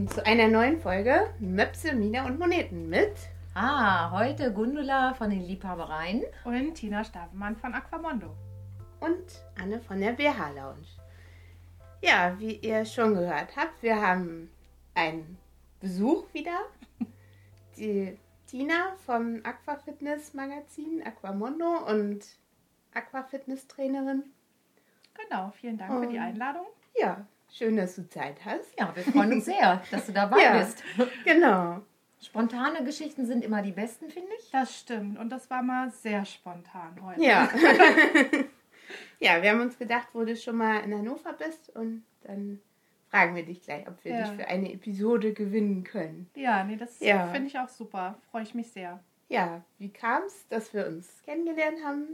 Willkommen 0.00 0.16
zu 0.18 0.24
einer 0.24 0.48
neuen 0.48 0.80
Folge 0.80 1.28
Möpse, 1.40 1.92
Mina 1.94 2.24
und 2.24 2.38
Moneten 2.38 2.88
mit 2.88 3.12
Ah, 3.52 4.10
heute 4.10 4.50
Gundula 4.50 5.12
von 5.12 5.28
den 5.28 5.42
Liebhabereien. 5.42 6.22
Und 6.46 6.72
Tina 6.72 7.04
Stavenmann 7.04 7.54
von 7.56 7.74
Aquamondo. 7.74 8.34
und 9.00 9.26
Anne 9.60 9.78
von 9.78 10.00
der 10.00 10.12
BH 10.12 10.52
Lounge. 10.52 10.86
Ja, 12.00 12.34
wie 12.38 12.54
ihr 12.56 12.86
schon 12.86 13.12
gehört 13.12 13.54
habt, 13.56 13.82
wir 13.82 14.00
haben 14.00 14.50
einen 14.94 15.36
Besuch 15.80 16.32
wieder. 16.32 16.60
Die 17.76 18.16
Tina 18.46 18.94
vom 19.04 19.40
Aquafitness 19.44 20.32
Magazin 20.32 21.02
Aquamondo 21.04 21.76
und 21.90 22.24
Aquafitness 22.94 23.68
Trainerin. 23.68 24.22
Genau, 25.12 25.50
vielen 25.50 25.76
Dank 25.76 25.92
für 25.92 26.06
die 26.10 26.16
Und- 26.16 26.22
Einladung. 26.22 26.64
Ja, 26.98 27.26
schön, 27.52 27.76
dass 27.76 27.96
du 27.96 28.08
Zeit 28.08 28.36
hast. 28.44 28.78
Ja, 28.78 28.94
wir 28.94 29.02
freuen 29.04 29.32
uns 29.32 29.44
sehr, 29.44 29.82
dass 29.90 30.06
du 30.06 30.12
dabei 30.12 30.38
Ja. 30.42 30.58
bist. 30.58 30.82
Genau. 31.24 31.80
Spontane 32.22 32.84
Geschichten 32.84 33.24
sind 33.26 33.42
immer 33.44 33.62
die 33.62 33.72
besten, 33.72 34.10
finde 34.10 34.30
ich. 34.38 34.50
Das 34.50 34.78
stimmt. 34.78 35.18
Und 35.18 35.30
das 35.30 35.48
war 35.50 35.62
mal 35.62 35.90
sehr 35.90 36.24
spontan 36.26 36.98
heute. 37.02 37.22
Ja. 37.22 37.48
ja, 39.20 39.42
wir 39.42 39.50
haben 39.50 39.60
uns 39.60 39.78
gedacht, 39.78 40.08
wo 40.12 40.24
du 40.24 40.36
schon 40.36 40.56
mal 40.56 40.78
in 40.80 40.94
Hannover 40.94 41.32
bist 41.32 41.74
und 41.74 42.04
dann 42.22 42.60
fragen 43.08 43.34
wir 43.34 43.44
dich 43.44 43.62
gleich, 43.62 43.88
ob 43.88 44.02
wir 44.04 44.12
Ja. 44.12 44.22
dich 44.28 44.36
für 44.36 44.46
eine 44.48 44.72
Episode 44.72 45.32
gewinnen 45.32 45.82
können. 45.84 46.28
Ja, 46.34 46.62
nee, 46.64 46.76
das 46.76 47.00
Ja. 47.00 47.28
finde 47.28 47.48
ich 47.48 47.58
auch 47.58 47.68
super. 47.68 48.18
Freue 48.30 48.42
ich 48.42 48.54
mich 48.54 48.70
sehr. 48.70 49.02
Ja, 49.28 49.62
wie 49.78 49.90
kam 49.90 50.22
es, 50.24 50.46
dass 50.48 50.74
wir 50.74 50.86
uns 50.86 51.22
kennengelernt 51.24 51.78
haben? 51.84 52.06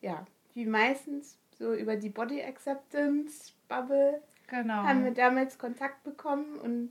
Ja, 0.00 0.24
wie 0.54 0.66
meistens 0.66 1.38
so 1.58 1.72
über 1.74 1.96
die 1.96 2.08
Body 2.10 2.42
Acceptance 2.42 3.52
Bubble 3.68 4.22
Genau. 4.48 4.74
haben 4.74 5.04
wir 5.04 5.10
damals 5.10 5.58
Kontakt 5.58 6.04
bekommen 6.04 6.56
und 6.60 6.90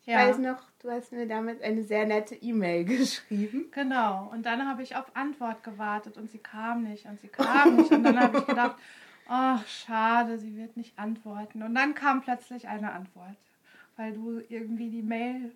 ich 0.00 0.06
ja, 0.06 0.16
weiß 0.20 0.38
noch, 0.38 0.62
du 0.80 0.90
hast 0.90 1.12
mir 1.12 1.26
damals 1.26 1.60
eine 1.60 1.82
sehr 1.82 2.06
nette 2.06 2.34
E-Mail 2.34 2.84
geschrieben. 2.86 3.66
genau. 3.70 4.30
Und 4.32 4.46
dann 4.46 4.66
habe 4.66 4.82
ich 4.82 4.96
auf 4.96 5.04
Antwort 5.14 5.62
gewartet 5.62 6.16
und 6.16 6.30
sie 6.30 6.38
kam 6.38 6.84
nicht 6.84 7.04
und 7.04 7.20
sie 7.20 7.28
kam 7.28 7.76
nicht. 7.76 7.92
Und 7.92 8.02
dann 8.04 8.18
habe 8.18 8.38
ich 8.38 8.46
gedacht, 8.46 8.76
ach, 9.28 9.66
schade, 9.66 10.38
sie 10.38 10.56
wird 10.56 10.76
nicht 10.78 10.98
antworten. 10.98 11.62
Und 11.62 11.74
dann 11.74 11.94
kam 11.94 12.22
plötzlich 12.22 12.66
eine 12.66 12.92
Antwort, 12.92 13.36
weil 13.96 14.14
du 14.14 14.40
irgendwie 14.48 14.88
die 14.88 15.02
Mail 15.02 15.52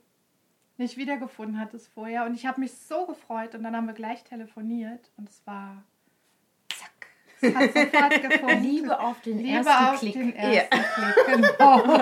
nicht 0.77 0.99
wiedergefunden 0.99 1.59
hattest 1.59 1.89
vorher. 1.89 2.27
Und 2.27 2.35
ich 2.35 2.45
habe 2.45 2.61
mich 2.61 2.75
so 2.75 3.07
gefreut 3.07 3.55
und 3.55 3.63
dann 3.63 3.75
haben 3.75 3.87
wir 3.87 3.95
gleich 3.95 4.25
telefoniert 4.25 5.11
und 5.17 5.31
es 5.31 5.41
war 5.47 5.83
hat 7.53 7.73
sofort 7.73 8.23
gefunden. 8.31 8.63
Liebe 8.63 9.01
auf 9.01 9.21
den 9.23 9.39
Liebe 9.39 9.57
ersten 9.59 9.85
auf 9.87 9.99
Klick. 9.99 10.13
den 10.15 10.37
ersten 10.37 10.85
Klick, 10.95 11.27
genau. 11.27 11.85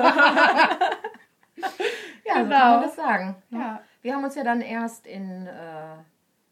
Ja, 2.24 2.34
so 2.36 2.44
Genau. 2.44 2.48
kann 2.56 2.70
man 2.74 2.82
das 2.82 2.96
sagen. 2.96 3.42
ne? 3.50 3.58
ja. 3.58 3.80
Wir 4.02 4.14
haben 4.14 4.24
uns 4.24 4.34
ja 4.34 4.42
dann 4.44 4.60
erst 4.62 5.06
in, 5.06 5.46
äh, 5.46 5.96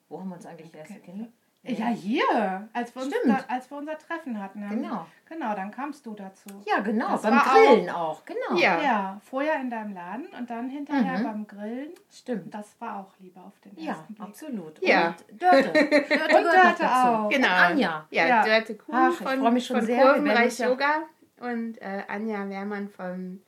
wo 0.09 0.21
haben 0.21 0.29
wir 0.29 0.37
uns 0.37 0.47
eigentlich 0.47 0.75
erst 0.75 0.91
kennengelernt? 1.03 1.33
Ja, 1.63 1.87
hier, 1.89 2.69
als 2.73 2.95
wir, 2.95 3.03
da, 3.27 3.45
als 3.49 3.71
wir 3.71 3.79
unser 3.79 3.99
Treffen 3.99 4.41
hatten. 4.43 4.67
Genau. 4.69 5.07
Genau, 5.27 5.55
dann 5.55 5.71
kamst 5.71 6.05
du 6.07 6.15
dazu. 6.15 6.49
Ja, 6.67 6.81
genau, 6.81 7.11
Das 7.13 7.23
beim 7.23 7.39
Grillen 7.39 7.91
auch. 7.91 8.25
genau. 8.25 8.59
Ja. 8.59 8.81
Ja, 8.83 9.21
vorher 9.25 9.61
in 9.61 9.71
deinem 9.71 9.93
Laden 9.95 10.27
und 10.39 10.49
dann 10.51 10.69
hinterher 10.71 11.19
Mhm. 11.19 11.23
beim 11.25 11.47
Grillen. 11.47 11.91
Stimmt. 12.11 12.53
Das 12.55 12.81
war 12.81 12.99
auch 13.01 13.13
Liebe 13.21 13.39
auf 13.41 13.59
den 13.61 13.79
Ja, 13.79 13.93
ersten 13.93 14.15
Blick. 14.15 14.27
absolut. 14.27 14.83
Ja. 14.83 15.09
Und 15.31 15.41
Dörte. 15.43 15.73
Dörte 15.73 16.37
Und 16.37 16.45
Dörte 16.45 16.91
auch. 16.91 17.29
Genau. 17.29 17.47
Und 17.47 17.53
Anja. 17.53 18.07
Ja, 18.11 18.27
Ja. 18.27 18.45
Dörte 18.45 18.75
Kuhn 18.77 18.95
Ach, 18.95 19.11
ich 19.11 19.17
von, 19.19 19.55
mich 19.55 19.67
schon 19.67 19.77
von 19.77 19.87
sehr. 19.87 20.03
Kurvenreich 20.03 20.59
Yoga 20.59 21.03
und 21.41 21.81
äh, 21.83 22.03
Anja 22.09 22.49
Wehrmann 22.49 22.89
vom 22.89 23.41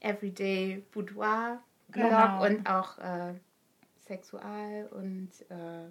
Everyday 0.00 0.84
Boudoir 0.92 1.58
Blog 1.88 2.08
Genau. 2.10 2.44
und 2.44 2.68
auch 2.68 2.98
äh, 2.98 3.34
Sexual- 4.06 4.88
und 4.92 5.30
äh, 5.50 5.90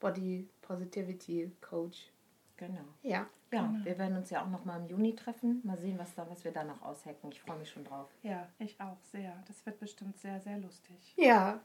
Body 0.00 0.48
Positivity 0.68 1.50
Coach. 1.60 2.10
Genau. 2.56 2.84
Ja, 3.02 3.26
Ja, 3.50 3.62
Genau. 3.62 3.84
wir 3.84 3.98
werden 3.98 4.16
uns 4.18 4.28
ja 4.30 4.42
auch 4.44 4.48
noch 4.50 4.64
mal 4.66 4.76
im 4.80 4.86
Juni 4.86 5.14
treffen. 5.14 5.62
Mal 5.64 5.78
sehen, 5.78 5.98
was, 5.98 6.14
da, 6.14 6.28
was 6.28 6.44
wir 6.44 6.52
da 6.52 6.64
noch 6.64 6.82
aushacken. 6.82 7.30
Ich 7.32 7.40
freue 7.40 7.58
mich 7.58 7.70
schon 7.70 7.84
drauf. 7.84 8.08
Ja, 8.22 8.46
ich 8.58 8.78
auch 8.80 8.98
sehr. 9.10 9.32
Das 9.46 9.64
wird 9.64 9.80
bestimmt 9.80 10.18
sehr, 10.18 10.38
sehr 10.40 10.58
lustig. 10.58 11.14
ja. 11.16 11.60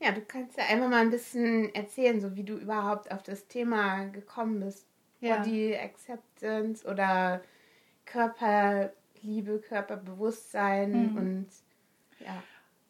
Ja, 0.00 0.10
du 0.10 0.20
kannst 0.22 0.58
ja 0.58 0.64
einfach 0.64 0.88
mal 0.88 1.00
ein 1.00 1.10
bisschen 1.10 1.72
erzählen, 1.76 2.20
so 2.20 2.34
wie 2.34 2.42
du 2.42 2.54
überhaupt 2.56 3.12
auf 3.12 3.22
das 3.22 3.46
Thema 3.46 4.06
gekommen 4.06 4.58
bist. 4.58 4.88
Ja. 5.20 5.36
Body 5.36 5.76
Acceptance 5.76 6.84
oder 6.84 7.40
Körperliebe, 8.04 9.60
Körperbewusstsein 9.60 11.12
Mhm. 11.12 11.16
und 11.16 11.46
ja. 12.18 12.42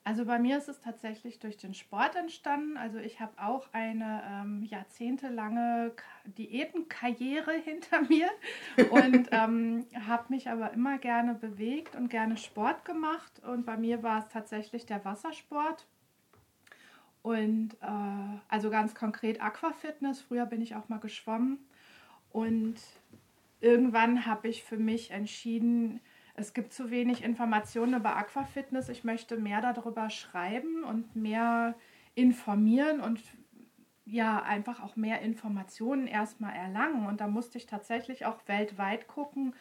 Also 0.05 0.25
bei 0.25 0.41
mir 0.41 0.59
ist 0.59 0.69
es 0.69 0.81
tatsächlich 0.81 1.39
durch 1.39 1.57
den 1.57 1.75
Sport 1.75 2.17
entstanden. 2.17 2.77
Also 2.77 2.99
ich 2.99 3.21
habe 3.21 3.33
auch 3.41 3.69
eine 3.73 4.23
ähm, 4.29 4.65
jahrzehntelange 4.65 5.93
Diätenkarriere 6.25 7.53
hinter 7.65 8.03
mir 8.03 8.29
und 8.91 9.29
ähm, 9.31 9.87
habe 10.07 10.25
mich 10.31 10.51
aber 10.51 10.73
immer 10.73 10.99
gerne 10.99 11.35
bewegt 11.35 11.95
und 11.95 12.09
gerne 12.09 12.37
Sport 12.37 12.85
gemacht. 12.85 13.41
Und 13.45 13.65
bei 13.65 13.77
mir 13.77 14.03
war 14.03 14.19
es 14.19 14.29
tatsächlich 14.29 14.87
der 14.87 15.05
Wassersport. 15.05 15.87
Und 17.23 17.75
äh, 17.81 18.39
also 18.49 18.71
ganz 18.71 18.97
konkret 18.97 19.41
Aquafitness. 19.41 20.21
Früher 20.21 20.47
bin 20.47 20.61
ich 20.63 20.75
auch 20.75 20.89
mal 20.89 20.99
geschwommen. 20.99 21.59
Und 22.33 22.75
irgendwann 23.61 24.27
habe 24.27 24.49
ich 24.49 24.65
für 24.65 24.79
mich 24.79 25.13
entschieden, 25.13 26.01
es 26.35 26.55
gibt 26.55 26.73
zu 26.73 26.91
wenig 26.91 27.23
Informationen 27.23 27.95
über 27.95 28.17
Aquafitness. 28.17 28.89
Ich 28.89 29.05
möchte 29.05 29.37
mehr 29.37 29.61
darüber 29.61 30.09
schreiben 30.11 30.85
und 30.85 31.15
mehr 31.15 31.75
informieren 32.15 33.01
und 33.01 33.21
ja, 34.05 34.43
einfach 34.43 34.83
auch 34.83 34.97
mehr 34.97 35.21
Informationen 35.21 36.07
erstmal 36.07 36.55
erlangen. 36.55 37.07
Und 37.07 37.21
da 37.21 37.29
musste 37.29 37.59
ich 37.59 37.67
tatsächlich 37.67 38.27
auch 38.27 38.39
weltweit 38.47 39.07
gucken, 39.09 39.55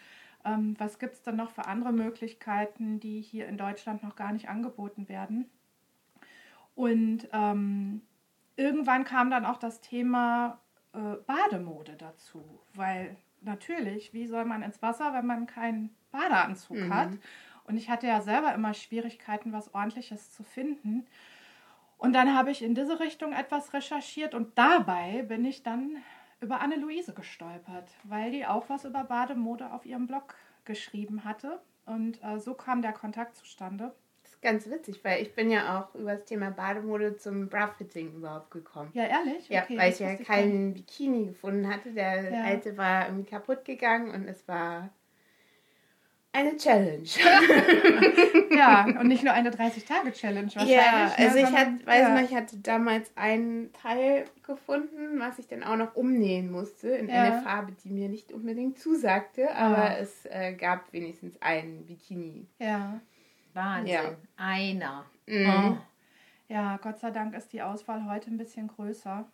ähm, 0.46 0.76
was 0.80 0.98
gibt 0.98 1.14
es 1.14 1.24
denn 1.24 1.36
noch 1.36 1.52
für 1.52 1.66
andere 1.66 1.92
Möglichkeiten, 1.92 3.00
die 3.00 3.22
hier 3.22 3.48
in 3.48 3.58
Deutschland 3.58 4.02
noch 4.02 4.16
gar 4.16 4.32
nicht 4.32 4.50
angeboten 4.50 5.10
werden. 5.10 5.50
Und 6.74 7.28
ähm, 7.34 8.02
irgendwann 8.56 9.04
kam 9.04 9.30
dann 9.30 9.46
auch 9.46 9.58
das 9.58 9.82
Thema 9.82 10.60
äh, 10.94 11.16
Bademode 11.28 11.96
dazu, 11.98 12.44
weil 12.74 13.16
natürlich, 13.42 14.14
wie 14.14 14.28
soll 14.28 14.46
man 14.46 14.62
ins 14.64 14.82
Wasser, 14.82 15.14
wenn 15.14 15.26
man 15.26 15.48
keinen 15.48 15.96
Badeanzug 16.12 16.78
Mhm. 16.78 16.94
hat? 16.94 17.10
Und 17.66 17.78
ich 17.78 17.90
hatte 17.90 18.08
ja 18.08 18.22
selber 18.22 18.54
immer 18.54 18.74
Schwierigkeiten, 18.74 19.54
was 19.54 19.74
ordentliches 19.74 20.32
zu 20.32 20.44
finden. 20.44 21.06
Und 21.98 22.14
dann 22.14 22.36
habe 22.36 22.52
ich 22.52 22.64
in 22.64 22.74
diese 22.76 23.00
Richtung 23.00 23.32
etwas 23.34 23.74
recherchiert 23.74 24.34
und 24.34 24.58
dabei 24.58 25.22
bin 25.24 25.46
ich 25.46 25.62
dann 25.64 25.98
über 26.40 26.60
Anne-Luise 26.60 27.14
gestolpert, 27.14 27.92
weil 28.04 28.32
die 28.32 28.48
auch 28.48 28.70
was 28.70 28.86
über 28.86 29.04
Bademode 29.04 29.72
auf 29.72 29.86
ihrem 29.86 30.08
Blog 30.08 30.36
geschrieben 30.66 31.24
hatte. 31.24 31.62
Und 31.86 32.24
äh, 32.24 32.40
so 32.40 32.56
kam 32.56 32.82
der 32.82 32.94
Kontakt 32.94 33.36
zustande. 33.36 33.94
Ganz 34.42 34.68
witzig, 34.70 35.04
weil 35.04 35.22
ich 35.22 35.36
bin 35.36 35.52
ja 35.52 35.80
auch 35.80 35.94
über 35.94 36.16
das 36.16 36.26
Thema 36.26 36.50
Bademode 36.50 37.16
zum 37.18 37.48
Bra-Fitting 37.48 38.16
überhaupt 38.16 38.50
gekommen. 38.52 38.90
Ja, 38.94 39.04
ehrlich? 39.04 39.48
Ja, 39.50 39.64
Okay, 39.64 39.78
weil 39.78 39.92
das 39.92 40.00
ich 40.00 40.06
ja 40.08 40.16
keinen 40.16 40.74
Bikini 40.74 41.28
gefunden 41.28 41.72
hatte. 41.72 41.92
Der 41.92 42.32
Ja. 42.32 42.44
alte 42.46 42.76
war 42.76 43.06
irgendwie 43.08 43.30
kaputt 43.30 43.64
gegangen 43.66 44.10
und 44.10 44.28
es 44.28 44.48
war 44.48 44.90
eine 46.34 46.56
Challenge. 46.58 47.04
Ja, 48.54 48.86
und 48.86 49.08
nicht 49.08 49.24
nur 49.24 49.34
eine 49.34 49.50
30-Tage-Challenge 49.50 50.48
wahrscheinlich. 50.54 50.76
Ja, 50.76 51.06
ne, 51.06 51.18
also 51.18 51.38
ich 51.38 51.46
hatte, 51.52 51.86
weiß 51.86 52.00
ja. 52.02 52.14
noch, 52.16 52.22
ich 52.30 52.36
hatte 52.36 52.58
damals 52.58 53.12
ein 53.16 53.70
Teil 53.82 54.26
gefunden, 54.46 55.20
was 55.20 55.40
ich 55.40 55.48
dann 55.48 55.64
auch 55.64 55.78
noch 55.78 55.96
umnähen 55.96 56.52
musste 56.52 56.90
in 56.90 57.08
Ja. 57.10 57.16
eine 57.16 57.42
Farbe, 57.42 57.72
die 57.84 57.90
mir 57.90 58.10
nicht 58.10 58.32
unbedingt 58.34 58.78
zusagte, 58.78 59.56
aber 59.56 59.92
Ah. 59.92 59.98
es 59.98 60.26
äh, 60.26 60.54
gab 60.54 60.92
wenigstens 60.94 61.42
einen 61.42 61.86
Bikini. 61.86 62.46
Ja. 62.60 63.00
Wahnsinn. 63.54 63.94
Ja. 63.94 64.16
Einer. 64.38 65.06
Mhm. 65.26 65.48
Oh. 65.48 65.78
ja, 66.48 66.78
Gott 66.78 67.00
sei 67.00 67.12
Dank 67.12 67.36
ist 67.36 67.54
die 67.54 67.62
Auswahl 67.62 68.06
heute 68.06 68.30
ein 68.30 68.38
bisschen 68.38 68.68
größer. 68.68 69.26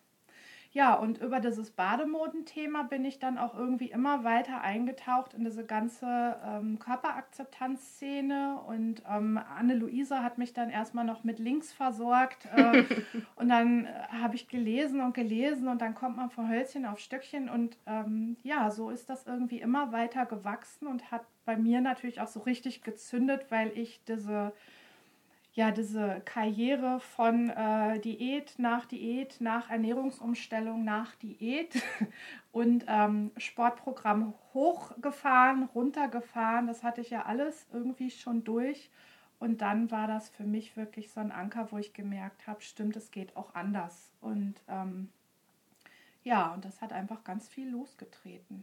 Ja, 0.70 0.94
und 0.94 1.18
über 1.18 1.40
dieses 1.40 1.70
Bademodenthema 1.70 2.82
bin 2.82 3.04
ich 3.06 3.18
dann 3.18 3.38
auch 3.38 3.56
irgendwie 3.56 3.90
immer 3.90 4.22
weiter 4.22 4.60
eingetaucht 4.60 5.32
in 5.32 5.44
diese 5.44 5.64
ganze 5.64 6.36
ähm, 6.44 6.78
Körperakzeptanzszene. 6.78 8.60
Und 8.66 9.02
ähm, 9.08 9.38
Anne-Luise 9.38 10.22
hat 10.22 10.36
mich 10.36 10.52
dann 10.52 10.68
erstmal 10.68 11.06
noch 11.06 11.24
mit 11.24 11.38
Links 11.38 11.72
versorgt. 11.72 12.46
Äh, 12.54 12.84
und 13.36 13.48
dann 13.48 13.86
äh, 13.86 13.92
habe 14.20 14.34
ich 14.34 14.48
gelesen 14.48 15.00
und 15.00 15.14
gelesen 15.14 15.68
und 15.68 15.80
dann 15.80 15.94
kommt 15.94 16.18
man 16.18 16.28
von 16.28 16.50
Hölzchen 16.50 16.84
auf 16.84 16.98
Stöckchen. 16.98 17.48
Und 17.48 17.78
ähm, 17.86 18.36
ja, 18.42 18.70
so 18.70 18.90
ist 18.90 19.08
das 19.08 19.26
irgendwie 19.26 19.60
immer 19.60 19.90
weiter 19.92 20.26
gewachsen 20.26 20.86
und 20.86 21.10
hat 21.10 21.24
bei 21.46 21.56
mir 21.56 21.80
natürlich 21.80 22.20
auch 22.20 22.28
so 22.28 22.40
richtig 22.40 22.82
gezündet, 22.82 23.46
weil 23.48 23.72
ich 23.74 24.04
diese 24.06 24.52
ja, 25.58 25.72
diese 25.72 26.22
Karriere 26.24 27.00
von 27.00 27.50
äh, 27.50 27.98
Diät 27.98 28.54
nach 28.58 28.86
Diät, 28.86 29.40
nach 29.40 29.70
Ernährungsumstellung 29.70 30.84
nach 30.84 31.16
Diät 31.16 31.82
und 32.52 32.84
ähm, 32.86 33.32
Sportprogramm 33.36 34.34
hochgefahren, 34.54 35.64
runtergefahren, 35.64 36.68
das 36.68 36.84
hatte 36.84 37.00
ich 37.00 37.10
ja 37.10 37.24
alles 37.24 37.66
irgendwie 37.72 38.12
schon 38.12 38.44
durch. 38.44 38.88
Und 39.40 39.60
dann 39.60 39.90
war 39.90 40.06
das 40.06 40.28
für 40.28 40.44
mich 40.44 40.76
wirklich 40.76 41.10
so 41.10 41.18
ein 41.18 41.32
Anker, 41.32 41.72
wo 41.72 41.78
ich 41.78 41.92
gemerkt 41.92 42.46
habe, 42.46 42.62
stimmt, 42.62 42.94
es 42.94 43.10
geht 43.10 43.34
auch 43.36 43.56
anders. 43.56 44.12
Und 44.20 44.62
ähm, 44.68 45.08
ja, 46.22 46.54
und 46.54 46.64
das 46.64 46.80
hat 46.80 46.92
einfach 46.92 47.24
ganz 47.24 47.48
viel 47.48 47.68
losgetreten. 47.68 48.62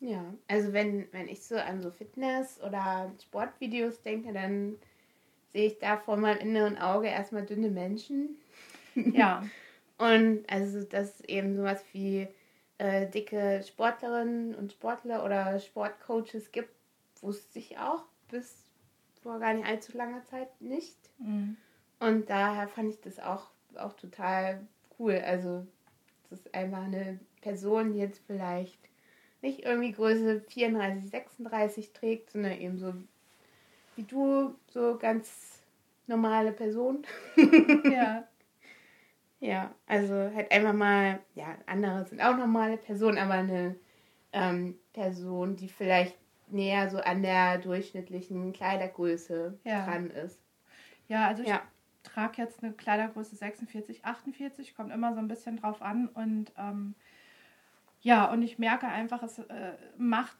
Ja, 0.00 0.34
also 0.46 0.72
wenn, 0.72 1.10
wenn 1.12 1.28
ich 1.28 1.42
so 1.44 1.56
an 1.56 1.82
so 1.82 1.90
Fitness- 1.90 2.60
oder 2.62 3.12
Sportvideos 3.22 4.02
denke, 4.02 4.32
dann 4.32 4.76
sehe 5.52 5.68
ich 5.68 5.78
da 5.78 5.96
vor 5.96 6.16
meinem 6.16 6.38
inneren 6.38 6.78
Auge 6.78 7.08
erstmal 7.08 7.46
dünne 7.46 7.70
Menschen. 7.70 8.36
Ja. 8.94 9.42
Und 9.98 10.44
also, 10.50 10.82
dass 10.84 11.14
es 11.14 11.20
eben 11.22 11.56
sowas 11.56 11.82
wie 11.92 12.28
äh, 12.76 13.08
dicke 13.08 13.62
Sportlerinnen 13.66 14.54
und 14.54 14.72
Sportler 14.72 15.24
oder 15.24 15.58
Sportcoaches 15.58 16.52
gibt, 16.52 16.68
wusste 17.22 17.58
ich 17.58 17.78
auch 17.78 18.04
bis 18.30 18.66
vor 19.22 19.38
gar 19.38 19.54
nicht 19.54 19.66
allzu 19.66 19.96
langer 19.96 20.22
Zeit 20.24 20.60
nicht. 20.60 20.98
Mhm. 21.18 21.56
Und 21.98 22.28
daher 22.28 22.68
fand 22.68 22.90
ich 22.90 23.00
das 23.00 23.18
auch, 23.18 23.48
auch 23.76 23.94
total 23.94 24.66
cool. 24.98 25.22
Also, 25.24 25.66
das 26.28 26.40
ist 26.40 26.54
einfach 26.54 26.82
eine 26.82 27.18
Person, 27.40 27.94
die 27.94 28.00
jetzt 28.00 28.20
vielleicht 28.26 28.90
nicht 29.46 29.64
irgendwie 29.64 29.92
Größe 29.92 30.40
34, 30.48 31.10
36 31.10 31.92
trägt, 31.92 32.30
sondern 32.30 32.52
eben 32.60 32.78
so 32.78 32.92
wie 33.94 34.02
du, 34.02 34.54
so 34.68 34.96
ganz 34.98 35.62
normale 36.06 36.52
Person. 36.52 37.06
Ja. 37.84 38.26
Ja, 39.38 39.74
also 39.86 40.14
halt 40.14 40.50
einfach 40.50 40.72
mal, 40.72 41.20
ja, 41.34 41.56
andere 41.66 42.06
sind 42.06 42.22
auch 42.22 42.36
normale 42.36 42.78
Personen, 42.78 43.18
aber 43.18 43.34
eine 43.34 43.76
ähm, 44.32 44.78
Person, 44.94 45.56
die 45.56 45.68
vielleicht 45.68 46.16
näher 46.48 46.88
so 46.88 46.98
an 46.98 47.22
der 47.22 47.58
durchschnittlichen 47.58 48.52
Kleidergröße 48.54 49.58
Ja. 49.64 49.84
dran 49.84 50.10
ist. 50.10 50.40
Ja, 51.08 51.26
also 51.28 51.42
ich 51.42 51.48
Ja. 51.48 51.62
trage 52.02 52.40
jetzt 52.42 52.62
eine 52.62 52.72
Kleidergröße 52.72 53.36
46, 53.36 54.04
48, 54.06 54.74
kommt 54.74 54.90
immer 54.92 55.12
so 55.12 55.18
ein 55.18 55.28
bisschen 55.28 55.58
drauf 55.58 55.82
an. 55.82 56.08
Und 56.08 56.52
ähm, 56.56 56.94
ja, 58.06 58.26
und 58.26 58.42
ich 58.42 58.56
merke 58.60 58.86
einfach, 58.86 59.24
es 59.24 59.40
äh, 59.40 59.72
macht 59.98 60.36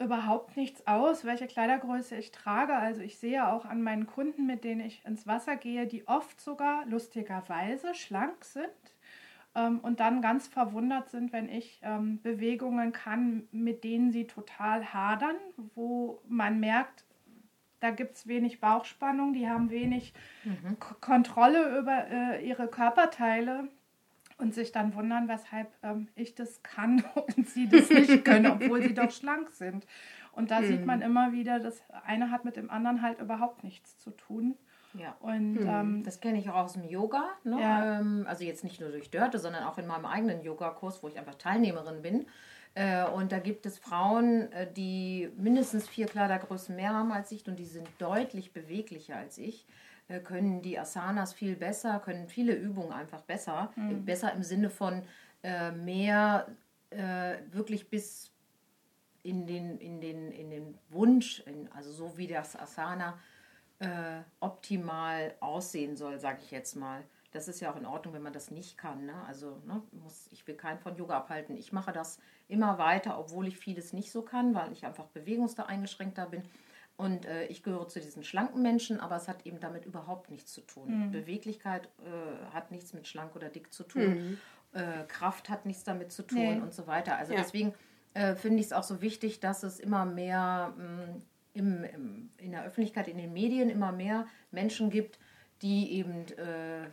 überhaupt 0.00 0.56
nichts 0.56 0.84
aus, 0.88 1.24
welche 1.24 1.46
Kleidergröße 1.46 2.16
ich 2.16 2.32
trage. 2.32 2.74
Also 2.74 3.02
ich 3.02 3.18
sehe 3.18 3.46
auch 3.46 3.64
an 3.64 3.82
meinen 3.82 4.08
Kunden, 4.08 4.46
mit 4.46 4.64
denen 4.64 4.80
ich 4.80 5.04
ins 5.04 5.24
Wasser 5.24 5.54
gehe, 5.54 5.86
die 5.86 6.08
oft 6.08 6.40
sogar 6.40 6.84
lustigerweise 6.86 7.94
schlank 7.94 8.44
sind 8.44 8.66
ähm, 9.54 9.78
und 9.78 10.00
dann 10.00 10.22
ganz 10.22 10.48
verwundert 10.48 11.08
sind, 11.08 11.32
wenn 11.32 11.48
ich 11.48 11.78
ähm, 11.84 12.20
Bewegungen 12.20 12.90
kann, 12.92 13.46
mit 13.52 13.84
denen 13.84 14.10
sie 14.10 14.26
total 14.26 14.92
hadern, 14.92 15.36
wo 15.76 16.20
man 16.26 16.58
merkt, 16.58 17.04
da 17.78 17.92
gibt 17.92 18.16
es 18.16 18.26
wenig 18.26 18.58
Bauchspannung, 18.58 19.34
die 19.34 19.48
haben 19.48 19.70
wenig 19.70 20.14
K 20.80 20.96
Kontrolle 21.00 21.78
über 21.78 22.08
äh, 22.10 22.44
ihre 22.44 22.66
Körperteile 22.66 23.68
und 24.38 24.54
sich 24.54 24.72
dann 24.72 24.94
wundern, 24.94 25.28
weshalb 25.28 25.68
ähm, 25.82 26.08
ich 26.14 26.34
das 26.34 26.62
kann 26.62 27.04
und 27.36 27.48
sie 27.48 27.68
das 27.68 27.88
nicht 27.90 28.24
können, 28.24 28.46
obwohl 28.46 28.82
sie 28.82 28.94
doch 28.94 29.10
schlank 29.10 29.50
sind. 29.50 29.86
Und 30.32 30.50
da 30.50 30.62
sieht 30.62 30.84
man 30.84 31.00
immer 31.00 31.32
wieder, 31.32 31.60
das 31.60 31.82
eine 32.04 32.30
hat 32.30 32.44
mit 32.44 32.56
dem 32.56 32.68
anderen 32.68 33.02
halt 33.02 33.20
überhaupt 33.20 33.62
nichts 33.62 33.98
zu 33.98 34.10
tun. 34.10 34.56
Ja. 34.94 35.16
Und 35.20 35.58
ähm, 35.60 36.02
Das 36.04 36.20
kenne 36.20 36.38
ich 36.38 36.48
auch 36.50 36.56
aus 36.56 36.74
dem 36.74 36.84
Yoga. 36.84 37.24
Ne? 37.44 37.60
Ja. 37.60 38.00
Ähm, 38.00 38.26
also 38.28 38.44
jetzt 38.44 38.64
nicht 38.64 38.80
nur 38.80 38.90
durch 38.90 39.10
Dörte, 39.10 39.38
sondern 39.38 39.64
auch 39.64 39.78
in 39.78 39.86
meinem 39.86 40.06
eigenen 40.06 40.42
Yogakurs, 40.42 41.02
wo 41.02 41.08
ich 41.08 41.18
einfach 41.18 41.34
Teilnehmerin 41.34 42.02
bin. 42.02 42.26
Äh, 42.74 43.04
und 43.06 43.30
da 43.30 43.38
gibt 43.38 43.66
es 43.66 43.78
Frauen, 43.78 44.50
äh, 44.52 44.72
die 44.72 45.30
mindestens 45.36 45.88
vier 45.88 46.06
Kleidergrößen 46.06 46.74
mehr 46.74 46.92
haben 46.92 47.12
als 47.12 47.30
ich 47.30 47.46
und 47.46 47.56
die 47.56 47.66
sind 47.66 47.88
deutlich 47.98 48.52
beweglicher 48.52 49.16
als 49.16 49.38
ich. 49.38 49.66
Äh, 50.08 50.20
können 50.20 50.62
die 50.62 50.78
Asanas 50.78 51.32
viel 51.32 51.56
besser, 51.56 52.00
können 52.00 52.28
viele 52.28 52.54
Übungen 52.54 52.92
einfach 52.92 53.22
besser. 53.22 53.72
Äh, 53.76 53.94
Besser 53.94 54.32
im 54.32 54.42
Sinne 54.42 54.70
von 54.70 55.02
äh, 55.42 55.70
mehr 55.72 56.46
äh, 56.90 57.36
wirklich 57.50 57.88
bis 57.88 58.30
in 59.22 59.46
den, 59.46 59.78
in 59.78 60.00
den, 60.00 60.30
in 60.32 60.50
den 60.50 60.78
Wunsch, 60.90 61.40
in, 61.46 61.70
also 61.72 61.90
so 61.90 62.16
wie 62.18 62.26
das 62.26 62.54
Asana 62.56 63.18
äh, 63.78 64.20
optimal 64.40 65.34
aussehen 65.40 65.96
soll, 65.96 66.18
sage 66.20 66.40
ich 66.42 66.50
jetzt 66.50 66.76
mal. 66.76 67.02
Das 67.32 67.48
ist 67.48 67.60
ja 67.60 67.72
auch 67.72 67.76
in 67.76 67.86
Ordnung, 67.86 68.14
wenn 68.14 68.22
man 68.22 68.32
das 68.32 68.50
nicht 68.50 68.78
kann. 68.78 69.06
Ne? 69.06 69.14
Also 69.26 69.60
ne, 69.66 69.82
muss, 69.90 70.28
ich 70.30 70.46
will 70.46 70.54
keinen 70.54 70.78
von 70.78 70.96
Yoga 70.96 71.16
abhalten. 71.16 71.56
Ich 71.56 71.72
mache 71.72 71.92
das 71.92 72.20
immer 72.46 72.78
weiter, 72.78 73.18
obwohl 73.18 73.48
ich 73.48 73.58
vieles 73.58 73.92
nicht 73.92 74.12
so 74.12 74.22
kann, 74.22 74.54
weil 74.54 74.70
ich 74.72 74.86
einfach 74.86 75.06
bewegungsda 75.06 75.64
eingeschränkter 75.64 76.26
bin. 76.26 76.42
Und 76.96 77.26
äh, 77.26 77.46
ich 77.46 77.62
gehöre 77.64 77.88
zu 77.88 78.00
diesen 78.00 78.22
schlanken 78.22 78.62
Menschen, 78.62 79.00
aber 79.00 79.16
es 79.16 79.26
hat 79.26 79.44
eben 79.46 79.58
damit 79.58 79.84
überhaupt 79.84 80.30
nichts 80.30 80.52
zu 80.52 80.60
tun. 80.60 81.10
Beweglichkeit 81.10 81.88
äh, 82.04 82.52
hat 82.54 82.70
nichts 82.70 82.92
mit 82.92 83.08
schlank 83.08 83.34
oder 83.34 83.48
dick 83.48 83.72
zu 83.72 83.82
tun. 83.82 84.38
Äh, 84.72 85.04
Kraft 85.08 85.48
hat 85.50 85.66
nichts 85.66 85.82
damit 85.84 86.12
zu 86.12 86.22
tun 86.22 86.38
Nee. 86.38 86.60
und 86.60 86.72
so 86.72 86.86
weiter. 86.86 87.16
Also 87.16 87.32
Ja. 87.32 87.40
deswegen 87.40 87.74
äh, 88.14 88.36
finde 88.36 88.60
ich 88.60 88.66
es 88.66 88.72
auch 88.72 88.84
so 88.84 89.00
wichtig, 89.02 89.40
dass 89.40 89.64
es 89.64 89.80
immer 89.80 90.04
mehr 90.04 90.72
mh, 90.76 91.20
im, 91.54 91.84
im, 91.84 92.30
in 92.38 92.52
der 92.52 92.64
Öffentlichkeit, 92.64 93.08
in 93.08 93.18
den 93.18 93.32
Medien 93.32 93.70
immer 93.70 93.90
mehr 93.90 94.26
Menschen 94.52 94.90
gibt, 94.90 95.18
die 95.62 95.92
eben 95.94 96.26
äh, 96.38 96.86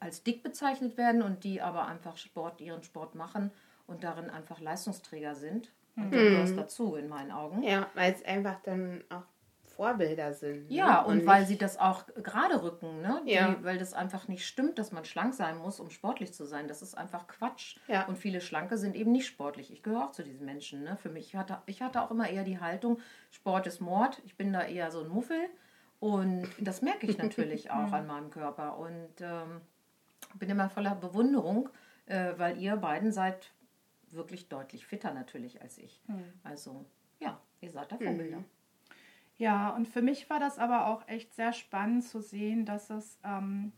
als 0.00 0.22
dick 0.22 0.42
bezeichnet 0.44 0.96
werden 0.96 1.22
und 1.22 1.42
die 1.42 1.60
aber 1.60 1.86
einfach 1.86 2.16
Sport, 2.16 2.60
ihren 2.60 2.82
Sport 2.84 3.14
machen 3.16 3.50
und 3.88 4.04
darin 4.04 4.30
einfach 4.30 4.60
Leistungsträger 4.60 5.34
sind. 5.34 5.72
Und 5.96 6.12
da 6.12 6.16
gehört 6.18 6.56
dazu 6.56 6.94
in 6.94 7.08
meinen 7.08 7.32
Augen. 7.32 7.62
Ja, 7.64 7.88
weil 7.94 8.12
es 8.12 8.24
einfach 8.24 8.60
dann 8.62 9.02
auch 9.08 9.24
Vorbilder 9.78 10.34
sind. 10.34 10.68
Ja, 10.70 11.02
ne? 11.02 11.06
und, 11.06 11.24
weil 11.26 11.40
nicht- 11.42 11.48
sie 11.50 11.56
das 11.56 11.78
auch 11.78 12.04
gerade 12.22 12.62
rücken, 12.64 13.00
ne? 13.00 13.22
Die, 13.24 13.30
Ja. 13.32 13.56
weil 13.62 13.78
das 13.78 13.94
einfach 13.94 14.26
nicht 14.26 14.44
stimmt, 14.44 14.76
dass 14.78 14.90
man 14.90 15.04
schlank 15.04 15.34
sein 15.34 15.56
muss, 15.58 15.78
um 15.78 15.88
sportlich 15.90 16.34
zu 16.34 16.44
sein. 16.46 16.66
Das 16.66 16.82
ist 16.82 16.98
einfach 16.98 17.28
Quatsch. 17.28 17.76
Ja. 17.86 18.04
Und 18.06 18.18
viele 18.18 18.40
Schlanke 18.40 18.76
sind 18.76 18.96
eben 18.96 19.12
nicht 19.12 19.26
sportlich. 19.28 19.72
Ich 19.72 19.84
gehöre 19.84 20.04
auch 20.06 20.10
zu 20.10 20.24
diesen 20.24 20.44
Menschen. 20.44 20.82
Ne? 20.82 20.96
Für 20.96 21.10
mich 21.10 21.28
ich 21.28 21.36
hatte 21.36 21.62
ich 21.66 21.80
hatte 21.80 22.02
auch 22.02 22.10
immer 22.10 22.28
eher 22.28 22.42
die 22.42 22.58
Haltung, 22.58 22.98
Sport 23.30 23.68
ist 23.68 23.80
Mord. 23.80 24.20
Ich 24.24 24.36
bin 24.36 24.52
da 24.52 24.62
eher 24.64 24.90
so 24.90 25.00
ein 25.02 25.08
Muffel. 25.08 25.38
Und 26.00 26.48
das 26.60 26.82
merke 26.82 27.06
ich 27.06 27.16
natürlich 27.16 27.70
auch 27.70 27.92
an 27.92 28.06
meinem 28.08 28.30
Körper. 28.30 28.78
Und 28.78 29.20
ähm, 29.20 29.60
bin 30.34 30.50
immer 30.50 30.68
voller 30.70 30.96
Bewunderung, 30.96 31.68
äh, 32.06 32.32
weil 32.36 32.58
ihr 32.58 32.76
beiden 32.76 33.12
seid 33.12 33.52
wirklich 34.10 34.48
deutlich 34.48 34.86
fitter 34.86 35.12
natürlich 35.14 35.62
als 35.62 35.78
ich. 35.78 36.02
Also 36.42 36.84
ja, 37.20 37.38
ihr 37.60 37.70
seid 37.70 37.92
da 37.92 37.96
Vorbilder. 37.96 38.42
Ja, 39.38 39.70
und 39.70 39.88
für 39.88 40.02
mich 40.02 40.28
war 40.28 40.40
das 40.40 40.58
aber 40.58 40.86
auch 40.88 41.06
echt 41.08 41.32
sehr 41.34 41.52
spannend 41.52 42.04
zu 42.04 42.20
sehen, 42.20 42.64
dass 42.64 42.90
es, 42.90 43.18
ähm, 43.24 43.72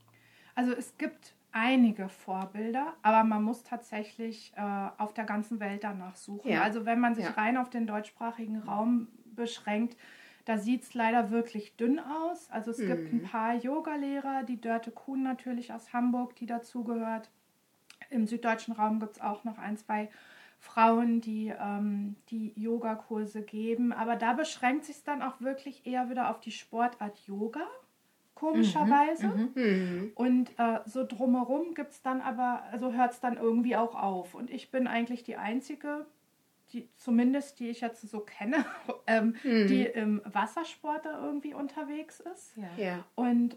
also 0.54 0.72
es 0.72 0.96
gibt 0.96 1.34
einige 1.52 2.08
Vorbilder, 2.08 2.94
aber 3.02 3.24
man 3.24 3.42
muss 3.42 3.62
tatsächlich 3.62 4.52
äh, 4.56 4.88
auf 4.98 5.12
der 5.12 5.24
ganzen 5.24 5.60
Welt 5.60 5.84
danach 5.84 6.16
suchen. 6.16 6.50
Ja. 6.50 6.62
Also 6.62 6.86
wenn 6.86 6.98
man 6.98 7.14
sich 7.14 7.24
Ja. 7.24 7.32
rein 7.32 7.56
auf 7.56 7.68
den 7.68 7.86
deutschsprachigen 7.86 8.58
Raum 8.60 9.08
beschränkt, 9.34 9.96
da 10.46 10.56
sieht 10.56 10.82
es 10.82 10.94
leider 10.94 11.30
wirklich 11.30 11.76
dünn 11.76 11.98
aus. 12.00 12.50
Also 12.50 12.70
es 12.70 12.78
gibt 12.78 13.12
ein 13.12 13.22
paar 13.22 13.54
Yogalehrer, 13.54 14.42
die 14.44 14.60
Dörte 14.60 14.90
Kuhn 14.90 15.22
natürlich 15.22 15.72
aus 15.72 15.92
Hamburg, 15.92 16.34
die 16.36 16.46
dazugehört. 16.46 17.30
Im 18.08 18.26
süddeutschen 18.26 18.74
Raum 18.74 18.98
gibt 18.98 19.12
es 19.12 19.20
auch 19.20 19.44
noch 19.44 19.58
ein, 19.58 19.76
zwei 19.76 20.08
Frauen, 20.60 21.22
die 21.22 21.52
ähm, 21.58 22.16
die 22.28 22.52
Yogakurse 22.54 23.42
geben. 23.42 23.92
Aber 23.92 24.16
da 24.16 24.34
beschränkt 24.34 24.84
sich 24.84 25.02
dann 25.02 25.22
auch 25.22 25.40
wirklich 25.40 25.86
eher 25.86 26.10
wieder 26.10 26.30
auf 26.30 26.38
die 26.38 26.52
Sportart 26.52 27.18
Yoga, 27.26 27.66
komischerweise. 28.34 29.26
Mhm. 29.54 30.12
Und 30.14 30.50
äh, 30.58 30.80
so 30.84 31.04
drumherum 31.04 31.74
gibt 31.74 31.92
es 31.92 32.02
dann 32.02 32.20
aber, 32.20 32.62
also 32.70 32.92
hört 32.92 33.12
es 33.12 33.20
dann 33.20 33.38
irgendwie 33.38 33.74
auch 33.74 33.94
auf. 33.94 34.34
Und 34.34 34.50
ich 34.50 34.70
bin 34.70 34.86
eigentlich 34.86 35.22
die 35.22 35.36
Einzige, 35.36 36.06
die, 36.72 36.88
zumindest 36.96 37.58
die 37.58 37.70
ich 37.70 37.80
jetzt 37.80 38.02
so 38.02 38.20
kenne, 38.20 38.64
ähm, 39.06 39.34
die 39.42 39.86
im 39.86 40.20
Wassersport 40.24 41.06
da 41.06 41.24
irgendwie 41.24 41.54
unterwegs 41.54 42.20
ist. 42.20 42.56
Ja, 42.56 42.68
Und 43.14 43.56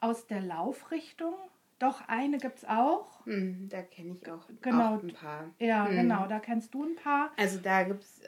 aus 0.00 0.26
der 0.26 0.40
Laufrichtung, 0.40 1.34
doch 1.80 2.00
eine 2.06 2.38
gibt 2.38 2.58
es 2.58 2.64
auch. 2.66 3.26
mhm, 3.26 3.68
da 3.68 3.82
kenne 3.82 4.12
ich 4.14 4.30
auch, 4.30 4.46
Genau. 4.62 4.94
auch 4.96 5.02
ein 5.02 5.12
paar. 5.12 5.50
Ja, 5.58 5.84
Mhm. 5.86 5.96
genau, 5.96 6.26
da 6.28 6.38
kennst 6.38 6.72
du 6.74 6.84
ein 6.84 6.94
paar. 6.94 7.30
Also 7.36 7.58
da 7.58 7.82
gibt 7.82 8.02
es 8.04 8.22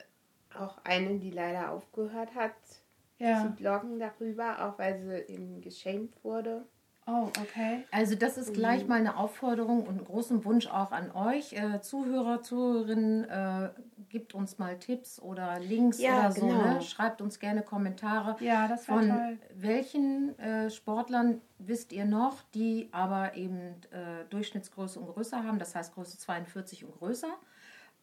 auch 0.58 0.78
eine, 0.84 1.18
die 1.18 1.30
leider 1.30 1.70
aufgehört 1.70 2.34
hat 2.34 2.54
zu 2.66 2.82
Ja. 3.24 3.44
bloggen 3.56 3.98
darüber, 4.00 4.64
auch 4.66 4.78
weil 4.78 4.98
sie 5.00 5.32
eben 5.32 5.60
geschämt 5.60 6.12
wurde. 6.24 6.66
Oh, 7.06 7.26
okay. 7.40 7.84
Also 7.90 8.14
das 8.14 8.38
ist 8.38 8.54
gleich 8.54 8.86
mal 8.86 8.94
eine 8.98 9.16
Aufforderung 9.16 9.82
und 9.82 9.96
einen 9.98 10.04
großen 10.04 10.44
Wunsch 10.44 10.68
auch 10.68 10.92
an 10.92 11.10
euch, 11.10 11.52
äh, 11.52 11.80
Zuhörer, 11.80 12.42
Zuhörerinnen, 12.42 13.24
äh, 13.28 13.70
gebt 14.08 14.34
uns 14.34 14.58
mal 14.58 14.78
Tipps 14.78 15.20
oder 15.20 15.58
Links 15.58 15.98
Ja, 15.98 16.20
oder 16.20 16.32
so. 16.32 16.46
genau. 16.46 16.74
Ne? 16.74 16.80
Schreibt 16.82 17.20
uns 17.20 17.40
gerne 17.40 17.62
Kommentare. 17.62 18.36
Ja, 18.40 18.68
das 18.68 18.86
Von 18.86 19.08
toll. 19.08 19.38
welchen 19.54 20.38
äh, 20.38 20.70
Sportlern 20.70 21.40
wisst 21.58 21.92
ihr 21.92 22.04
noch, 22.04 22.42
die 22.54 22.88
aber 22.92 23.34
eben 23.34 23.58
äh, 23.90 24.24
Durchschnittsgröße 24.30 25.00
und 25.00 25.06
größer 25.08 25.42
haben, 25.44 25.58
das 25.58 25.74
heißt 25.74 25.94
Größe 25.94 26.18
42 26.18 26.84
und 26.84 26.96
größer? 26.98 27.32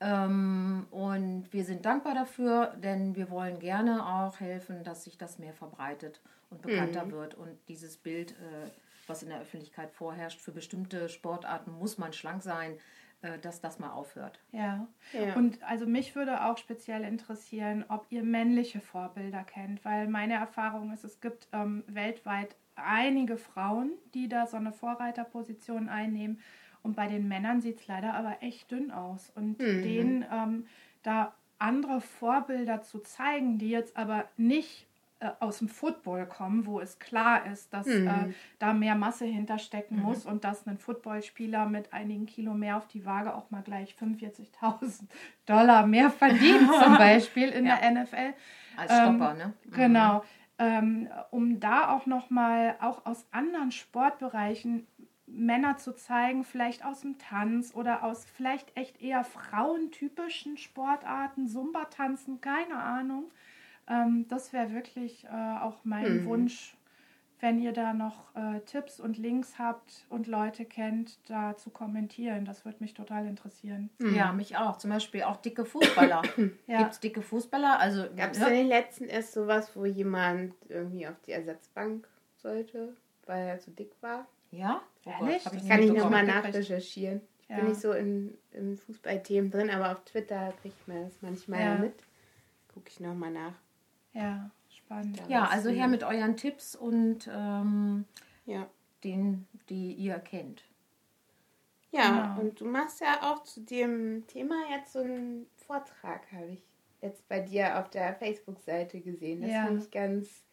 Ähm, 0.01 0.87
und 0.91 1.51
wir 1.51 1.63
sind 1.65 1.85
dankbar 1.85 2.15
dafür, 2.15 2.73
denn 2.83 3.15
wir 3.15 3.29
wollen 3.29 3.59
gerne 3.59 4.05
auch 4.05 4.39
helfen, 4.39 4.83
dass 4.83 5.03
sich 5.05 5.17
das 5.17 5.39
mehr 5.39 5.53
verbreitet 5.53 6.21
und 6.49 6.61
bekannter 6.61 7.05
Mhm. 7.05 7.11
wird. 7.11 7.35
Und 7.35 7.49
dieses 7.67 7.97
Bild, 7.97 8.31
äh, 8.31 8.69
was 9.09 9.23
in 9.23 9.29
der 9.29 9.41
Öffentlichkeit 9.41 9.91
vorherrscht, 9.91 10.39
für 10.39 10.51
bestimmte 10.51 11.09
Sportarten 11.09 11.71
muss 11.77 11.97
man 11.97 12.13
schlank 12.13 12.43
sein, 12.43 12.77
äh, 13.21 13.37
dass 13.39 13.59
das 13.59 13.79
mal 13.79 13.91
aufhört. 13.91 14.39
Ja. 14.51 14.87
Ja. 15.13 15.35
Und 15.35 15.61
also 15.63 15.85
mich 15.85 16.15
würde 16.15 16.45
auch 16.45 16.57
speziell 16.57 17.03
interessieren, 17.03 17.83
ob 17.89 18.05
ihr 18.09 18.23
männliche 18.23 18.79
Vorbilder 18.79 19.43
kennt, 19.43 19.83
weil 19.83 20.07
meine 20.07 20.35
Erfahrung 20.35 20.93
ist, 20.93 21.03
es 21.03 21.19
gibt 21.19 21.47
ähm, 21.51 21.83
weltweit 21.87 22.55
einige 22.75 23.35
Frauen, 23.37 23.91
die 24.13 24.29
da 24.29 24.47
so 24.47 24.55
eine 24.55 24.71
Vorreiterposition 24.71 25.89
einnehmen. 25.89 26.39
Und 26.81 26.95
bei 26.95 27.07
den 27.07 27.27
Männern 27.27 27.59
sieht 27.61 27.81
es 27.81 27.87
leider 27.87 28.13
aber 28.13 28.37
echt 28.41 28.71
dünn 28.71 28.91
aus. 28.91 29.31
Und 29.35 29.59
Mhm. 29.59 29.83
denen 29.83 30.25
ähm, 30.31 30.65
da 31.03 31.33
andere 31.57 31.99
Vorbilder 31.99 32.81
zu 32.83 32.99
zeigen, 32.99 33.57
die 33.57 33.69
jetzt 33.69 33.97
aber 33.97 34.23
nicht 34.37 34.87
äh, 35.19 35.29
aus 35.39 35.59
dem 35.59 35.67
Football 35.69 36.25
kommen, 36.27 36.65
wo 36.65 36.79
es 36.79 36.97
klar 36.99 37.45
ist, 37.45 37.73
dass 37.73 37.87
Mhm. 37.87 38.07
äh, 38.07 38.33
da 38.59 38.73
mehr 38.73 38.95
Masse 38.95 39.25
hinterstecken 39.25 39.99
muss 40.01 40.25
und 40.25 40.43
dass 40.43 40.65
ein 40.67 40.77
Footballspieler 40.77 41.65
mit 41.65 41.91
einigen 41.93 42.25
Kilo 42.25 42.53
mehr 42.53 42.77
auf 42.77 42.87
die 42.87 43.05
Waage 43.05 43.33
auch 43.35 43.51
mal 43.51 43.61
gleich 43.61 43.95
45.000 43.95 45.09
Dollar 45.45 45.85
mehr 45.87 46.09
verdient, 46.63 46.69
zum 46.73 46.97
Beispiel 46.97 47.49
in 47.49 47.65
Ja. 47.65 47.75
der 47.77 47.91
NFL. 47.91 48.33
Als 48.77 48.91
Ähm, 48.93 49.15
Stopper, 49.17 49.33
ne? 49.33 49.53
Mhm. 49.65 49.71
Genau. 49.73 50.23
Ähm, 50.61 51.09
um 51.31 51.59
da 51.61 51.89
auch 51.95 52.05
nochmal, 52.05 52.75
auch 52.81 53.05
aus 53.05 53.25
anderen 53.31 53.71
Sportbereichen, 53.71 54.87
Männer 55.25 55.77
zu 55.77 55.93
zeigen, 55.93 56.43
vielleicht 56.43 56.83
aus 56.83 57.01
dem 57.01 57.17
Tanz 57.17 57.73
oder 57.75 58.03
aus 58.03 58.25
vielleicht 58.25 58.75
echt 58.75 58.99
eher 59.01 59.23
frauentypischen 59.23 60.57
Sportarten, 60.57 61.47
Zumba-Tanzen, 61.47 62.41
keine 62.41 62.75
Ahnung. 62.77 63.25
Ähm, 63.89 64.25
das 64.29 64.53
wäre 64.53 64.71
wirklich 64.73 65.25
äh, 65.25 65.57
auch 65.61 65.77
mein 65.83 66.21
Mhm. 66.21 66.25
Wunsch, 66.25 66.75
wenn 67.41 67.59
ihr 67.59 67.71
da 67.71 67.93
noch 67.93 68.35
äh, 68.35 68.59
Tipps 68.65 68.99
und 68.99 69.17
Links 69.17 69.57
habt 69.57 70.05
und 70.09 70.27
Leute 70.27 70.65
kennt, 70.65 71.17
da 71.29 71.55
zu 71.55 71.69
kommentieren. 71.69 72.43
Das 72.45 72.65
würde 72.65 72.77
mich 72.81 72.93
total 72.93 73.25
interessieren. 73.27 73.89
Mhm. 73.99 74.13
Ja, 74.13 74.33
mich 74.33 74.57
auch. 74.57 74.77
Zum 74.77 74.89
Beispiel 74.91 75.23
auch 75.23 75.37
dicke 75.37 75.65
Fußballer. 75.65 76.21
Ja. 76.67 76.77
Gibt 76.79 76.91
es 76.91 76.99
dicke 76.99 77.21
Fußballer? 77.23 77.79
Also, 77.79 78.03
Gab 78.15 78.31
es 78.31 78.39
ne? 78.39 78.47
in 78.49 78.53
den 78.53 78.67
letzten 78.67 79.05
erst 79.05 79.33
sowas, 79.33 79.75
wo 79.75 79.85
jemand 79.85 80.53
irgendwie 80.67 81.07
auf 81.07 81.19
die 81.25 81.31
Ersatzbank 81.31 82.07
sollte, 82.35 82.93
weil 83.25 83.47
er 83.47 83.59
zu 83.59 83.71
dick 83.71 83.91
war? 84.01 84.27
Ja? 84.51 84.81
Oh 85.05 85.09
Ehrlich? 85.09 85.43
Das 85.45 85.53
nicht 85.53 85.67
Kann 85.67 85.81
ich 85.81 85.91
nochmal 85.91 86.25
nachrecherchieren. 86.25 87.21
Ich 87.41 87.49
Ja. 87.49 87.55
bin 87.55 87.65
nicht 87.69 87.79
so 87.81 87.93
in, 87.93 88.37
in 88.51 88.77
Fußballthemen 88.77 89.49
drin, 89.49 89.69
aber 89.71 89.91
auf 89.93 90.03
Twitter 90.05 90.53
kriegt 90.61 90.87
man 90.87 91.05
das 91.05 91.13
manchmal 91.21 91.61
Ja. 91.61 91.75
mit. 91.77 91.95
Gucke 92.71 92.89
ich 92.89 92.99
nochmal 92.99 93.31
nach. 93.31 93.53
Ja, 94.19 94.51
spannend. 94.69 95.21
Ja, 95.27 95.45
also 95.45 95.69
her 95.69 95.87
mit 95.87 96.03
euren 96.03 96.35
Tipps 96.37 96.75
und 96.75 97.29
ähm, 97.33 98.05
Ja. 98.45 98.67
den, 99.03 99.47
die 99.69 99.93
ihr 99.93 100.19
kennt. 100.19 100.63
Ja, 101.91 102.35
Genau. 102.35 102.41
und 102.41 102.59
du 102.61 102.65
machst 102.65 103.01
ja 103.01 103.31
auch 103.31 103.43
zu 103.43 103.61
dem 103.61 104.25
Thema 104.27 104.55
jetzt 104.71 104.93
so 104.93 104.99
einen 104.99 105.47
Vortrag, 105.55 106.31
habe 106.31 106.51
ich 106.51 106.63
jetzt 107.01 107.27
bei 107.27 107.39
dir 107.39 107.79
auf 107.79 107.89
der 107.89 108.13
Facebook-Seite 108.13 108.99
gesehen. 108.99 109.41
Das 109.41 109.51
Ja. 109.51 109.65
finde 109.65 109.81
ich 109.83 109.89
ganz, 109.91 110.43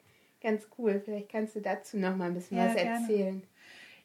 ganz 0.41 0.69
cool. 0.79 1.01
Vielleicht 1.05 1.29
kannst 1.31 1.55
du 1.57 1.61
dazu 1.61 1.99
noch 1.99 2.17
mal 2.17 2.27
ein 2.29 2.35
bisschen 2.35 2.57
Ja, 2.57 2.67
was 2.67 2.75
gerne. 2.75 2.91
erzählen. 3.01 3.43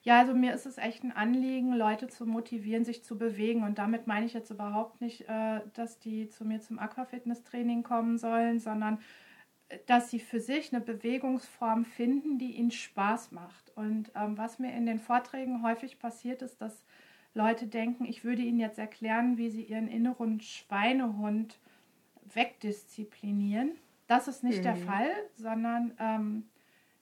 Ja, 0.04 0.20
also 0.20 0.34
mir 0.34 0.54
ist 0.56 0.66
es 0.66 0.80
echt 0.80 1.04
ein 1.04 1.12
Anliegen, 1.12 1.74
Leute 1.74 2.08
zu 2.08 2.26
motivieren, 2.26 2.84
sich 2.84 3.04
zu 3.04 3.18
bewegen. 3.20 3.64
Und 3.64 3.78
damit 3.78 4.08
meine 4.08 4.26
ich 4.26 4.34
jetzt 4.34 4.50
überhaupt 4.50 5.00
nicht, 5.00 5.30
äh, 5.30 5.62
dass 5.76 6.00
die 6.00 6.28
zu 6.28 6.44
mir 6.44 6.60
zum 6.60 6.80
Aquafitness-Training 6.80 7.84
kommen 7.84 8.18
sollen, 8.18 8.60
sondern 8.60 9.00
dass 9.86 10.10
sie 10.12 10.20
für 10.20 10.40
sich 10.40 10.74
eine 10.74 10.84
Bewegungsform 10.84 11.86
finden, 11.86 12.38
die 12.38 12.54
ihnen 12.58 12.72
Spaß 12.72 13.32
macht. 13.32 13.72
Und 13.76 14.12
ähm, 14.16 14.38
was 14.38 14.60
mir 14.60 14.74
in 14.74 14.86
den 14.86 15.00
Vorträgen 15.00 15.64
häufig 15.64 16.00
passiert 16.00 16.42
ist, 16.42 16.62
dass 16.62 16.84
Leute 17.34 17.68
denken, 17.68 18.06
ich 18.06 18.24
würde 18.24 18.42
ihnen 18.42 18.60
jetzt 18.60 18.80
erklären, 18.80 19.38
wie 19.38 19.50
sie 19.50 19.64
ihren 19.64 19.88
inneren 19.88 20.42
Schweinehund 20.42 21.58
wegdisziplinieren. 22.34 23.72
Das 24.08 24.28
ist 24.28 24.44
nicht 24.44 24.66
der 24.66 24.76
Mhm. 24.76 24.84
Fall, 24.86 25.12
sondern 25.36 25.94
ähm, 26.00 26.50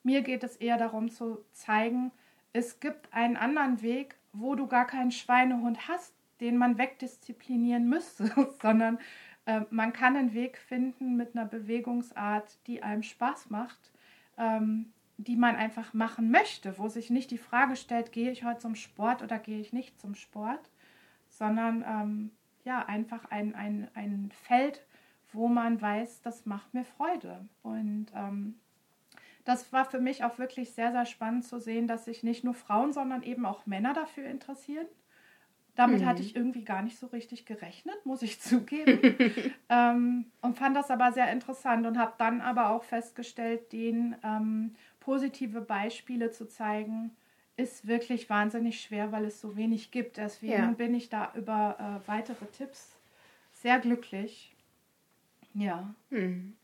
mir 0.04 0.22
geht 0.22 0.44
es 0.44 0.56
eher 0.56 0.78
darum 0.78 1.10
zu 1.10 1.44
zeigen, 1.52 2.12
es 2.54 2.80
gibt 2.80 3.14
einen 3.14 3.38
anderen 3.38 3.82
Weg, 3.82 4.16
wo 4.34 4.56
du 4.56 4.68
gar 4.68 4.86
keinen 4.88 5.12
Schweinehund 5.12 5.88
hast, 5.88 6.14
den 6.40 6.58
man 6.58 6.78
wegdisziplinieren 6.78 7.88
müsste, 7.88 8.32
sondern 8.62 9.00
äh, 9.50 9.66
man 9.72 9.94
kann 9.94 10.16
einen 10.16 10.34
Weg 10.34 10.60
finden 10.60 11.16
mit 11.16 11.36
einer 11.36 11.46
Bewegungsart, 11.46 12.60
die 12.68 12.84
einem 12.84 13.02
Spaß 13.02 13.50
macht, 13.50 13.92
ähm, 14.38 14.94
die 15.18 15.36
man 15.36 15.56
einfach 15.56 15.94
machen 15.94 16.30
möchte, 16.30 16.78
wo 16.78 16.88
sich 16.88 17.10
nicht 17.10 17.32
die 17.32 17.40
Frage 17.40 17.76
stellt, 17.76 18.12
gehe 18.12 18.32
ich 18.32 18.44
heute 18.44 18.60
zum 18.60 18.76
Sport 18.76 19.24
oder 19.24 19.40
gehe 19.40 19.60
ich 19.60 19.74
nicht 19.74 20.00
zum 20.00 20.14
Sport, 20.14 20.70
sondern 21.30 21.84
ähm, 21.88 22.32
ja, 22.64 22.86
einfach 22.86 23.26
ein, 23.32 23.56
ein, 23.56 23.90
ein 23.96 24.32
Feld, 24.44 24.86
wo 25.34 25.48
man 25.48 25.82
weiß, 25.82 26.22
das 26.22 26.46
macht 26.46 26.76
mir 26.76 26.86
Freude. 26.86 27.48
Und 27.64 28.08
ähm, 28.14 28.60
das 29.46 29.74
war 29.74 29.86
für 29.86 30.00
mich 30.00 30.24
auch 30.24 30.38
wirklich 30.38 30.74
sehr, 30.74 30.92
sehr 30.92 31.08
spannend 31.08 31.46
zu 31.46 31.60
sehen, 31.60 31.88
dass 31.88 32.06
sich 32.06 32.22
nicht 32.22 32.44
nur 32.44 32.54
Frauen, 32.54 32.94
sondern 32.94 33.24
eben 33.24 33.48
auch 33.48 33.66
Männer 33.66 33.94
dafür 33.94 34.26
interessieren. 34.26 34.88
Damit 35.80 36.02
Mhm. 36.02 36.06
hatte 36.08 36.22
ich 36.24 36.36
irgendwie 36.36 36.66
gar 36.66 36.82
nicht 36.82 37.00
so 37.00 37.08
richtig 37.08 37.46
gerechnet, 37.46 38.06
muss 38.06 38.22
ich 38.22 38.42
zugeben. 38.42 39.00
ähm, 39.70 40.26
und 40.42 40.58
fand 40.58 40.76
das 40.76 40.92
aber 40.92 41.14
sehr 41.14 41.32
interessant 41.32 41.86
und 41.88 41.98
habe 41.98 42.16
dann 42.18 42.42
aber 42.42 42.72
auch 42.72 42.84
festgestellt, 42.84 43.72
denen 43.72 44.18
ähm, 44.22 44.74
positive 45.00 45.62
Beispiele 45.62 46.32
zu 46.32 46.50
zeigen, 46.50 47.16
ist 47.56 47.88
wirklich 47.88 48.30
wahnsinnig 48.30 48.82
schwer, 48.82 49.14
weil 49.14 49.24
es 49.24 49.40
so 49.40 49.56
wenig 49.56 49.90
gibt. 49.92 50.18
Deswegen 50.18 50.54
Ja. 50.54 50.68
bin 50.72 50.94
ich 50.94 51.08
da 51.08 51.32
über 51.34 51.78
äh, 52.04 52.08
weitere 52.10 52.46
Tipps 52.48 52.98
sehr 53.54 53.80
glücklich. 53.80 54.54
Ja. 55.54 55.94
Hm. 56.10 56.58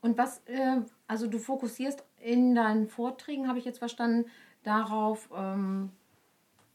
Und 0.00 0.18
was, 0.18 0.38
äh, 0.46 0.82
also 1.08 1.26
du 1.26 1.40
fokussierst 1.40 2.04
in 2.20 2.54
deinen 2.54 2.86
Vorträgen, 2.86 3.48
habe 3.48 3.58
ich 3.58 3.64
jetzt 3.64 3.78
verstanden, 3.78 4.30
darauf, 4.62 5.28
ähm, 5.36 5.90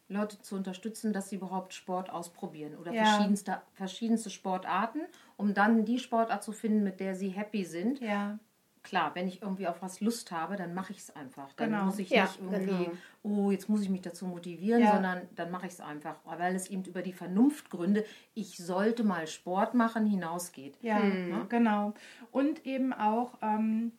Leute 0.09 0.41
zu 0.41 0.55
unterstützen, 0.55 1.11
dass 1.13 1.29
sie 1.29 1.35
überhaupt 1.35 1.73
Sport 1.73 2.09
ausprobieren 2.09 2.75
oder 2.77 2.93
Ja. 2.93 3.03
verschiedenste, 3.05 3.61
verschiedenste 3.73 4.29
Sportarten, 4.29 5.01
um 5.35 5.53
dann 5.53 5.85
die 5.85 5.99
Sportart 5.99 6.43
zu 6.43 6.51
finden, 6.53 6.83
mit 6.83 6.99
der 6.99 7.15
sie 7.15 7.29
happy 7.29 7.65
sind. 7.65 7.99
Ja. 7.99 8.39
Klar, 8.83 9.15
wenn 9.15 9.27
ich 9.27 9.41
irgendwie 9.41 9.67
auf 9.67 9.81
was 9.81 9.99
Lust 9.99 10.31
habe, 10.31 10.55
dann 10.55 10.73
mache 10.73 10.93
ich 10.93 10.99
es 10.99 11.13
einfach. 11.13 11.51
Dann 11.53 11.71
Genau. 11.71 11.85
muss 11.85 11.99
ich 11.99 12.09
Ja, 12.09 12.21
nicht 12.23 12.39
irgendwie, 12.39 12.85
genau. 12.85 12.91
oh, 13.23 13.51
jetzt 13.51 13.67
muss 13.67 13.81
ich 13.81 13.89
mich 13.89 13.99
dazu 14.01 14.25
motivieren, 14.27 14.81
Ja. 14.81 14.93
sondern 14.93 15.27
dann 15.35 15.51
mache 15.51 15.65
ich 15.67 15.73
es 15.73 15.81
einfach, 15.81 16.15
weil 16.23 16.55
es 16.55 16.69
eben 16.69 16.85
über 16.85 17.01
die 17.01 17.11
Vernunftgründe, 17.11 18.05
ich 18.33 18.55
sollte 18.57 19.03
mal 19.03 19.27
Sport 19.27 19.73
machen, 19.73 20.05
hinausgeht. 20.05 20.77
Ja, 20.81 21.01
Hm. 21.01 21.49
genau. 21.49 21.95
Und 22.31 22.65
eben 22.65 22.93
auch 22.93 23.33
ähm, 23.41 23.91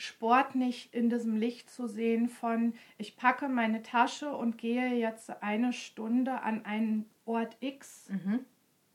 Sport 0.00 0.54
nicht 0.54 0.94
in 0.94 1.10
diesem 1.10 1.36
Licht 1.36 1.68
zu 1.70 1.88
sehen 1.88 2.28
von, 2.28 2.72
ich 2.98 3.16
packe 3.16 3.48
meine 3.48 3.82
Tasche 3.82 4.30
und 4.32 4.56
gehe 4.56 4.94
jetzt 4.94 5.42
eine 5.42 5.72
Stunde 5.72 6.40
an 6.42 6.64
einen 6.64 7.04
Ort 7.24 7.56
X, 7.58 8.08
Mhm. 8.08 8.38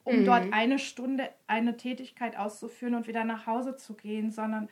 um 0.06 0.22
Mhm. 0.22 0.26
dort 0.26 0.54
eine 0.54 0.80
Stunde 0.80 1.30
eine 1.46 1.76
Tätigkeit 1.76 2.38
auszuführen 2.38 2.96
und 2.96 3.08
wieder 3.08 3.26
nach 3.26 3.46
Hause 3.48 3.76
zu 3.76 3.96
gehen, 3.96 4.32
sondern 4.32 4.70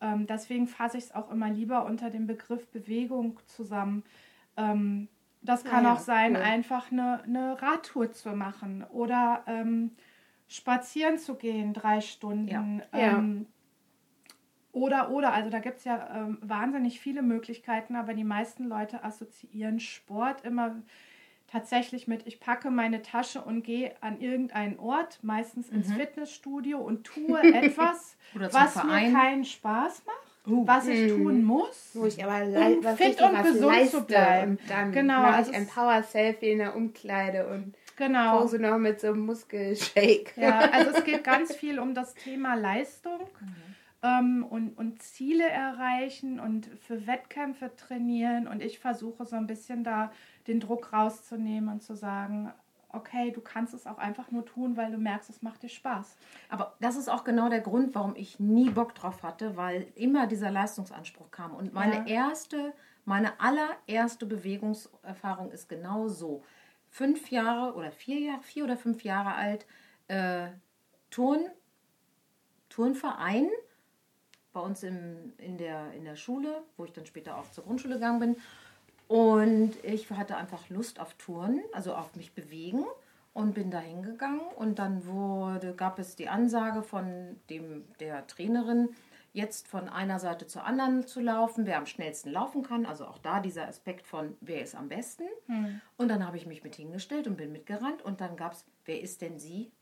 ähm, 0.00 0.26
deswegen 0.28 0.68
fasse 0.68 0.98
ich 0.98 1.04
es 1.04 1.14
auch 1.14 1.30
immer 1.32 1.50
lieber 1.50 1.84
unter 1.84 2.10
dem 2.10 2.28
Begriff 2.28 2.68
Bewegung 2.68 3.40
zusammen. 3.46 4.04
Ähm, 4.56 5.08
das 5.42 5.64
kann 5.64 5.82
ja, 5.82 5.94
auch 5.94 5.98
sein, 5.98 6.36
cool. 6.36 6.42
einfach 6.42 6.92
eine, 6.92 7.24
eine 7.24 7.60
Radtour 7.60 8.12
zu 8.12 8.30
machen 8.30 8.84
oder 8.92 9.42
ähm, 9.48 9.90
spazieren 10.46 11.18
zu 11.18 11.34
gehen, 11.34 11.72
drei 11.74 12.00
Stunden. 12.00 12.46
Ja. 12.92 13.00
Ja. 13.00 13.18
Ähm, 13.18 13.46
oder, 14.72 15.10
oder, 15.10 15.32
also 15.32 15.50
da 15.50 15.58
gibt 15.58 15.78
es 15.78 15.84
ja 15.84 16.08
ähm, 16.16 16.38
wahnsinnig 16.40 16.98
viele 17.00 17.22
Möglichkeiten, 17.22 17.94
aber 17.94 18.14
die 18.14 18.24
meisten 18.24 18.64
Leute 18.64 19.04
assoziieren 19.04 19.80
Sport 19.80 20.44
immer 20.44 20.74
tatsächlich 21.46 22.08
mit, 22.08 22.26
ich 22.26 22.40
packe 22.40 22.70
meine 22.70 23.02
Tasche 23.02 23.42
und 23.42 23.62
gehe 23.62 23.92
an 24.00 24.20
irgendeinen 24.20 24.78
Ort, 24.78 25.18
meistens 25.22 25.68
ins 25.68 25.88
Mhm. 25.88 25.96
Fitnessstudio 25.96 26.78
und 26.78 27.04
tue 27.04 27.38
etwas, 27.54 28.16
was 28.32 28.76
mir 28.76 28.80
Verein. 28.80 29.12
keinen 29.12 29.44
Spaß 29.44 30.04
macht, 30.06 30.16
Uh. 30.46 30.66
was 30.66 30.88
ich 30.88 31.12
Mhm. 31.12 31.16
tun 31.22 31.44
muss. 31.44 31.90
Wo 31.92 32.06
ich 32.06 32.24
aber 32.24 32.42
Um 32.42 32.82
fit 32.96 33.20
und 33.20 33.42
gesund 33.42 33.90
zu 33.90 34.04
bleiben. 34.04 34.58
Dann 34.66 34.90
Genau, 34.92 35.20
mache 35.22 35.34
also 35.36 35.50
ich 35.50 35.56
ein 35.58 35.66
Power-Selfie 35.68 36.50
in 36.52 36.58
der 36.58 36.74
Umkleide 36.74 37.46
und 37.48 37.74
Genau. 37.96 38.40
pose 38.40 38.58
noch 38.58 38.78
mit 38.78 38.98
so 39.00 39.08
einem 39.08 39.26
Muskelshake. 39.26 40.32
Ja, 40.36 40.58
also 40.72 40.90
es 40.96 41.04
geht 41.04 41.22
ganz 41.24 41.54
viel 41.54 41.78
um 41.78 41.94
das 41.94 42.14
Thema 42.14 42.54
Leistung 42.54 43.20
ähm, 44.02 44.44
und, 44.48 44.76
und 44.76 45.00
Ziele 45.02 45.48
erreichen 45.48 46.40
und 46.40 46.66
für 46.80 47.06
Wettkämpfe 47.06 47.74
trainieren. 47.76 48.48
Und 48.48 48.62
ich 48.62 48.78
versuche 48.78 49.24
so 49.24 49.36
ein 49.36 49.46
bisschen 49.46 49.84
da 49.84 50.10
den 50.46 50.60
Druck 50.60 50.92
rauszunehmen 50.92 51.70
und 51.70 51.82
zu 51.82 51.94
sagen, 51.94 52.52
okay, 52.94 53.30
du 53.30 53.40
kannst 53.40 53.72
es 53.74 53.86
auch 53.86 53.98
einfach 53.98 54.30
nur 54.30 54.44
tun, 54.44 54.76
weil 54.76 54.92
du 54.92 54.98
merkst, 54.98 55.30
es 55.30 55.40
macht 55.42 55.62
dir 55.62 55.68
Spaß. 55.68 56.16
Aber 56.50 56.76
das 56.80 56.96
ist 56.96 57.08
auch 57.08 57.24
genau 57.24 57.48
der 57.48 57.60
Grund, 57.60 57.94
warum 57.94 58.14
ich 58.16 58.38
nie 58.38 58.70
Bock 58.70 58.94
drauf 58.94 59.22
hatte, 59.22 59.56
weil 59.56 59.86
immer 59.94 60.26
dieser 60.26 60.50
Leistungsanspruch 60.50 61.30
kam. 61.30 61.54
Und 61.54 61.72
meine 61.72 61.96
Ja. 61.96 62.06
erste, 62.06 62.74
meine 63.04 63.40
allererste 63.40 64.26
Bewegungserfahrung 64.26 65.50
ist 65.52 65.68
genau 65.68 66.08
so. 66.08 66.44
Fünf 66.90 67.30
Jahre 67.30 67.74
oder 67.74 67.90
vier 67.90 68.20
Jahre, 68.20 68.42
vier 68.42 68.64
oder 68.64 68.76
fünf 68.76 69.02
Jahre 69.04 69.34
alt, 69.34 69.64
äh, 70.08 70.48
Turn, 71.10 71.46
Turnverein 72.68 73.48
bei 74.52 74.60
uns 74.60 74.82
im, 74.82 75.32
in, 75.38 75.58
der, 75.58 75.92
in 75.92 76.04
der 76.04 76.16
Schule, 76.16 76.62
wo 76.76 76.84
ich 76.84 76.92
dann 76.92 77.06
später 77.06 77.36
auch 77.36 77.50
zur 77.50 77.64
Grundschule 77.64 77.94
gegangen 77.94 78.20
bin. 78.20 78.36
Und 79.08 79.72
ich 79.82 80.10
hatte 80.10 80.36
einfach 80.36 80.68
Lust 80.70 81.00
auf 81.00 81.14
Touren, 81.14 81.60
also 81.72 81.94
auf 81.94 82.14
mich 82.16 82.32
bewegen 82.32 82.84
und 83.34 83.54
bin 83.54 83.70
da 83.70 83.78
hingegangen. 83.78 84.40
Und 84.56 84.78
dann 84.78 85.06
wurde, 85.06 85.74
gab 85.74 85.98
es 85.98 86.16
die 86.16 86.28
Ansage 86.28 86.82
von 86.82 87.36
dem, 87.50 87.84
der 88.00 88.26
Trainerin, 88.26 88.90
jetzt 89.34 89.66
von 89.68 89.88
einer 89.88 90.18
Seite 90.18 90.46
zur 90.46 90.64
anderen 90.64 91.06
zu 91.06 91.20
laufen, 91.20 91.66
wer 91.66 91.78
am 91.78 91.86
schnellsten 91.86 92.30
laufen 92.30 92.62
kann. 92.62 92.84
Also 92.84 93.06
auch 93.06 93.18
da 93.18 93.40
dieser 93.40 93.66
Aspekt 93.66 94.06
von, 94.06 94.36
wer 94.40 94.62
ist 94.62 94.74
am 94.74 94.88
besten. 94.88 95.24
Und 95.96 96.08
dann 96.08 96.26
habe 96.26 96.36
ich 96.36 96.46
mich 96.46 96.62
mit 96.62 96.74
hingestellt 96.74 97.26
und 97.26 97.36
bin 97.36 97.52
mitgerannt. 97.52 98.02
Und 98.02 98.20
dann 98.20 98.36
gab 98.36 98.52
es, 98.52 98.64
wer 98.84 99.00
ist 99.00 99.22
denn 99.22 99.38
sie? 99.38 99.72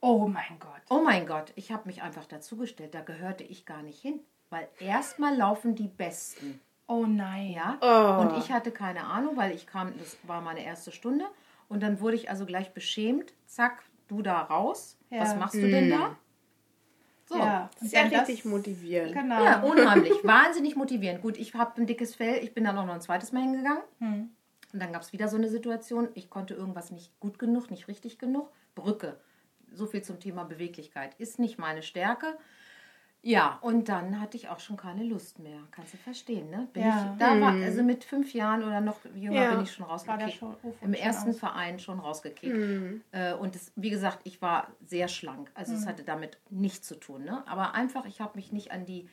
Oh 0.00 0.26
mein 0.28 0.58
Gott. 0.60 0.82
Oh 0.90 1.00
mein 1.02 1.26
Gott, 1.26 1.52
ich 1.56 1.72
habe 1.72 1.86
mich 1.86 2.02
einfach 2.02 2.26
dazugestellt. 2.26 2.94
Da 2.94 3.00
gehörte 3.00 3.44
ich 3.44 3.66
gar 3.66 3.82
nicht 3.82 4.00
hin. 4.00 4.20
Weil 4.50 4.68
erstmal 4.78 5.36
laufen 5.36 5.74
die 5.74 5.88
Besten. 5.88 6.60
Oh 6.86 7.04
nein. 7.06 7.50
Ja. 7.50 7.78
Oh. 7.80 8.20
Und 8.22 8.38
ich 8.38 8.52
hatte 8.52 8.70
keine 8.70 9.04
Ahnung, 9.04 9.36
weil 9.36 9.52
ich 9.52 9.66
kam, 9.66 9.92
das 9.98 10.16
war 10.22 10.40
meine 10.40 10.64
erste 10.64 10.92
Stunde. 10.92 11.24
Und 11.68 11.82
dann 11.82 12.00
wurde 12.00 12.14
ich 12.16 12.30
also 12.30 12.46
gleich 12.46 12.72
beschämt. 12.72 13.32
Zack, 13.46 13.82
du 14.06 14.22
da 14.22 14.40
raus. 14.42 14.96
Ja. 15.10 15.22
Was 15.22 15.34
machst 15.36 15.54
du 15.56 15.68
denn 15.68 15.90
da? 15.90 16.16
So. 17.28 17.38
Ja, 17.38 17.68
Das 17.74 17.82
ist 17.82 17.92
ja 17.92 18.04
wenn 18.04 18.10
das- 18.12 18.28
richtig 18.28 18.44
motivierend. 18.44 19.12
Genau. 19.14 19.42
Ja, 19.44 19.62
unheimlich, 19.62 20.12
wahnsinnig 20.22 20.76
motivierend. 20.76 21.22
Gut, 21.22 21.36
ich 21.38 21.54
habe 21.54 21.80
ein 21.80 21.86
dickes 21.88 22.14
Fell, 22.14 22.42
ich 22.44 22.54
bin 22.54 22.62
dann 22.62 22.78
auch 22.78 22.86
noch 22.86 22.94
ein 22.94 23.00
zweites 23.00 23.32
Mal 23.32 23.42
hingegangen. 23.42 23.82
Hm. 23.98 24.30
Und 24.72 24.80
dann 24.82 24.92
gab 24.92 25.02
es 25.02 25.12
wieder 25.12 25.26
so 25.26 25.36
eine 25.36 25.48
Situation, 25.48 26.08
ich 26.14 26.30
konnte 26.30 26.54
irgendwas 26.54 26.92
nicht 26.92 27.18
gut 27.18 27.38
genug, 27.40 27.70
nicht 27.72 27.88
richtig 27.88 28.18
genug. 28.20 28.48
Brücke. 28.76 29.18
So 29.76 29.86
viel 29.86 30.02
zum 30.02 30.18
Thema 30.20 30.44
Beweglichkeit. 30.44 31.14
Ist 31.18 31.38
nicht 31.38 31.58
meine 31.58 31.82
Stärke. 31.82 32.36
Ja, 33.22 33.58
und 33.60 33.88
dann 33.88 34.20
hatte 34.20 34.36
ich 34.36 34.48
auch 34.48 34.60
schon 34.60 34.76
keine 34.76 35.02
Lust 35.02 35.40
mehr. 35.40 35.58
Kannst 35.72 35.92
du 35.94 35.98
verstehen, 35.98 36.48
ne? 36.48 36.68
Bin 36.72 36.84
Ja. 36.84 37.12
ich, 37.12 37.18
da 37.18 37.40
war, 37.40 37.52
also 37.54 37.82
mit 37.82 38.04
fünf 38.04 38.32
Jahren 38.32 38.62
oder 38.62 38.80
noch 38.80 38.98
jünger 39.16 39.42
Ja. 39.42 39.50
bin 39.54 39.64
ich 39.64 39.72
schon 39.72 39.84
rausgekickt. 39.84 40.34
schon, 40.34 40.54
Ruf 40.62 40.76
Im 40.80 40.94
schon 40.94 41.02
ersten 41.02 41.30
aus. 41.30 41.38
Verein 41.40 41.78
schon 41.80 41.98
rausgekickt. 41.98 42.54
Mhm. 42.56 43.02
Äh, 43.10 43.34
und 43.34 43.56
das, 43.56 43.72
wie 43.74 43.90
gesagt, 43.90 44.20
ich 44.24 44.40
war 44.42 44.68
sehr 44.84 45.08
schlank. 45.08 45.50
Also 45.54 45.74
es 45.74 45.86
hatte 45.86 46.04
damit 46.04 46.38
nichts 46.50 46.86
zu 46.86 46.94
tun. 46.94 47.24
Ne? 47.24 47.42
Aber 47.48 47.74
einfach, 47.74 48.06
ich 48.06 48.20
habe 48.20 48.36
mich 48.36 48.52
nicht 48.52 48.70
an 48.70 48.86
die 48.86 49.08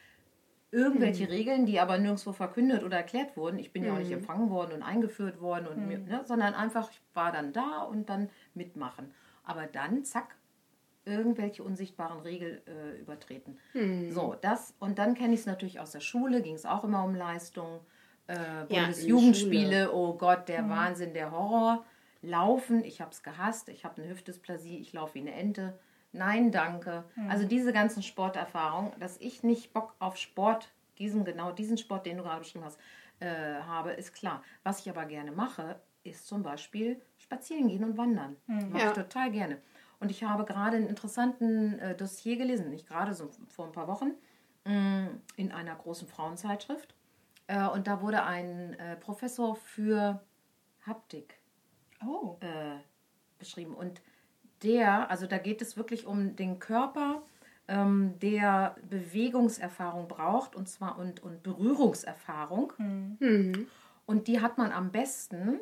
irgendwelche 0.70 1.30
Regeln, 1.30 1.66
die 1.66 1.80
aber 1.80 1.98
nirgendwo 1.98 2.34
verkündet 2.34 2.84
oder 2.84 2.98
erklärt 2.98 3.36
wurden. 3.38 3.58
Ich 3.58 3.72
bin 3.74 3.84
ja 3.84 3.94
auch 3.94 4.00
nicht 4.00 4.12
empfangen 4.12 4.50
worden 4.52 4.74
und 4.74 4.84
eingeführt 4.84 5.40
worden, 5.42 5.68
und 5.68 5.88
mir, 5.88 6.00
ne? 6.00 6.22
sondern 6.26 6.54
einfach, 6.56 6.90
ich 6.92 7.02
war 7.14 7.32
dann 7.32 7.52
da 7.54 7.82
und 7.84 8.10
dann 8.10 8.30
mitmachen. 8.54 9.12
Aber 9.44 9.66
dann, 9.66 10.04
zack, 10.04 10.36
irgendwelche 11.06 11.64
unsichtbaren 11.64 12.20
Regeln 12.22 12.62
äh, 12.68 12.98
übertreten. 13.00 13.58
So, 14.12 14.36
das, 14.42 14.74
und 14.80 14.98
dann 15.00 15.16
kenne 15.16 15.34
ich 15.34 15.42
es 15.42 15.46
natürlich 15.46 15.80
aus 15.80 15.92
der 15.92 16.00
Schule, 16.00 16.42
ging 16.42 16.56
es 16.56 16.66
auch 16.66 16.84
immer 16.84 17.04
um 17.04 17.14
Leistung. 17.16 17.80
Äh, 18.28 18.36
Bundesjugendspiele, 18.70 19.92
oh 19.94 20.14
Gott, 20.14 20.48
der 20.48 20.70
Wahnsinn, 20.70 21.14
der 21.14 21.32
Horror. 21.32 21.84
Laufen, 22.22 22.86
ich 22.86 23.02
habe 23.02 23.12
es 23.12 23.22
gehasst, 23.22 23.68
ich 23.68 23.84
habe 23.84 24.02
eine 24.02 24.10
Hüftdysplasie, 24.10 24.78
ich 24.80 24.94
laufe 24.94 25.16
wie 25.16 25.20
eine 25.20 25.34
Ente. 25.34 25.78
Nein, 26.14 26.52
danke. 26.52 27.04
Also 27.28 27.46
diese 27.46 27.74
ganzen 27.74 28.02
Sporterfahrungen, 28.02 28.94
dass 29.00 29.18
ich 29.20 29.44
nicht 29.44 29.74
Bock 29.74 29.94
auf 30.00 30.16
Sport, 30.16 30.72
diesen 31.00 31.26
genau 31.26 31.52
diesen 31.52 31.78
Sport, 31.78 32.06
den 32.06 32.18
du 32.18 32.24
gerade 32.24 32.40
beschrieben 32.40 32.64
hast, 32.64 32.80
äh, 33.20 33.26
habe, 33.28 33.92
ist 33.92 34.14
klar. 34.14 34.42
Was 34.64 34.80
ich 34.80 34.90
aber 34.90 35.06
gerne 35.06 35.32
mache, 35.34 35.76
ist 36.04 36.28
zum 36.28 36.44
Beispiel 36.44 37.02
spazieren 37.18 37.68
gehen 37.68 37.84
und 37.84 37.98
wandern. 37.98 38.38
Mache 38.48 38.84
Ja. 38.84 38.88
ich 38.90 38.94
total 38.94 39.32
gerne. 39.32 39.58
Und 40.04 40.12
ich 40.12 40.22
habe 40.26 40.44
gerade 40.44 40.76
einen 40.76 40.88
interessanten 40.88 41.80
äh, 41.80 41.96
Dossier 41.96 42.36
gelesen, 42.36 42.70
nicht 42.70 42.86
gerade 42.86 43.14
so 43.14 43.30
vor 43.48 43.68
ein 43.68 43.72
paar 43.72 43.88
Wochen, 43.88 44.12
mh, 44.66 45.08
in 45.38 45.54
einer 45.54 45.74
großen 45.76 46.10
Frauenzeitschrift. 46.10 46.94
Äh, 47.48 47.66
und 47.70 47.88
da 47.88 48.02
wurde 48.02 48.24
ein 48.24 48.74
äh, 48.74 48.98
Professor 48.98 49.56
für 49.56 50.22
Haptik 50.86 51.40
Oh. 52.06 52.36
äh, 52.42 52.80
beschrieben. 53.40 53.74
Und 53.74 54.02
der, 54.62 55.10
also 55.10 55.26
da 55.26 55.38
geht 55.38 55.62
es 55.62 55.78
wirklich 55.78 56.06
um 56.06 56.36
den 56.36 56.60
Körper, 56.60 57.24
ähm, 57.70 58.20
der 58.20 58.76
Bewegungserfahrung 58.90 60.10
braucht 60.10 60.54
und 60.54 60.68
zwar 60.68 60.98
und, 61.00 61.24
und 61.24 61.44
Berührungserfahrung. 61.44 62.74
Mhm. 62.78 63.68
Und 64.06 64.28
die 64.28 64.42
hat 64.42 64.58
man 64.58 64.74
am 64.74 64.92
besten, 64.92 65.62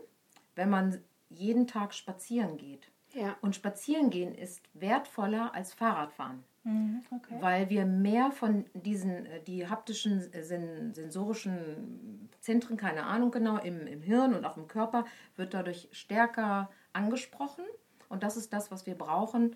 wenn 0.55 0.71
man 0.71 0.99
jeden 1.29 1.67
Tag 1.67 1.93
spazieren 1.93 2.57
geht. 2.57 2.89
Ja. 3.13 3.35
Und 3.41 3.55
spazieren 3.55 4.09
gehen 4.09 4.33
ist 4.33 4.61
wertvoller 4.73 5.53
als 5.53 5.73
Fahrradfahren 5.73 6.43
Mhm, 6.63 7.01
okay. 7.09 7.37
weil 7.39 7.69
wir 7.69 7.85
mehr 7.85 8.31
von 8.31 8.65
diesen, 8.73 9.25
äh, 9.25 9.41
die 9.41 9.67
haptischen, 9.67 10.31
äh, 10.31 10.43
sen 10.43 10.93
sensorischen 10.93 12.29
Zentren, 12.39 12.77
keine 12.77 13.05
Ahnung 13.05 13.31
genau, 13.31 13.57
im, 13.57 13.87
im 13.87 14.03
Hirn 14.03 14.35
und 14.35 14.45
auch 14.45 14.57
im 14.57 14.67
Körper, 14.67 15.05
wird 15.35 15.55
dadurch 15.55 15.89
stärker 15.91 16.69
angesprochen. 16.93 17.65
Und 18.09 18.21
das 18.21 18.37
ist 18.37 18.53
das, 18.53 18.69
was 18.69 18.85
wir 18.85 18.95
brauchen, 18.95 19.55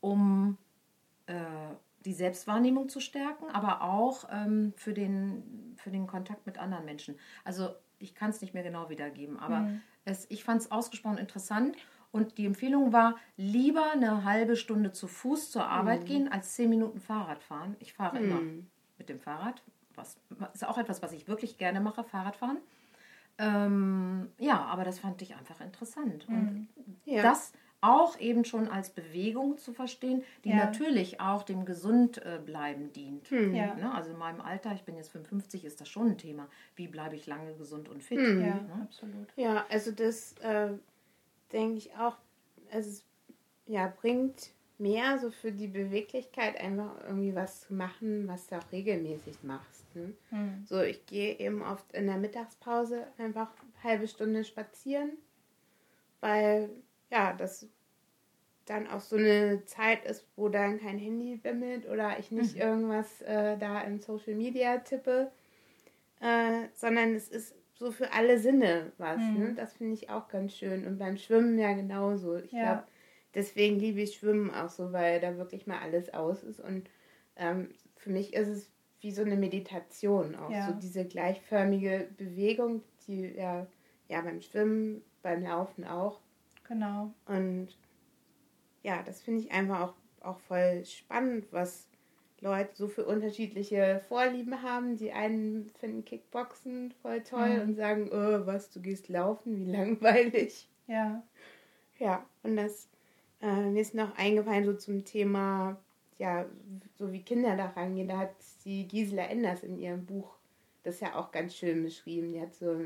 um 0.00 0.56
äh, 1.26 1.34
die 2.04 2.12
Selbstwahrnehmung 2.12 2.88
zu 2.88 3.00
stärken, 3.00 3.46
aber 3.50 3.82
auch 3.82 4.28
ähm, 4.30 4.74
für, 4.76 4.92
den, 4.92 5.74
für 5.76 5.90
den 5.90 6.06
Kontakt 6.06 6.46
mit 6.46 6.58
anderen 6.58 6.84
Menschen. 6.84 7.18
Also 7.42 7.70
ich 7.98 8.14
kann 8.14 8.30
es 8.30 8.40
nicht 8.42 8.54
mehr 8.54 8.62
genau 8.62 8.90
wiedergeben, 8.90 9.38
aber 9.38 9.68
es, 10.04 10.26
ich 10.30 10.44
fand 10.44 10.60
es 10.60 10.70
ausgesprochen 10.70 11.16
interessant. 11.16 11.76
Und 12.14 12.38
die 12.38 12.46
Empfehlung 12.46 12.92
war, 12.92 13.16
lieber 13.36 13.90
eine 13.90 14.22
halbe 14.22 14.54
Stunde 14.54 14.92
zu 14.92 15.08
Fuß 15.08 15.50
zur 15.50 15.66
Arbeit 15.66 16.06
gehen, 16.06 16.30
als 16.30 16.54
zehn 16.54 16.70
Minuten 16.70 17.00
Fahrrad 17.00 17.42
fahren. 17.42 17.74
Ich 17.80 17.92
fahre 17.92 18.18
immer 18.20 18.40
mit 18.98 19.08
dem 19.08 19.18
Fahrrad. 19.18 19.60
Was 19.96 20.16
ist 20.54 20.64
auch 20.64 20.78
etwas, 20.78 21.02
was 21.02 21.10
ich 21.10 21.26
wirklich 21.26 21.58
gerne 21.58 21.80
mache, 21.80 22.04
Fahrradfahren. 22.04 22.58
Ähm, 23.38 24.30
ja, 24.38 24.64
aber 24.64 24.84
das 24.84 25.00
fand 25.00 25.22
ich 25.22 25.34
einfach 25.34 25.60
interessant. 25.60 26.28
Und 26.28 26.68
Ja. 27.04 27.22
das 27.22 27.52
auch 27.80 28.16
eben 28.20 28.44
schon 28.44 28.68
als 28.68 28.90
Bewegung 28.90 29.58
zu 29.58 29.72
verstehen, 29.72 30.22
die 30.44 30.50
Ja. 30.50 30.66
natürlich 30.66 31.20
auch 31.20 31.42
dem 31.42 31.64
Gesundbleiben 31.64 32.92
dient. 32.92 33.28
Ja. 33.28 33.74
Ne? 33.74 33.92
Also 33.92 34.10
in 34.12 34.18
meinem 34.18 34.40
Alter, 34.40 34.72
ich 34.72 34.84
bin 34.84 34.94
jetzt 34.94 35.10
55, 35.10 35.64
ist 35.64 35.80
das 35.80 35.88
schon 35.88 36.10
ein 36.12 36.18
Thema. 36.18 36.46
Wie 36.76 36.86
bleibe 36.86 37.16
ich 37.16 37.26
lange 37.26 37.54
gesund 37.54 37.88
und 37.88 38.04
fit? 38.04 38.20
Ja, 38.20 38.54
Ne? 38.62 38.80
absolut. 38.84 39.26
Ja, 39.34 39.66
also 39.68 39.90
das 39.90 40.34
äh, 40.38 40.68
denke 41.54 41.78
ich 41.78 41.94
auch, 41.94 42.16
also 42.70 42.90
es 42.90 43.04
ja, 43.66 43.92
bringt 44.00 44.50
mehr 44.78 45.18
so 45.18 45.30
für 45.30 45.52
die 45.52 45.68
Beweglichkeit 45.68 46.60
einfach 46.60 46.92
irgendwie 47.06 47.34
was 47.34 47.62
zu 47.62 47.74
machen, 47.74 48.26
was 48.26 48.48
du 48.48 48.56
auch 48.56 48.72
regelmäßig 48.72 49.42
machst. 49.42 49.84
Ne? 49.94 50.12
Hm. 50.30 50.64
So, 50.66 50.82
ich 50.82 51.06
gehe 51.06 51.38
eben 51.38 51.62
oft 51.62 51.92
in 51.92 52.06
der 52.06 52.16
Mittagspause 52.16 53.06
einfach 53.18 53.50
eine 53.60 53.92
halbe 53.92 54.08
Stunde 54.08 54.44
spazieren, 54.44 55.12
weil 56.20 56.70
ja, 57.10 57.32
das 57.32 57.68
dann 58.66 58.88
auch 58.88 59.00
so 59.00 59.16
eine 59.16 59.64
Zeit 59.66 60.04
ist, 60.04 60.26
wo 60.36 60.48
dann 60.48 60.80
kein 60.80 60.98
Handy 60.98 61.36
bimmelt 61.36 61.86
oder 61.88 62.18
ich 62.18 62.30
nicht 62.30 62.56
irgendwas 62.56 63.20
äh, 63.22 63.56
da 63.58 63.80
in 63.82 64.00
Social 64.00 64.34
Media 64.34 64.78
tippe, 64.78 65.30
äh, 66.20 66.68
sondern 66.74 67.14
es 67.14 67.28
ist 67.28 67.54
so 67.74 67.90
für 67.90 68.12
alle 68.12 68.38
Sinne 68.38 68.92
was. 68.98 69.18
Ne? 69.20 69.54
Das 69.54 69.74
finde 69.74 69.94
ich 69.94 70.10
auch 70.10 70.28
ganz 70.28 70.54
schön. 70.56 70.86
Und 70.86 70.98
beim 70.98 71.16
Schwimmen 71.16 71.58
ja 71.58 71.72
genauso. 71.72 72.36
Ich 72.36 72.52
Ja. 72.52 72.62
glaube, 72.62 72.84
deswegen 73.34 73.78
liebe 73.78 74.00
ich 74.00 74.14
Schwimmen 74.14 74.52
auch 74.52 74.68
so, 74.70 74.92
weil 74.92 75.20
da 75.20 75.36
wirklich 75.36 75.66
mal 75.66 75.80
alles 75.80 76.12
aus 76.14 76.42
ist. 76.44 76.60
Und 76.60 76.88
ähm, 77.36 77.70
für 77.96 78.10
mich 78.10 78.32
ist 78.34 78.48
es 78.48 78.70
wie 79.00 79.10
so 79.10 79.22
eine 79.22 79.36
Meditation 79.36 80.34
auch. 80.34 80.50
Ja. 80.50 80.66
So 80.68 80.72
diese 80.74 81.04
gleichförmige 81.04 82.08
Bewegung, 82.16 82.82
die 83.06 83.34
ja, 83.36 83.66
ja 84.08 84.20
beim 84.22 84.40
Schwimmen, 84.40 85.02
beim 85.22 85.42
Laufen 85.42 85.84
auch. 85.84 86.20
Genau. 86.66 87.12
Und 87.26 87.68
ja, 88.82 89.02
das 89.02 89.20
finde 89.20 89.40
ich 89.40 89.52
einfach 89.52 89.80
auch, 89.80 89.94
auch 90.20 90.38
voll 90.40 90.84
spannend, 90.84 91.46
was 91.52 91.88
Leute 92.44 92.70
so 92.74 92.86
für 92.88 93.04
unterschiedliche 93.06 94.02
Vorlieben 94.08 94.62
haben. 94.62 94.96
Die 94.96 95.10
einen 95.12 95.70
finden 95.80 96.04
Kickboxen 96.04 96.92
voll 97.02 97.22
toll 97.22 97.56
Mhm. 97.56 97.60
und 97.68 97.74
sagen, 97.74 98.08
oh, 98.12 98.46
was, 98.46 98.70
du 98.70 98.80
gehst 98.80 99.08
laufen, 99.08 99.56
wie 99.58 99.72
langweilig. 99.72 100.68
Ja. 100.86 101.22
Ja, 101.98 102.24
und 102.42 102.56
das, 102.56 102.88
äh, 103.40 103.70
mir 103.70 103.80
ist 103.80 103.94
noch 103.94 104.16
eingefallen, 104.16 104.64
so 104.64 104.74
zum 104.74 105.04
Thema, 105.04 105.76
ja, 106.18 106.44
so 106.98 107.10
wie 107.12 107.22
Kinder 107.22 107.56
da 107.56 107.66
rangehen. 107.66 108.08
Da 108.08 108.18
hat 108.18 108.34
die 108.64 108.86
Gisela 108.86 109.24
Enders 109.24 109.62
in 109.62 109.78
ihrem 109.78 110.04
Buch 110.04 110.36
das 110.82 111.00
ja 111.00 111.14
auch 111.14 111.32
ganz 111.32 111.56
schön 111.56 111.82
beschrieben. 111.82 112.32
Die 112.32 112.40
hat 112.42 112.54
so 112.54 112.76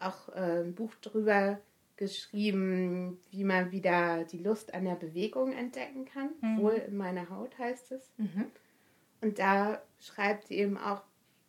auch 0.00 0.28
äh, 0.34 0.62
ein 0.62 0.74
Buch 0.74 0.92
drüber 1.00 1.60
geschrieben, 1.96 3.18
wie 3.30 3.44
man 3.44 3.70
wieder 3.70 4.24
die 4.24 4.38
Lust 4.38 4.74
an 4.74 4.84
der 4.84 4.94
Bewegung 4.96 5.52
entdecken 5.52 6.06
kann. 6.06 6.30
Mhm. 6.40 6.60
Wohl 6.62 6.72
in 6.88 6.96
meiner 6.96 7.28
Haut 7.30 7.56
heißt 7.58 7.92
es. 7.92 8.10
Mhm. 8.16 8.46
Und 9.20 9.38
da 9.38 9.80
schreibt 9.98 10.46
sie 10.48 10.56
eben 10.58 10.78
auch, 10.78 11.02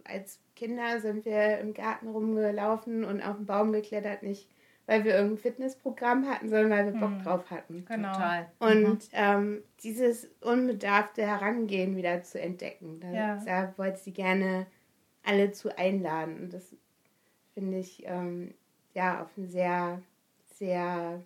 als 0.03 0.39
Kinder 0.55 0.99
sind 0.99 1.25
wir 1.25 1.60
im 1.60 1.73
Garten 1.73 2.07
rumgelaufen 2.07 3.03
und 3.03 3.21
auf 3.21 3.38
den 3.38 3.45
Baum 3.45 3.71
geklettert, 3.71 4.23
nicht 4.23 4.49
weil 4.88 5.05
wir 5.05 5.13
irgendein 5.15 5.38
Fitnessprogramm 5.38 6.27
hatten, 6.27 6.49
sondern 6.49 6.69
weil 6.71 6.86
wir 6.93 6.99
Bock 6.99 7.12
Mhm. 7.12 7.23
drauf 7.23 7.49
hatten. 7.51 7.86
Genau. 7.88 8.12
Total. 8.12 8.51
Und 8.60 8.84
Mhm. 8.84 8.99
ähm, 9.13 9.63
dieses 9.84 10.27
unbedarfte 10.41 11.21
Herangehen 11.25 11.95
wieder 11.95 12.23
zu 12.23 12.41
entdecken, 12.41 12.99
da, 12.99 13.12
Ja. 13.12 13.43
da 13.45 13.73
wollte 13.77 13.99
sie 13.99 14.12
gerne 14.12 14.65
alle 15.23 15.51
zu 15.51 15.77
einladen. 15.77 16.41
Und 16.41 16.53
das 16.53 16.75
finde 17.53 17.77
ich 17.77 18.03
ähm, 18.05 18.53
ja 18.93 19.21
auf 19.21 19.29
eine 19.38 19.47
sehr, 19.47 20.01
sehr 20.55 21.21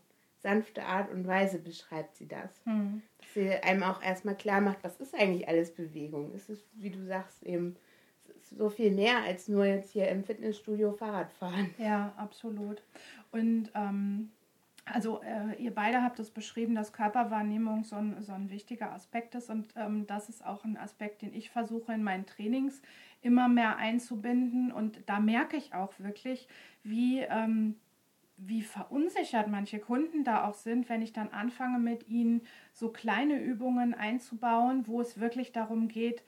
sanfte 0.45 0.84
Art 0.84 1.12
und 1.12 1.25
Weise 1.25 1.58
beschreibt 1.58 2.15
sie 2.15 2.27
das. 2.27 2.62
Hm. 2.65 3.01
Dass 3.17 3.34
sie 3.34 3.49
einem 3.49 3.81
auch 3.81 3.99
erstmal 4.03 4.36
klar 4.36 4.62
macht, 4.62 4.84
was 4.84 4.97
ist 4.97 5.15
eigentlich 5.15 5.47
alles 5.47 5.73
Bewegung? 5.73 6.31
Es 6.36 6.49
ist, 6.49 6.63
wie 6.75 6.91
du 6.91 7.03
sagst, 7.03 7.41
eben 7.41 7.75
so 8.51 8.69
viel 8.69 8.91
mehr 8.91 9.23
als 9.23 9.47
nur 9.47 9.65
jetzt 9.65 9.91
hier 9.91 10.08
im 10.10 10.23
Fitnessstudio 10.23 10.91
Fahrrad 10.93 11.34
fahren. 11.34 11.73
Ja, 11.79 12.13
absolut. 12.15 12.84
Und 13.31 13.71
ähm, 13.73 14.29
also 14.86 15.19
äh, 15.23 15.60
ihr 15.60 15.73
beide 15.73 16.03
habt 16.03 16.19
es 16.19 16.29
beschrieben, 16.29 16.75
dass 16.75 16.93
Körperwahrnehmung 16.93 17.84
so 17.84 17.95
ein, 17.95 18.21
so 18.21 18.34
ein 18.34 18.51
wichtiger 18.51 18.93
Aspekt 18.93 19.34
ist. 19.34 19.49
Und 19.49 19.73
ähm, 19.75 20.05
das 20.05 20.29
ist 20.29 20.45
auch 20.45 20.63
ein 20.63 20.77
Aspekt, 20.77 21.23
den 21.23 21.34
ich 21.34 21.49
versuche 21.49 21.91
in 21.91 22.03
meinen 22.03 22.27
Trainings 22.27 22.84
immer 23.23 23.47
mehr 23.49 23.77
einzubinden. 23.77 24.71
Und 24.71 24.99
da 25.08 25.19
merke 25.19 25.58
ich 25.58 25.73
auch 25.73 25.93
wirklich, 25.97 26.47
wie, 26.84 27.21
ähm, 27.21 27.77
wie 28.38 28.62
verunsichert 28.63 29.48
manche 29.48 29.80
Kunden 29.80 30.24
da 30.24 30.45
auch 30.45 30.54
sind, 30.54 30.89
wenn 30.89 31.02
ich 31.02 31.13
dann 31.13 31.30
anfange 31.30 31.80
mit 31.80 32.08
ihnen 32.10 32.41
so 32.74 32.89
kleine 32.91 33.41
Übungen 33.41 33.93
einzubauen, 33.93 34.88
wo 34.88 35.02
es 35.02 35.19
wirklich 35.19 35.52
darum 35.52 35.88
geht, 35.88 36.24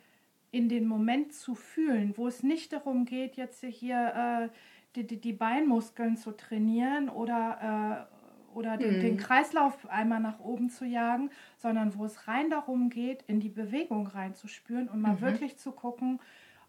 in 0.52 0.70
den 0.70 0.88
Moment 0.88 1.34
zu 1.34 1.56
fühlen, 1.56 2.14
wo 2.18 2.28
es 2.28 2.44
nicht 2.44 2.72
darum 2.74 3.06
geht, 3.06 3.36
jetzt 3.36 3.64
hier 3.64 4.50
äh, 4.52 4.56
die, 4.96 5.06
die, 5.06 5.20
die 5.22 5.34
Beinmuskeln 5.34 6.16
zu 6.18 6.32
trainieren 6.32 7.10
oder, 7.10 8.08
äh, 8.10 8.56
oder 8.56 8.78
den, 8.78 8.98
Mhm. 8.98 9.00
den 9.00 9.18
Kreislauf 9.18 9.88
einmal 9.90 10.20
nach 10.22 10.40
oben 10.40 10.70
zu 10.70 10.86
jagen, 10.86 11.30
sondern 11.58 11.96
wo 11.98 12.06
es 12.06 12.28
rein 12.28 12.50
darum 12.50 12.90
geht, 12.90 13.24
in 13.24 13.40
die 13.40 13.50
Bewegung 13.50 14.08
reinzuspüren 14.08 14.88
und 14.90 15.02
mal 15.02 15.20
Mhm. 15.20 15.22
wirklich 15.22 15.58
zu 15.58 15.72
gucken, 15.74 16.20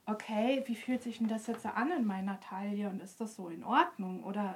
okay, 0.09 0.63
wie 0.67 0.75
fühlt 0.75 1.03
sich 1.03 1.19
denn 1.19 1.29
das 1.29 1.47
jetzt 1.47 1.67
an 1.67 1.93
in 1.93 2.07
meiner 2.07 2.41
Taille 2.41 2.89
und 2.89 3.03
ist 3.03 3.21
das 3.21 3.37
so 3.37 3.49
in 3.49 3.63
Ordnung 3.63 4.25
oder 4.25 4.55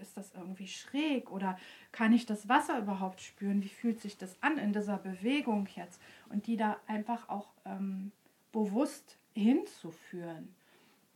ist 0.00 0.16
das 0.16 0.32
irgendwie 0.32 0.68
schräg 0.68 1.30
oder 1.30 1.58
kann 1.90 2.12
ich 2.12 2.24
das 2.24 2.48
Wasser 2.48 2.78
überhaupt 2.78 3.20
spüren? 3.20 3.64
Wie 3.64 3.68
fühlt 3.68 4.00
sich 4.00 4.16
das 4.16 4.40
an 4.42 4.58
in 4.58 4.72
dieser 4.72 4.98
Bewegung 4.98 5.68
jetzt? 5.74 6.00
Und 6.30 6.46
die 6.46 6.56
da 6.56 6.76
einfach 6.86 7.28
auch 7.28 7.48
ähm, 7.64 8.12
bewusst 8.52 9.18
hinzuführen. 9.34 10.54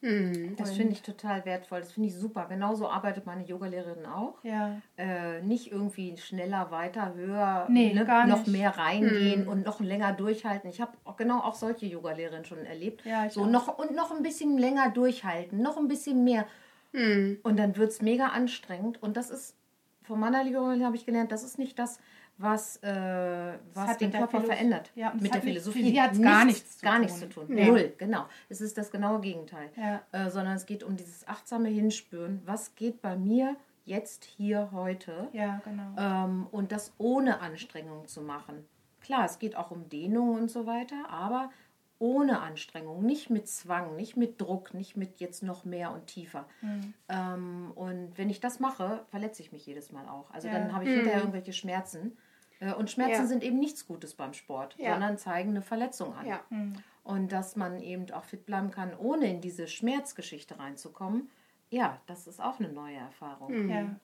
Hm. 0.02 0.56
Das 0.56 0.72
finde 0.72 0.92
ich 0.92 1.02
total 1.02 1.44
wertvoll. 1.46 1.80
Das 1.80 1.92
finde 1.92 2.09
ich 2.11 2.14
super. 2.14 2.46
Genauso 2.48 2.88
arbeitet 2.88 3.24
meine 3.26 3.44
Yogalehrerin 3.44 4.04
auch. 4.06 4.35
Ja, 4.44 4.80
Äh, 4.98 5.40
nicht 5.42 5.72
irgendwie 5.72 6.16
schneller, 6.18 6.70
weiter, 6.70 7.14
höher, 7.14 7.66
Nee, 7.70 7.94
ne, 7.94 8.04
noch 8.26 8.46
mehr 8.46 8.76
reingehen 8.76 9.42
Hm. 9.42 9.48
und 9.48 9.64
noch 9.64 9.80
länger 9.80 10.12
durchhalten. 10.12 10.68
Ich 10.68 10.80
habe 10.80 10.92
auch 11.04 11.16
genau 11.16 11.40
auch 11.40 11.54
solche 11.54 11.87
Yogalehrerinnen 11.87 12.44
schon 12.44 12.64
erlebt. 12.66 13.04
Ja, 13.06 13.26
ich 13.26 13.32
so 13.32 13.42
auch. 13.42 13.46
noch 13.50 13.78
und 13.78 13.94
noch 13.94 14.14
ein 14.14 14.22
bisschen 14.22 14.59
länger 14.59 14.90
durchhalten, 14.90 15.62
noch 15.62 15.76
ein 15.78 15.88
bisschen 15.88 16.24
mehr. 16.24 16.46
Hm. 16.92 17.38
Und 17.42 17.59
dann 17.59 17.76
wird 17.76 17.90
es 17.90 18.02
mega 18.02 18.28
anstrengend. 18.28 19.02
Und 19.02 19.16
das 19.16 19.30
ist, 19.30 19.56
von 20.02 20.20
meiner 20.20 20.42
Yogalehrerin 20.44 20.85
habe 20.85 20.96
ich 20.96 21.06
gelernt, 21.06 21.32
das 21.32 21.42
ist 21.42 21.59
nicht 21.59 21.78
das, 21.78 21.98
was, 22.38 22.77
äh, 22.83 23.55
was 23.75 23.88
hat 23.88 24.01
den 24.01 24.11
Körper 24.12 24.29
Philos- 24.40 24.46
verändert. 24.46 24.90
Ja, 24.94 25.12
mit 25.14 25.25
der 25.25 25.33
hat 25.37 25.42
Philosophie. 25.42 25.79
für 25.83 25.85
sie 25.90 26.01
hat's 26.03 26.20
gar 26.20 26.44
nichts 26.44 26.79
zu 26.79 26.85
gar 26.85 26.94
tun. 26.96 27.03
nichts 27.03 27.18
zu 27.20 27.29
tun. 27.29 27.44
Nee. 27.49 27.66
Null, 27.66 27.94
genau. 27.96 28.27
Es 28.49 28.61
ist 28.61 28.77
das 28.77 28.90
genaue 28.90 29.20
Gegenteil. 29.20 29.70
Ja. 29.77 30.03
Äh, 30.12 30.31
sondern 30.31 30.55
es 30.57 30.66
geht 30.66 30.83
um 30.83 30.96
dieses 30.96 31.27
achtsame 31.27 31.68
Hinspüren. 31.68 32.42
Was 32.44 32.75
geht 32.75 33.01
bei 33.01 33.16
mir 33.16 33.57
jetzt 33.85 34.25
hier 34.25 34.70
heute? 34.72 35.29
ja, 35.33 35.61
genau. 35.64 35.94
Ähm, 35.96 36.46
und 36.51 36.72
das 36.72 36.92
ohne 36.99 37.40
Anstrengung 37.40 38.07
zu 38.07 38.20
machen. 38.20 38.66
Klar, 39.01 39.25
es 39.25 39.38
geht 39.38 39.57
auch 39.57 39.70
um 39.70 39.88
Dehnung 39.88 40.35
und 40.35 40.51
so 40.51 40.66
weiter, 40.66 41.09
aber 41.09 41.51
ohne 41.99 42.40
Anstrengung, 42.40 43.07
nicht 43.07 43.31
mit 43.31 43.49
Zwang, 43.49 43.96
nicht 43.96 44.18
mit 44.18 44.38
Druck, 44.40 44.75
nicht 44.75 44.96
mit 44.99 45.18
jetzt 45.20 45.42
noch 45.42 45.64
mehr 45.64 45.92
und 45.92 46.07
tiefer. 46.09 46.44
Hm. 46.61 46.92
Ähm, 47.09 47.72
und 47.75 48.18
wenn 48.18 48.29
ich 48.29 48.40
das 48.40 48.61
mache, 48.61 49.05
verletze 49.09 49.40
ich 49.40 49.51
mich 49.53 49.64
jedes 49.64 49.92
Mal 49.92 50.07
auch. 50.09 50.31
Also 50.33 50.49
Ja. 50.49 50.55
dann 50.59 50.75
habe 50.75 50.85
ich 50.85 50.90
Mhm. 50.90 50.94
hinterher 50.96 51.20
irgendwelche 51.20 51.55
Schmerzen. 51.55 52.18
Äh, 52.60 52.72
und 52.72 52.90
Schmerzen 52.90 53.22
Ja. 53.22 53.26
sind 53.26 53.42
eben 53.44 53.58
nichts 53.58 53.86
Gutes 53.86 54.14
beim 54.14 54.32
Sport, 54.32 54.76
Ja. 54.78 54.92
sondern 54.92 55.18
zeigen 55.18 55.50
eine 55.50 55.62
Verletzung 55.62 56.14
an. 56.14 56.26
Ja. 56.26 56.40
Hm. 56.48 56.74
Und 57.04 57.30
dass 57.32 57.56
man 57.56 57.80
eben 57.80 58.10
auch 58.12 58.24
fit 58.24 58.46
bleiben 58.46 58.70
kann, 58.70 58.92
ohne 58.96 59.30
in 59.30 59.40
diese 59.40 59.68
Schmerzgeschichte 59.68 60.58
reinzukommen, 60.58 61.30
ja, 61.70 62.00
das 62.06 62.26
ist 62.26 62.40
auch 62.40 62.58
eine 62.60 62.68
neue 62.68 62.96
Erfahrung. 62.96 63.48
Hm. 63.52 63.70
Ja. 63.70 63.96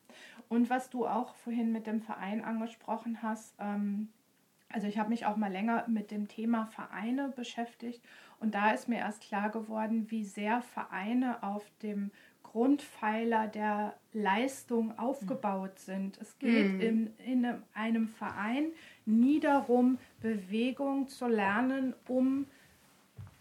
Und 0.49 0.69
was 0.69 0.89
du 0.89 1.07
auch 1.07 1.33
vorhin 1.35 1.71
mit 1.71 1.87
dem 1.87 2.01
Verein 2.01 2.43
angesprochen 2.43 3.21
hast, 3.21 3.55
ähm, 3.59 4.09
also 4.69 4.87
ich 4.87 4.97
habe 4.97 5.09
mich 5.09 5.25
auch 5.25 5.35
mal 5.37 5.51
länger 5.51 5.85
mit 5.87 6.11
dem 6.11 6.27
Thema 6.27 6.65
Vereine 6.65 7.29
beschäftigt 7.35 8.03
und 8.39 8.55
da 8.55 8.71
ist 8.71 8.87
mir 8.89 8.97
erst 8.99 9.21
klar 9.21 9.49
geworden, 9.49 10.09
wie 10.11 10.25
sehr 10.25 10.61
Vereine 10.61 11.41
auf 11.43 11.63
dem 11.81 12.11
Grundpfeiler 12.53 13.47
der 13.47 13.95
Leistung 14.13 14.97
aufgebaut 14.97 15.79
sind. 15.79 16.17
Es 16.21 16.37
geht 16.37 16.73
Mhm. 16.73 16.81
in, 16.81 17.13
in 17.25 17.45
einem- 17.73 18.07
Verein 18.07 18.67
nie 19.05 19.39
darum, 19.39 19.97
Bewegung 20.21 21.07
zu 21.07 21.27
lernen, 21.27 21.93
um 22.07 22.45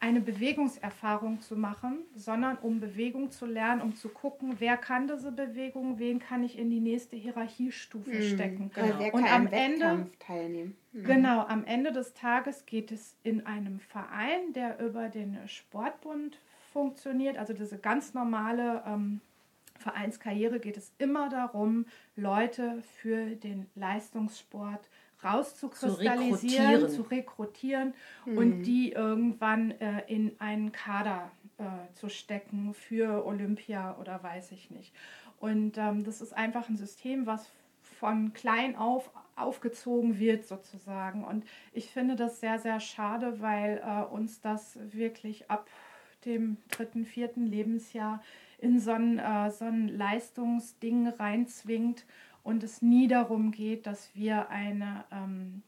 eine 0.01 0.21
Bewegungserfahrung 0.21 1.41
zu 1.43 1.55
machen, 1.57 1.99
sondern 2.17 2.57
um 2.57 2.81
Bewegung 2.81 3.31
zu 3.31 3.45
lernen, 3.47 3.83
um 3.83 3.95
zu 3.95 4.09
gucken, 4.09 4.57
wer 4.59 4.77
kann 4.77 5.07
diese 5.07 5.31
Bewegung, 5.31 5.99
wen 6.01 6.19
kann 6.19 6.43
ich 6.43 6.59
in 6.59 6.71
die 6.71 6.81
nächste 6.81 7.15
Hierarchiestufe 7.17 8.11
Hm. 8.13 8.23
stecken. 8.23 8.71
Oder 8.77 8.99
wer 8.99 9.15
Und 9.15 9.25
kann 9.25 9.31
am 9.43 9.47
am 9.47 9.53
Ende- 9.53 10.07
teilnehmen? 10.19 10.77
Hm. 10.93 11.05
Genau, 11.05 11.41
am 11.47 11.65
Ende 11.67 11.93
des 11.93 12.15
Tages 12.15 12.65
geht 12.67 12.91
es 12.91 13.15
in 13.23 13.47
einem 13.47 13.79
Verein, 13.79 14.53
der 14.55 14.81
über 14.81 15.09
den 15.09 15.37
Sportbund 15.47 16.39
funktioniert, 16.73 17.37
also 17.37 17.53
diese 17.53 17.79
ganz 17.79 18.15
normale 18.15 18.83
ähm, 18.87 19.21
Vereinskarriere, 19.79 20.61
geht 20.61 20.77
es 20.77 20.93
immer 20.99 21.29
darum, 21.29 21.87
Leute 22.17 22.83
für 23.01 23.37
den 23.37 23.67
Leistungssport 23.75 24.89
rauszukristallisieren, 25.25 26.67
rekrutieren. 26.67 26.91
zu 26.91 27.03
rekrutieren 27.03 27.95
Hm. 28.25 28.39
und 28.39 28.63
die 28.63 28.93
irgendwann 28.93 29.71
äh, 29.73 30.03
in 30.09 30.33
einen 30.41 30.73
Kader 30.73 31.31
äh, 31.59 31.65
zu 31.95 32.09
stecken 32.09 32.75
für 32.75 33.25
Olympia 33.25 33.97
oder 34.01 34.23
weiß 34.23 34.53
ich 34.53 34.71
nicht. 34.71 34.93
Und 35.39 35.79
ähm, 35.79 36.05
das 36.05 36.21
ist 36.21 36.33
einfach 36.33 36.69
ein 36.69 36.77
System, 36.77 37.27
was 37.27 37.51
von 37.99 38.33
klein 38.33 38.77
auf 38.77 39.11
aufgezogen 39.35 40.19
wird 40.19 40.47
sozusagen. 40.47 41.25
Und 41.25 41.45
ich 41.73 41.91
finde 41.91 42.17
das 42.17 42.41
sehr, 42.41 42.59
sehr 42.59 42.81
schade, 42.81 43.41
weil 43.41 43.83
äh, 43.85 44.03
uns 44.13 44.41
das 44.41 44.79
wirklich 44.93 45.51
ab 45.51 45.69
dem 46.25 46.57
dritten, 46.71 47.05
vierten 47.05 47.47
Lebensjahr 47.47 48.23
in 48.59 48.79
so 48.79 48.93
ein, 48.93 49.19
äh, 49.19 49.51
so 49.51 49.65
ein 49.65 49.89
Leistungsding 49.89 51.09
reinzwingt 51.09 52.05
und 52.43 52.63
es 52.63 52.83
nie 52.83 53.09
darum 53.09 53.51
geht, 53.51 53.87
dass 53.87 54.15
wir 54.15 54.49
eine, 54.51 55.05
ähm, 55.13 55.63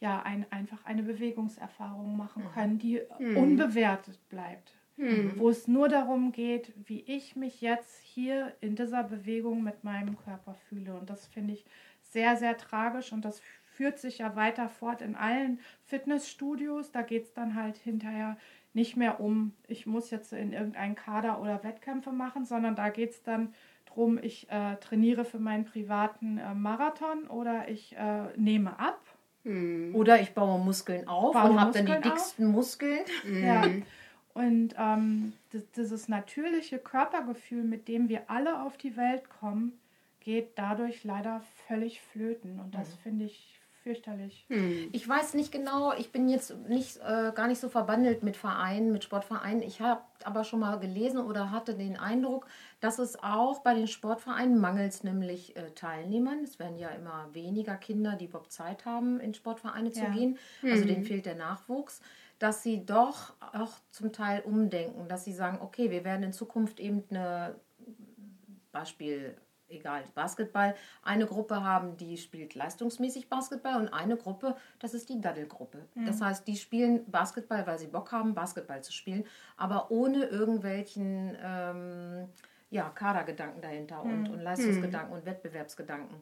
ja, 0.00 0.22
ein, 0.22 0.46
einfach 0.50 0.84
eine 0.84 1.02
Bewegungserfahrung 1.02 2.16
machen 2.16 2.44
können, 2.54 2.78
die 2.78 3.00
Mhm. 3.18 3.36
unbewertet 3.36 4.18
bleibt. 4.28 4.74
Hm. 4.96 5.38
Wo 5.38 5.48
es 5.48 5.66
nur 5.66 5.88
darum 5.88 6.30
geht, 6.30 6.72
wie 6.86 7.00
ich 7.06 7.34
mich 7.34 7.60
jetzt 7.62 8.02
hier 8.02 8.52
in 8.60 8.76
dieser 8.76 9.02
Bewegung 9.02 9.62
mit 9.62 9.82
meinem 9.82 10.16
Körper 10.18 10.54
fühle. 10.68 10.94
Und 10.94 11.08
das 11.08 11.26
finde 11.26 11.54
ich 11.54 11.64
sehr, 12.02 12.36
sehr 12.36 12.56
tragisch 12.58 13.12
und 13.12 13.24
das 13.24 13.40
führt 13.72 13.98
sich 13.98 14.18
ja 14.18 14.36
weiter 14.36 14.68
fort 14.68 15.00
in 15.00 15.14
allen 15.14 15.58
Fitnessstudios. 15.86 16.90
Da 16.92 17.00
geht 17.02 17.24
es 17.24 17.32
dann 17.32 17.54
halt 17.54 17.78
hinterher 17.78 18.36
nicht 18.72 18.96
mehr 18.96 19.20
um, 19.20 19.52
ich 19.66 19.86
muss 19.86 20.10
jetzt 20.10 20.32
in 20.32 20.52
irgendeinen 20.52 20.94
Kader 20.94 21.40
oder 21.40 21.64
Wettkämpfe 21.64 22.12
machen, 22.12 22.44
sondern 22.44 22.76
da 22.76 22.88
geht 22.88 23.10
es 23.10 23.22
dann 23.22 23.54
darum, 23.86 24.18
ich 24.22 24.48
äh, 24.50 24.76
trainiere 24.76 25.24
für 25.24 25.38
meinen 25.38 25.64
privaten 25.64 26.38
äh, 26.38 26.54
Marathon 26.54 27.26
oder 27.26 27.68
ich 27.68 27.96
äh, 27.96 28.26
nehme 28.36 28.78
ab. 28.78 29.00
Hm. 29.44 29.94
Oder 29.94 30.20
ich 30.20 30.34
baue 30.34 30.62
Muskeln 30.62 31.08
auf 31.08 31.32
Baue 31.32 31.50
und 31.50 31.60
habe 31.60 31.72
dann 31.72 31.86
die 31.86 31.92
Muskeln 31.92 32.12
auf. 32.12 32.18
dicksten 32.18 32.46
Muskeln. 32.46 33.04
Ja. 33.42 33.64
Hm. 33.64 33.82
Und 34.32 34.74
ähm, 34.78 35.32
das, 35.50 35.68
dieses 35.72 36.08
natürliche 36.08 36.78
Körpergefühl, 36.78 37.64
mit 37.64 37.88
dem 37.88 38.08
wir 38.08 38.30
alle 38.30 38.62
auf 38.62 38.76
die 38.76 38.96
Welt 38.96 39.28
kommen, 39.28 39.72
geht 40.20 40.52
dadurch 40.56 41.02
leider 41.04 41.42
völlig 41.66 42.00
flöten. 42.00 42.60
Und 42.60 42.74
das 42.74 42.94
finde 43.02 43.24
ich, 43.24 43.59
fürchterlich. 43.90 44.46
Hm. 44.48 44.88
Ich 44.92 45.08
weiß 45.08 45.34
nicht 45.34 45.50
genau, 45.50 45.92
ich 45.92 46.12
bin 46.12 46.28
jetzt 46.28 46.56
nicht, 46.68 46.98
äh, 46.98 47.32
gar 47.34 47.48
nicht 47.48 47.58
so 47.58 47.68
verbandelt 47.68 48.22
mit 48.22 48.36
Vereinen, 48.36 48.92
mit 48.92 49.02
Sportvereinen. 49.02 49.62
Ich 49.62 49.80
habe 49.80 50.02
aber 50.22 50.44
schon 50.44 50.60
mal 50.60 50.78
gelesen 50.78 51.18
oder 51.18 51.50
hatte 51.50 51.74
den 51.74 51.96
Eindruck, 51.96 52.46
dass 52.78 53.00
es 53.00 53.20
auch 53.20 53.62
bei 53.62 53.74
den 53.74 53.88
Sportvereinen 53.88 54.60
mangelt 54.60 55.02
nämlich 55.02 55.56
äh, 55.56 55.70
Teilnehmern. 55.72 56.44
Es 56.44 56.58
werden 56.60 56.78
ja 56.78 56.90
immer 56.90 57.28
weniger 57.32 57.76
Kinder, 57.76 58.14
die 58.14 58.26
überhaupt 58.26 58.52
Zeit 58.52 58.84
haben, 58.86 59.18
in 59.18 59.34
Sportvereine 59.34 59.90
zu 59.90 60.04
Ja. 60.04 60.10
gehen. 60.10 60.38
Also 60.62 60.84
denen 60.84 61.04
fehlt 61.04 61.26
der 61.26 61.34
Nachwuchs. 61.34 62.00
Dass 62.38 62.62
sie 62.62 62.86
doch 62.86 63.34
auch 63.52 63.72
zum 63.90 64.12
Teil 64.12 64.40
umdenken, 64.42 65.08
dass 65.08 65.24
sie 65.24 65.32
sagen, 65.32 65.58
okay, 65.60 65.90
wir 65.90 66.04
werden 66.04 66.22
in 66.22 66.32
Zukunft 66.32 66.80
eben 66.80 67.04
eine 67.10 67.56
Beispiel, 68.72 69.36
egal, 69.70 70.04
Basketball, 70.14 70.74
eine 71.02 71.26
Gruppe 71.26 71.62
haben, 71.62 71.96
die 71.96 72.16
spielt 72.16 72.54
leistungsmäßig 72.54 73.28
Basketball 73.28 73.80
und 73.80 73.88
eine 73.88 74.16
Gruppe, 74.16 74.56
das 74.78 74.94
ist 74.94 75.08
die 75.08 75.20
Daddelgruppe. 75.20 75.86
Das 76.06 76.20
heißt, 76.20 76.46
die 76.46 76.56
spielen 76.56 77.10
Basketball, 77.10 77.66
weil 77.66 77.78
sie 77.78 77.86
Bock 77.86 78.12
haben, 78.12 78.34
Basketball 78.34 78.82
zu 78.82 78.92
spielen, 78.92 79.24
aber 79.56 79.90
ohne 79.90 80.24
irgendwelchen 80.24 81.36
ähm, 81.42 82.28
ja, 82.70 82.88
Kadergedanken 82.90 83.60
dahinter 83.60 84.02
und, 84.02 84.28
und 84.28 84.40
Leistungsgedanken 84.40 85.12
und 85.14 85.26
Wettbewerbsgedanken. 85.26 86.16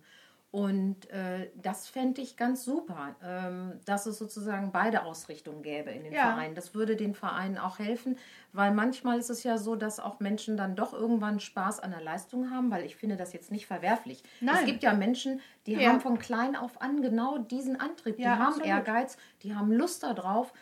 Und 0.50 1.10
äh, 1.10 1.50
das 1.56 1.88
fände 1.88 2.22
ich 2.22 2.38
ganz 2.38 2.64
super, 2.64 3.16
ähm, 3.22 3.80
dass 3.84 4.06
es 4.06 4.16
sozusagen 4.16 4.72
beide 4.72 5.02
Ausrichtungen 5.04 5.62
gäbe 5.62 5.90
in 5.90 6.04
den 6.04 6.14
Ja. 6.14 6.30
Vereinen. 6.30 6.54
Das 6.54 6.74
würde 6.74 6.96
den 6.96 7.14
Vereinen 7.14 7.58
auch 7.58 7.78
helfen, 7.78 8.16
weil 8.52 8.72
manchmal 8.72 9.18
ist 9.18 9.28
es 9.28 9.42
ja 9.42 9.58
so, 9.58 9.76
dass 9.76 10.00
auch 10.00 10.20
Menschen 10.20 10.56
dann 10.56 10.74
doch 10.74 10.94
irgendwann 10.94 11.38
Spaß 11.38 11.80
an 11.80 11.90
der 11.90 12.00
Leistung 12.00 12.50
haben, 12.50 12.70
weil 12.70 12.86
ich 12.86 12.96
finde 12.96 13.16
das 13.18 13.34
jetzt 13.34 13.50
nicht 13.50 13.66
verwerflich. 13.66 14.22
Nein. 14.40 14.56
Es 14.60 14.64
gibt 14.64 14.82
ja 14.82 14.94
Menschen, 14.94 15.42
die 15.66 15.76
Ja. 15.76 15.90
haben 15.90 16.00
von 16.00 16.18
klein 16.18 16.56
auf 16.56 16.80
an 16.80 17.02
genau 17.02 17.36
diesen 17.36 17.78
Antrieb, 17.78 18.16
die 18.16 18.22
Ja, 18.22 18.38
haben 18.38 18.48
absolut. 18.48 18.68
Ehrgeiz, 18.68 19.18
die 19.42 19.54
haben 19.54 19.70
Lust 19.70 20.02
darauf, 20.02 20.54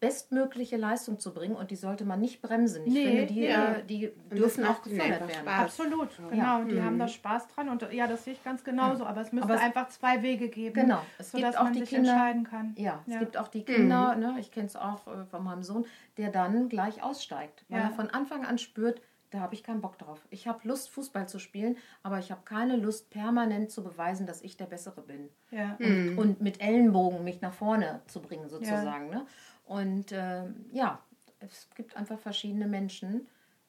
bestmögliche 0.00 0.76
Leistung 0.78 1.18
zu 1.18 1.32
bringen 1.34 1.54
und 1.56 1.70
die 1.70 1.76
sollte 1.76 2.04
man 2.04 2.20
nicht 2.20 2.40
bremsen. 2.40 2.86
Ich 2.86 2.92
Nee, 2.94 3.06
finde, 3.06 3.26
die, 3.26 3.40
ja. 3.42 3.72
äh, 3.74 3.84
die 3.84 4.10
dürfen 4.32 4.64
auch 4.64 4.82
gefördert 4.82 5.20
werden. 5.20 5.30
Spaß. 5.42 5.60
Absolut, 5.80 6.08
genau. 6.30 6.64
Die 6.64 6.74
Mhm. 6.76 6.84
haben 6.84 6.98
da 6.98 7.06
Spaß 7.06 7.48
dran 7.48 7.68
und 7.68 7.86
ja, 7.92 8.06
das 8.06 8.24
sehe 8.24 8.32
ich 8.32 8.42
ganz 8.42 8.64
genauso. 8.64 9.04
Aber 9.04 9.20
es 9.20 9.30
müsste 9.32 9.44
Aber 9.44 9.56
es- 9.56 9.60
einfach 9.62 9.88
zwei 9.90 10.22
Wege 10.22 10.48
geben, 10.48 10.74
Genau. 10.74 11.00
Es 11.18 11.30
sodass 11.32 11.50
gibt 11.50 11.58
auch 11.58 11.64
man 11.64 11.72
die 11.74 11.80
sich 11.80 11.90
Kinder, 11.90 12.10
entscheiden 12.12 12.44
kann. 12.44 12.74
Ja, 12.78 13.02
es 13.06 13.12
Ja. 13.12 13.18
gibt 13.20 13.36
auch 13.36 13.48
die 13.48 13.62
Kinder, 13.64 14.16
ne, 14.16 14.36
ich 14.40 14.50
kenne 14.50 14.66
es 14.66 14.76
auch 14.76 15.06
äh, 15.06 15.24
von 15.26 15.44
meinem 15.44 15.62
Sohn, 15.62 15.84
der 16.16 16.30
dann 16.30 16.68
gleich 16.70 17.02
aussteigt, 17.02 17.64
weil 17.68 17.80
Ja. 17.80 17.84
er 17.86 17.90
von 17.90 18.08
Anfang 18.08 18.44
an 18.46 18.56
spürt, 18.58 19.02
da 19.30 19.38
habe 19.38 19.54
ich 19.54 19.62
keinen 19.62 19.80
Bock 19.80 19.96
drauf. 19.96 20.26
Ich 20.30 20.48
habe 20.48 20.66
Lust, 20.66 20.88
Fußball 20.90 21.28
zu 21.28 21.38
spielen, 21.38 21.76
aber 22.02 22.18
ich 22.18 22.32
habe 22.32 22.40
keine 22.44 22.74
Lust, 22.76 23.10
permanent 23.10 23.70
zu 23.70 23.84
beweisen, 23.84 24.26
dass 24.26 24.42
ich 24.42 24.56
der 24.56 24.64
Bessere 24.66 25.02
bin. 25.02 25.28
Ja. 25.52 25.76
Und, 25.78 26.18
und 26.18 26.40
mit 26.40 26.60
Ellenbogen 26.60 27.22
mich 27.22 27.40
nach 27.40 27.52
vorne 27.52 28.00
zu 28.08 28.20
bringen, 28.20 28.48
sozusagen. 28.48 29.08
Ne? 29.10 29.24
Und 29.70 30.10
ähm, 30.10 30.66
ja, 30.72 31.00
es 31.38 31.68
gibt 31.76 31.96
einfach 31.96 32.18
verschiedene 32.18 32.66
Menschen. 32.66 33.28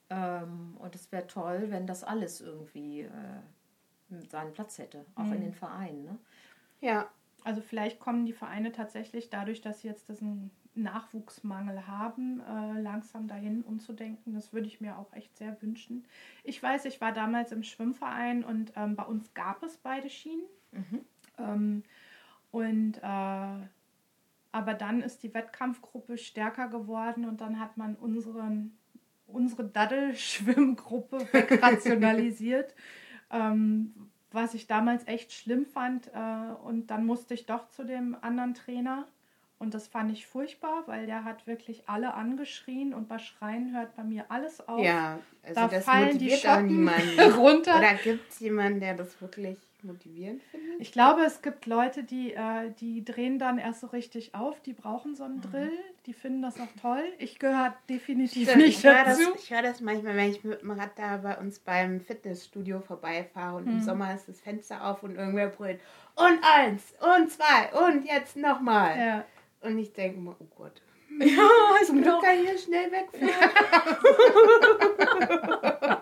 Ähm, 0.10 0.76
und 0.80 0.96
es 0.96 1.12
wäre 1.12 1.28
toll, 1.28 1.68
wenn 1.70 1.86
das 1.86 2.04
alles 2.04 2.42
irgendwie 2.42 3.02
äh, 3.02 3.10
seinen 4.30 4.52
Platz 4.52 4.80
hätte, 4.80 5.06
auch 5.14 5.30
in 5.32 5.42
den 5.42 5.54
Vereinen. 5.54 6.04
Ne? 6.04 6.18
Ja, 6.80 7.08
Also 7.44 7.62
vielleicht 7.62 8.00
kommen 8.00 8.26
die 8.26 8.34
Vereine 8.34 8.72
tatsächlich 8.72 9.30
dadurch, 9.30 9.62
dass 9.62 9.82
sie 9.82 9.90
jetzt 9.90 10.10
diesen 10.10 10.50
Nachwuchsmangel 10.74 11.86
haben, 11.86 12.42
äh, 12.42 12.82
langsam 12.82 13.28
dahin 13.28 13.62
umzudenken. 13.62 14.34
Das 14.34 14.54
würde 14.54 14.68
ich 14.68 14.82
mir 14.82 14.98
auch 14.98 15.14
echt 15.14 15.38
sehr 15.38 15.62
wünschen. 15.62 16.06
Ich 16.44 16.62
weiß, 16.64 16.86
ich 16.86 17.00
war 17.00 17.12
damals 17.12 17.52
im 17.52 17.62
Schwimmverein 17.62 18.44
und 18.44 18.74
ähm, 18.76 18.96
bei 18.96 19.04
uns 19.04 19.34
gab 19.36 19.62
es 19.64 19.78
beide 19.78 20.10
Schienen. 20.10 20.46
Ähm, 21.38 21.84
und 22.52 22.98
äh, 23.04 23.68
aber 24.52 24.74
dann 24.74 25.02
ist 25.02 25.24
die 25.24 25.34
Wettkampfgruppe 25.34 26.18
stärker 26.18 26.68
geworden 26.68 27.26
und 27.26 27.42
dann 27.42 27.60
hat 27.60 27.78
man 27.78 27.96
unseren, 27.96 28.78
unsere 29.28 29.64
Daddel-Schwimmgruppe 29.66 31.20
wegrationalisiert. 31.34 32.74
ähm, 33.32 33.94
was 34.34 34.54
ich 34.54 34.66
damals 34.66 35.06
echt 35.08 35.34
schlimm 35.34 35.66
fand. 35.66 36.08
Äh, 36.14 36.54
und 36.64 36.88
dann 36.88 37.06
musste 37.06 37.34
ich 37.34 37.46
doch 37.46 37.68
zu 37.70 37.84
dem 37.84 38.16
anderen 38.22 38.54
Trainer. 38.54 39.06
Und 39.60 39.74
das 39.74 39.88
fand 39.88 40.12
ich 40.12 40.26
furchtbar, 40.26 40.84
weil 40.88 41.06
der 41.06 41.24
hat 41.24 41.46
wirklich 41.48 41.88
alle 41.88 42.14
angeschrien 42.14 42.94
und 42.94 43.08
bei 43.10 43.20
Schreien 43.20 43.76
hört 43.76 43.96
bei 43.96 44.04
mir 44.04 44.26
alles 44.30 44.66
auf. 44.68 44.84
ja. 44.84 45.20
Also 45.44 45.56
Da 45.56 45.68
das 45.68 45.84
fallen 45.86 46.18
die 46.18 46.32
Schotten 46.32 46.68
niemanden. 46.68 47.20
runter. 47.38 47.78
Oder 47.78 47.94
gibt 47.96 48.30
es 48.32 48.40
jemanden, 48.40 48.80
der 48.80 48.96
das 48.96 49.22
wirklich 49.22 49.58
motivierend 49.84 50.42
findet? 50.44 50.80
Ich 50.80 50.92
glaube, 50.92 51.22
es 51.24 51.42
gibt 51.42 51.66
Leute, 51.66 52.04
die, 52.04 52.34
äh, 52.34 52.72
die 52.80 53.04
drehen 53.06 53.40
dann 53.40 53.58
erst 53.58 53.82
so 53.82 53.88
richtig 53.88 54.34
auf, 54.36 54.60
die 54.62 54.74
brauchen 54.74 55.16
so 55.16 55.24
einen 55.24 55.38
Mhm. 55.38 55.42
Drill, 55.42 55.72
die 56.06 56.14
finden 56.14 56.42
das 56.42 56.60
auch 56.60 56.68
toll. 56.82 57.04
Ich 57.20 57.40
gehöre 57.40 57.76
definitiv 57.90 58.48
Stimmt, 58.50 58.64
nicht 58.66 58.78
ich 58.80 58.84
höre 58.84 59.04
das, 59.04 59.18
dazu. 59.20 59.32
ich 59.36 59.52
höre 59.52 59.62
das 59.62 59.82
manchmal, 59.82 60.16
wenn 60.16 60.32
ich 60.32 60.44
mit 60.44 60.62
dem 60.62 60.72
Rad 60.72 60.92
da 60.98 61.18
bei 61.18 61.38
uns 61.38 61.60
beim 61.60 62.02
Fitnessstudio 62.02 62.80
vorbeifahre 62.80 63.58
und 63.58 63.66
Mhm. 63.66 63.72
im 63.74 63.82
Sommer 63.82 64.14
ist 64.16 64.28
das 64.28 64.40
Fenster 64.42 64.86
auf 64.86 65.04
und 65.04 65.16
irgendwer 65.16 65.48
brüllt 65.50 65.80
und 66.16 66.40
eins 66.44 66.94
und 67.18 67.30
zwei 67.32 67.88
und 67.88 68.06
jetzt 68.06 68.36
nochmal. 68.38 68.98
Ja. 68.98 69.26
Und 69.62 69.78
ich 69.78 69.94
denke 69.94 70.18
immer, 70.18 70.36
oh 70.40 70.48
Gott, 70.56 70.82
Ja, 71.22 71.86
zum 71.86 72.02
Glück 72.02 72.22
kann 72.22 72.40
ich 72.40 72.50
hier 72.50 72.58
schnell 72.58 72.92
wegfahren. 72.92 73.52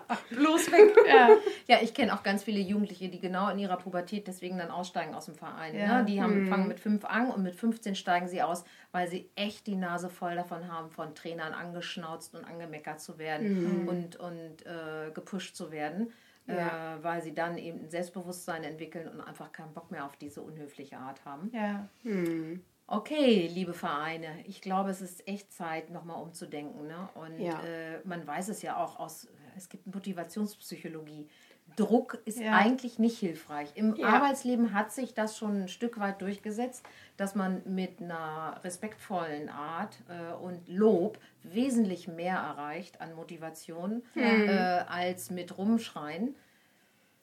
bloß 0.40 0.72
weg. 0.72 0.96
Ja. 1.06 1.28
Ja, 1.66 1.78
ich 1.82 1.94
kenne 1.94 2.14
auch 2.14 2.22
ganz 2.22 2.42
viele 2.42 2.60
Jugendliche, 2.60 3.08
die 3.08 3.20
genau 3.20 3.48
in 3.50 3.58
ihrer 3.58 3.76
Pubertät 3.76 4.26
deswegen 4.26 4.58
dann 4.58 4.70
aussteigen 4.70 5.14
aus 5.14 5.26
dem 5.26 5.34
Verein. 5.34 5.74
Ja. 5.74 5.98
Ne? 5.98 6.04
Die 6.04 6.20
haben, 6.20 6.46
fangen 6.46 6.68
mit 6.68 6.80
fünf 6.80 7.04
an 7.04 7.30
und 7.30 7.42
mit 7.42 7.54
15 7.54 7.94
steigen 7.94 8.28
sie 8.28 8.42
aus, 8.42 8.64
weil 8.92 9.08
sie 9.08 9.30
echt 9.36 9.66
die 9.66 9.76
Nase 9.76 10.08
voll 10.08 10.34
davon 10.34 10.70
haben, 10.70 10.90
von 10.90 11.14
Trainern 11.14 11.52
angeschnauzt 11.52 12.34
und 12.34 12.44
angemeckert 12.44 13.00
zu 13.00 13.18
werden 13.18 13.86
und, 13.86 14.16
und 14.16 14.66
äh, 14.66 15.10
gepusht 15.12 15.56
zu 15.56 15.70
werden. 15.70 16.12
Ja. 16.46 16.96
Äh, 16.96 17.04
weil 17.04 17.22
sie 17.22 17.34
dann 17.34 17.58
eben 17.58 17.80
ein 17.80 17.90
Selbstbewusstsein 17.90 18.64
entwickeln 18.64 19.06
und 19.06 19.20
einfach 19.20 19.52
keinen 19.52 19.72
Bock 19.72 19.90
mehr 19.90 20.04
auf 20.04 20.16
diese 20.16 20.40
unhöfliche 20.40 20.96
Art 20.96 21.24
haben. 21.24 21.50
ja. 21.52 21.88
Hm. 22.02 22.62
Okay, 22.92 23.46
liebe 23.54 23.72
Vereine, 23.72 24.26
ich 24.46 24.60
glaube, 24.60 24.90
es 24.90 25.00
ist 25.00 25.26
echt 25.28 25.52
Zeit, 25.52 25.90
nochmal 25.90 26.20
umzudenken. 26.20 26.88
Ne? 26.88 27.08
Und 27.14 27.38
Ja. 27.38 27.62
äh, 27.62 28.00
man 28.02 28.26
weiß 28.26 28.48
es 28.48 28.62
ja 28.62 28.76
auch 28.76 28.98
aus, 28.98 29.28
es 29.56 29.68
gibt 29.68 29.86
Motivationspsychologie. 29.94 31.28
Druck 31.76 32.18
ist 32.24 32.40
Ja. 32.40 32.50
eigentlich 32.50 32.98
nicht 32.98 33.16
hilfreich. 33.20 33.70
Im 33.76 33.94
Ja. 33.94 34.08
Arbeitsleben 34.08 34.74
hat 34.74 34.90
sich 34.90 35.14
das 35.14 35.38
schon 35.38 35.62
ein 35.62 35.68
Stück 35.68 36.00
weit 36.00 36.20
durchgesetzt, 36.20 36.84
dass 37.16 37.36
man 37.36 37.62
mit 37.64 38.00
einer 38.00 38.58
respektvollen 38.64 39.48
Art 39.48 39.96
äh, 40.08 40.32
und 40.34 40.66
Lob 40.68 41.18
wesentlich 41.44 42.08
mehr 42.08 42.38
erreicht 42.38 43.00
an 43.00 43.14
Motivation 43.14 44.02
äh, 44.48 44.50
als 44.88 45.30
mit 45.30 45.56
Rumschreien. 45.56 46.34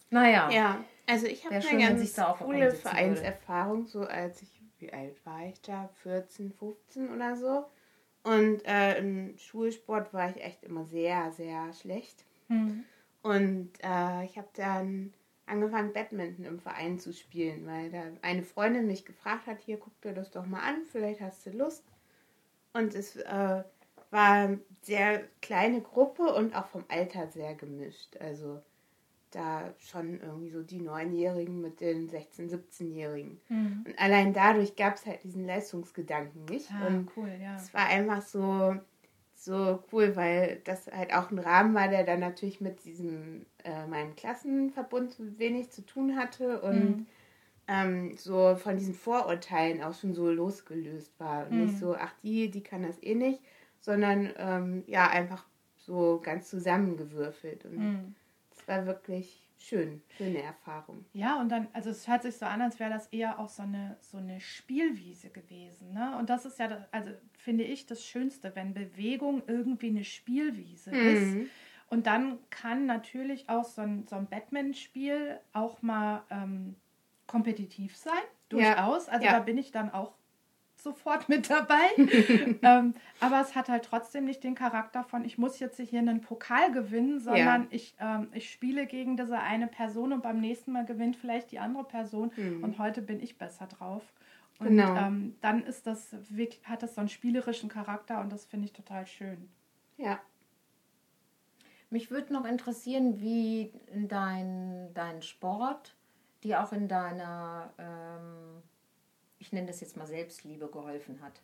Naja, 0.10 0.50
Ja, 0.50 0.86
also 1.08 1.28
ich 1.28 1.44
habe 1.46 1.56
eine 1.56 1.80
ganz 1.80 2.16
coole. 2.40 2.72
Vereinserfahrung, 2.72 3.86
so 3.86 4.04
als 4.06 4.42
ich, 4.42 4.57
wie 4.80 4.92
alt 4.92 5.26
war 5.26 5.46
ich 5.48 5.62
da? 5.62 5.90
14, 6.04 6.52
15 6.52 7.14
oder 7.14 7.36
so. 7.36 7.66
Und 8.24 8.66
äh, 8.66 8.98
im 8.98 9.38
Schulsport 9.38 10.14
war 10.14 10.30
ich 10.30 10.44
echt 10.44 10.64
immer 10.64 10.86
sehr, 10.86 11.32
sehr 11.32 11.74
schlecht. 11.74 12.26
Hm. 12.48 12.84
Und 13.22 13.72
äh, 13.84 14.26
ich 14.26 14.38
habe 14.38 14.50
dann 14.54 15.14
angefangen, 15.46 15.94
Badminton 15.94 16.46
im 16.46 16.60
Verein 16.60 17.00
zu 17.00 17.14
spielen, 17.14 17.66
weil 17.66 17.90
da 17.90 18.04
eine 18.22 18.44
Freundin 18.44 18.88
mich 18.88 19.06
gefragt 19.06 19.48
hat, 19.48 19.60
hier, 19.60 19.78
guck 19.78 20.00
dir 20.02 20.14
das 20.14 20.32
doch 20.32 20.46
mal 20.46 20.62
an, 20.62 20.84
vielleicht 20.92 21.22
hast 21.22 21.46
du 21.46 21.52
Lust. 21.52 21.86
Und 22.74 22.94
es 22.96 23.16
äh, 23.16 23.64
war 24.12 24.32
eine 24.32 24.60
sehr 24.82 25.24
kleine 25.42 25.82
Gruppe 25.82 26.34
und 26.34 26.56
auch 26.56 26.68
vom 26.68 26.86
Alter 26.90 27.28
sehr 27.28 27.56
gemischt. 27.56 28.18
Also 28.18 28.62
da 29.32 29.74
schon 29.80 30.20
irgendwie 30.22 30.50
so 30.50 30.64
die 30.64 30.80
Neunjährigen 30.80 31.62
mit 31.62 31.82
den 31.82 32.10
16-, 32.10 32.50
17-Jährigen. 32.50 33.40
Hm. 33.48 33.84
Und 33.86 34.00
allein 34.00 34.34
dadurch 34.34 34.76
gab 34.76 34.96
es 34.96 35.06
halt 35.06 35.24
diesen 35.24 35.46
Leistungsgedanken 35.46 36.46
nicht. 36.46 36.70
Ah, 36.72 36.88
und 36.88 37.10
cool, 37.16 37.32
ja. 37.42 37.56
es 37.56 37.74
war 37.74 37.88
einfach 37.88 38.22
so, 38.22 38.76
so 39.36 39.84
cool, 39.92 40.16
weil 40.16 40.62
das 40.64 40.88
halt 40.88 41.14
auch 41.14 41.32
ein 41.32 41.40
Rahmen 41.40 41.74
war, 41.76 41.88
der 41.90 42.04
dann 42.04 42.20
natürlich 42.20 42.62
mit 42.62 42.84
diesem 42.86 43.46
äh, 43.64 43.86
meinem 43.88 44.16
Klassenverbund 44.16 45.16
wenig 45.38 45.70
zu 45.72 45.86
tun 45.86 46.16
hatte 46.18 46.62
und 46.62 46.76
Mhm. 46.98 47.06
ähm, 47.68 48.18
so 48.18 48.56
von 48.56 48.78
diesen 48.78 48.94
Vorurteilen 48.94 49.84
auch 49.84 49.94
schon 49.94 50.14
so 50.14 50.30
losgelöst 50.32 51.20
war. 51.20 51.48
Und 51.48 51.56
Mhm. 51.58 51.62
nicht 51.64 51.78
so, 51.78 51.96
ach 51.96 52.14
die, 52.24 52.50
die 52.50 52.64
kann 52.64 52.84
das 52.84 53.02
eh 53.04 53.16
nicht, 53.16 53.42
sondern 53.80 54.32
ähm, 54.38 54.84
ja, 54.88 55.08
einfach 55.10 55.46
so 55.76 56.20
ganz 56.24 56.50
zusammengewürfelt. 56.50 57.66
Und 57.66 57.78
Hm. 57.78 58.16
es 58.26 58.27
war 58.68 58.86
wirklich 58.86 59.44
schön, 59.60 60.02
schöne 60.18 60.42
Erfahrung. 60.42 61.06
Ja, 61.14 61.40
und 61.40 61.50
dann, 61.50 61.68
also 61.74 61.90
es 61.90 62.08
hört 62.08 62.22
sich 62.24 62.38
so 62.38 62.46
an, 62.46 62.62
als 62.62 62.80
wäre 62.80 62.92
das 62.92 63.08
eher 63.08 63.40
auch 63.40 63.50
so 63.50 63.64
eine, 63.64 63.98
so 64.02 64.18
eine 64.18 64.40
Spielwiese 64.40 65.30
gewesen. 65.30 65.94
Ne? 65.94 66.16
Und 66.20 66.30
das 66.30 66.46
ist 66.46 66.60
ja, 66.60 66.68
das- 66.68 66.84
also 66.92 67.12
finde 67.38 67.64
ich, 67.64 67.86
das 67.86 68.04
Schönste, 68.04 68.56
wenn 68.56 68.74
Bewegung 68.74 69.42
irgendwie 69.48 69.88
eine 69.90 70.04
Spielwiese 70.04 70.92
ist. 70.92 71.36
Mhm. 71.36 71.50
Und 71.90 72.06
dann 72.06 72.38
kann 72.50 72.86
natürlich 72.86 73.50
auch 73.50 73.64
so 73.64 73.82
ein, 73.82 74.06
so 74.08 74.16
ein 74.18 74.28
Batman-Spiel 74.28 75.40
auch 75.54 75.82
mal 75.82 76.24
ähm, 76.30 76.76
kompetitiv 77.26 77.96
sein. 77.96 78.14
durchaus. 78.50 79.10
Also 79.10 79.26
Ja. 79.26 79.34
da 79.34 79.40
bin 79.40 79.58
ich 79.58 79.72
dann 79.72 79.92
auch 79.92 80.14
sofort 80.82 81.28
mit 81.30 81.50
dabei. 81.50 81.86
ähm, 82.62 82.94
aber 83.20 83.42
es 83.42 83.56
hat 83.56 83.68
halt 83.70 83.84
trotzdem 83.86 84.26
nicht 84.26 84.44
den 84.44 84.56
Charakter 84.56 85.04
von, 85.04 85.26
ich 85.26 85.38
muss 85.38 85.60
jetzt 85.60 85.80
hier 85.80 86.00
einen 86.00 86.22
Pokal 86.22 86.72
gewinnen, 86.72 87.20
sondern 87.20 87.68
ich, 87.72 87.96
ähm, 88.00 88.28
ich 88.34 88.50
spiele 88.52 88.86
gegen 88.86 89.18
diese 89.18 89.40
eine 89.40 89.68
Person 89.68 90.14
und 90.14 90.22
beim 90.24 90.40
nächsten 90.40 90.72
Mal 90.72 90.86
gewinnt 90.86 91.16
vielleicht 91.16 91.52
die 91.52 91.60
andere 91.60 91.84
Person 91.84 92.32
Mhm. 92.38 92.64
und 92.64 92.78
heute 92.80 93.02
bin 93.02 93.20
ich 93.22 93.38
besser 93.38 93.68
drauf. 93.68 94.04
Und 94.60 94.70
Genau. 94.70 94.96
ähm, 94.96 95.36
dann 95.42 95.64
ist 95.64 95.86
das 95.86 96.16
wirklich, 96.30 96.66
hat 96.68 96.82
das 96.82 96.96
so 96.96 97.02
einen 97.02 97.10
spielerischen 97.10 97.70
Charakter 97.70 98.22
und 98.22 98.32
das 98.32 98.46
finde 98.46 98.66
ich 98.66 98.74
total 98.74 99.06
schön. 99.06 99.50
Ja. 99.98 100.20
Mich 101.90 102.12
würde 102.12 102.34
noch 102.34 102.44
interessieren, 102.46 103.20
wie 103.20 103.72
dein, 103.96 104.94
dein 104.94 105.22
Sport 105.22 105.96
dir 106.44 106.62
auch 106.64 106.74
in 106.74 106.88
deiner, 106.88 107.72
ähm, 107.78 108.62
ich 109.40 109.52
nenne 109.54 109.68
das 109.68 109.82
jetzt 109.82 109.98
mal 109.98 110.08
Selbstliebe 110.08 110.68
geholfen 110.68 111.22
hat. 111.22 111.42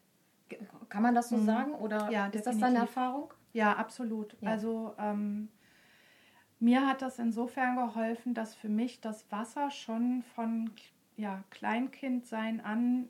Kann 0.89 1.01
man 1.03 1.15
das 1.15 1.29
so 1.29 1.37
Mhm. 1.37 1.45
sagen 1.45 1.71
oder 1.75 2.09
Ja, 2.11 2.27
ist 2.27 2.45
das 2.45 2.57
deine 2.59 2.73
definitiv. 2.73 2.81
Erfahrung? 2.97 3.33
Ja, 3.53 3.73
absolut. 3.73 4.35
Ja. 4.41 4.49
Also 4.51 4.93
ähm, 4.99 5.49
mir 6.59 6.85
hat 6.87 7.01
das 7.01 7.19
insofern 7.19 7.75
geholfen, 7.75 8.33
dass 8.33 8.55
für 8.55 8.69
mich 8.69 9.01
das 9.01 9.31
Wasser 9.31 9.71
schon 9.71 10.23
von 10.35 10.71
ja, 11.17 11.43
Kleinkindsein 11.49 12.61
an 12.61 13.09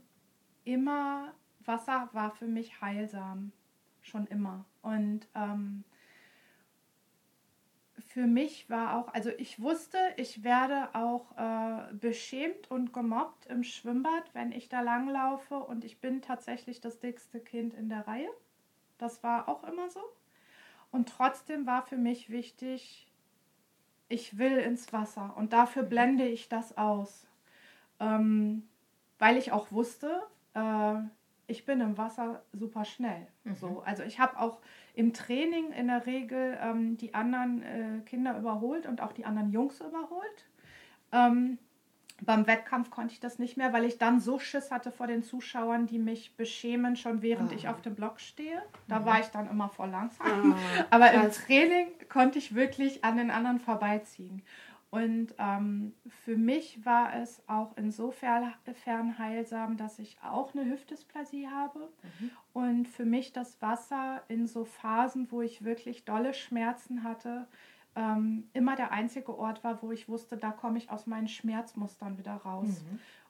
immer, 0.65 1.34
Wasser 1.65 2.10
war 2.13 2.32
für 2.32 2.48
mich 2.48 2.82
heilsam. 2.82 3.52
Schon 4.02 4.28
immer. 4.28 4.65
Und 4.82 5.28
ähm, 5.36 5.84
für 8.13 8.28
mich 8.28 8.69
war 8.69 8.95
auch, 8.95 9.12
also 9.12 9.32
ich 9.39 9.60
wusste, 9.60 9.97
ich 10.17 10.43
werde 10.43 10.93
auch 10.93 11.36
äh, 11.36 11.91
beschämt 11.93 12.69
und 12.69 12.93
gemobbt 12.93 13.47
im 13.47 13.63
Schwimmbad, 13.63 14.23
wenn 14.34 14.52
ich 14.52 14.69
da 14.69 14.82
langlaufe 14.82 15.56
und 15.56 15.84
ich 15.84 15.99
bin 15.99 16.21
tatsächlich 16.21 16.80
das 16.80 16.99
dickste 16.99 17.39
Kind 17.39 17.73
in 17.73 17.89
der 17.89 18.08
Reihe. 18.08 18.30
Das 18.99 19.23
war 19.23 19.49
auch 19.49 19.63
immer 19.63 19.89
so. 19.89 19.99
Und 20.91 21.10
trotzdem 21.10 21.65
war 21.65 21.82
für 21.82 21.97
mich 21.97 22.30
wichtig, 22.30 23.12
ich 24.10 24.38
will 24.38 24.60
ins 24.60 24.93
Wasser 24.93 25.36
und 25.36 25.52
dafür 25.52 25.82
blende 25.82 26.28
ich 26.28 26.49
das 26.49 26.78
aus. 26.78 27.26
Ähm, 27.99 28.69
weil 29.17 29.38
ich 29.38 29.52
auch 29.52 29.71
wusste, 29.71 30.21
äh, 30.54 30.97
ich 31.47 31.65
bin 31.65 31.82
im 31.82 31.97
Wasser 31.97 32.43
super 32.54 32.86
schnell. 32.86 33.26
So, 33.60 33.82
also 33.84 34.04
ich 34.04 34.19
habe 34.19 34.39
auch 34.39 34.60
im 34.93 35.13
Training 35.13 35.71
in 35.71 35.88
der 35.88 36.06
Regel 36.06 36.58
ähm, 36.62 36.97
die 36.97 37.13
anderen 37.13 37.63
äh, 37.63 37.99
Kinder 38.06 38.38
überholt 38.38 38.86
und 38.86 39.01
auch 39.01 39.12
die 39.13 39.25
anderen 39.25 39.51
Jungs 39.51 39.79
überholt. 39.82 40.47
Ähm, 41.12 41.58
beim 42.21 42.45
Wettkampf 42.47 42.89
konnte 42.91 43.12
ich 43.13 43.19
das 43.19 43.39
nicht 43.39 43.58
mehr, 43.58 43.73
weil 43.73 43.86
ich 43.86 43.97
dann 43.97 44.19
so 44.19 44.38
Schiss 44.39 44.71
hatte 44.71 44.91
vor 44.91 45.08
den 45.08 45.23
Zuschauern, 45.23 45.88
die 45.88 45.97
mich 45.99 46.38
beschämen, 46.38 46.95
schon 46.95 47.21
während 47.21 47.51
Ah. 47.51 47.56
ich 47.56 47.67
auf 47.67 47.82
dem 47.82 47.95
Block 47.95 48.19
stehe. 48.19 48.62
Da 48.88 49.03
war 49.03 49.19
ich 49.19 49.27
dann 49.27 49.49
immer 49.49 49.67
voll 49.67 49.89
langsam. 49.89 50.53
Ah, 50.53 50.86
Aber 50.91 51.12
im. 51.12 51.32
Training 51.32 51.88
konnte 52.10 52.38
ich 52.38 52.53
wirklich 52.56 53.03
an 53.03 53.17
den 53.17 53.32
anderen 53.32 53.60
vorbeiziehen. 53.60 54.43
Und 54.93 55.34
ähm, 55.39 55.95
für 56.23 56.38
mich 56.38 56.86
war 56.86 57.15
es 57.15 57.41
auch 57.49 57.75
insofern 57.77 58.53
fern 58.75 59.17
heilsam, 59.17 59.75
dass 59.75 59.97
ich 59.97 60.19
auch 60.21 60.53
eine 60.53 60.69
Hüftdysplasie 60.69 61.47
habe. 61.47 61.89
Und 62.53 62.88
für 62.88 63.03
mich 63.03 63.34
das 63.34 63.60
Wasser 63.60 64.21
in 64.27 64.45
so 64.45 64.65
Phasen, 64.65 65.32
wo 65.32 65.41
ich 65.41 65.63
wirklich 65.63 66.06
dolle 66.06 66.36
Schmerzen 66.36 67.03
hatte, 67.03 67.47
ähm, 67.95 68.47
immer 68.53 68.75
der 68.75 68.91
einzige 68.91 69.36
Ort 69.36 69.63
war, 69.63 69.82
wo 69.82 69.91
ich 69.91 70.08
wusste, 70.10 70.38
da 70.38 70.51
komme 70.51 70.77
ich 70.77 70.91
aus 70.91 71.08
meinen 71.08 71.27
Schmerzmustern 71.27 72.19
wieder 72.19 72.36
raus. 72.36 72.84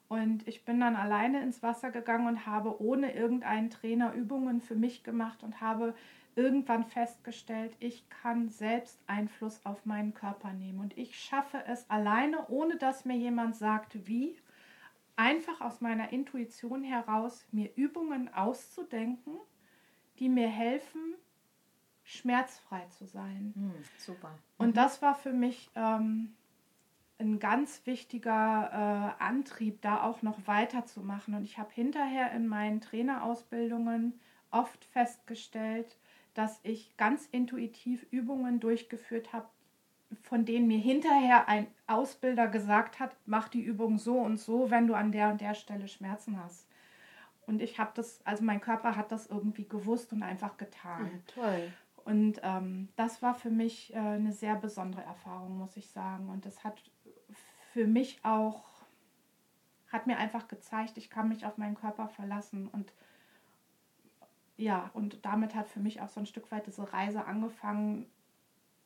Und 0.09 0.45
ich 0.49 0.65
bin 0.65 0.81
dann 0.81 0.97
alleine 0.97 1.41
ins 1.41 1.63
Wasser 1.63 1.91
gegangen 1.91 2.27
und 2.27 2.45
habe 2.45 2.81
ohne 2.81 3.15
irgendeinen 3.15 3.69
Trainer 3.69 4.11
Übungen 4.11 4.59
für 4.59 4.75
mich 4.75 5.05
gemacht 5.05 5.43
und 5.43 5.61
habe 5.61 5.95
irgendwann 6.35 6.85
festgestellt, 6.85 7.75
ich 7.79 8.07
kann 8.09 8.49
selbst 8.49 8.99
Einfluss 9.07 9.65
auf 9.65 9.85
meinen 9.85 10.13
Körper 10.13 10.53
nehmen. 10.53 10.79
Und 10.79 10.97
ich 10.97 11.17
schaffe 11.17 11.63
es 11.67 11.89
alleine, 11.89 12.47
ohne 12.47 12.77
dass 12.77 13.05
mir 13.05 13.15
jemand 13.15 13.55
sagt, 13.55 14.07
wie, 14.07 14.37
einfach 15.15 15.61
aus 15.61 15.81
meiner 15.81 16.11
Intuition 16.11 16.83
heraus, 16.83 17.45
mir 17.51 17.69
Übungen 17.75 18.33
auszudenken, 18.33 19.37
die 20.19 20.29
mir 20.29 20.47
helfen, 20.47 21.15
schmerzfrei 22.03 22.85
zu 22.97 23.05
sein. 23.05 23.53
Hm, 23.55 23.73
super. 23.97 24.31
Und 24.57 24.77
das 24.77 25.01
war 25.01 25.15
für 25.15 25.33
mich 25.33 25.69
ähm, 25.75 26.33
ein 27.19 27.39
ganz 27.39 27.85
wichtiger 27.85 29.15
äh, 29.19 29.23
Antrieb, 29.23 29.81
da 29.81 30.03
auch 30.03 30.21
noch 30.21 30.47
weiterzumachen. 30.47 31.33
Und 31.35 31.43
ich 31.43 31.57
habe 31.57 31.71
hinterher 31.73 32.31
in 32.31 32.47
meinen 32.47 32.81
Trainerausbildungen 32.81 34.19
oft 34.51 34.85
festgestellt, 34.85 35.97
dass 36.33 36.59
ich 36.63 36.95
ganz 36.97 37.27
intuitiv 37.31 38.05
Übungen 38.11 38.59
durchgeführt 38.59 39.33
habe, 39.33 39.47
von 40.21 40.45
denen 40.45 40.67
mir 40.67 40.77
hinterher 40.77 41.47
ein 41.47 41.67
Ausbilder 41.87 42.47
gesagt 42.47 42.99
hat, 42.99 43.15
mach 43.25 43.49
die 43.49 43.61
Übung 43.61 43.97
so 43.97 44.19
und 44.19 44.37
so, 44.37 44.69
wenn 44.69 44.87
du 44.87 44.93
an 44.93 45.11
der 45.11 45.29
und 45.29 45.41
der 45.41 45.53
Stelle 45.53 45.87
Schmerzen 45.87 46.41
hast. 46.41 46.67
Und 47.45 47.61
ich 47.61 47.79
habe 47.79 47.91
das, 47.95 48.21
also 48.25 48.43
mein 48.43 48.61
Körper 48.61 48.95
hat 48.95 49.11
das 49.11 49.27
irgendwie 49.27 49.67
gewusst 49.67 50.13
und 50.13 50.23
einfach 50.23 50.57
getan. 50.57 51.11
Ah, 51.13 51.31
toll. 51.33 51.73
Und 52.05 52.39
ähm, 52.43 52.89
das 52.95 53.21
war 53.21 53.33
für 53.33 53.49
mich 53.49 53.93
äh, 53.93 53.97
eine 53.97 54.33
sehr 54.33 54.55
besondere 54.55 55.03
Erfahrung, 55.03 55.57
muss 55.57 55.77
ich 55.77 55.89
sagen. 55.89 56.29
Und 56.29 56.45
das 56.45 56.63
hat 56.63 56.81
für 57.73 57.87
mich 57.87 58.19
auch, 58.23 58.63
hat 59.91 60.07
mir 60.07 60.17
einfach 60.17 60.47
gezeigt, 60.47 60.97
ich 60.97 61.09
kann 61.09 61.29
mich 61.29 61.45
auf 61.45 61.57
meinen 61.57 61.75
Körper 61.75 62.07
verlassen. 62.07 62.67
Und 62.67 62.93
ja, 64.57 64.89
und 64.93 65.25
damit 65.25 65.55
hat 65.55 65.67
für 65.69 65.79
mich 65.79 66.01
auch 66.01 66.09
so 66.09 66.19
ein 66.19 66.25
Stück 66.25 66.51
weit 66.51 66.67
diese 66.67 66.91
Reise 66.93 67.25
angefangen, 67.25 68.05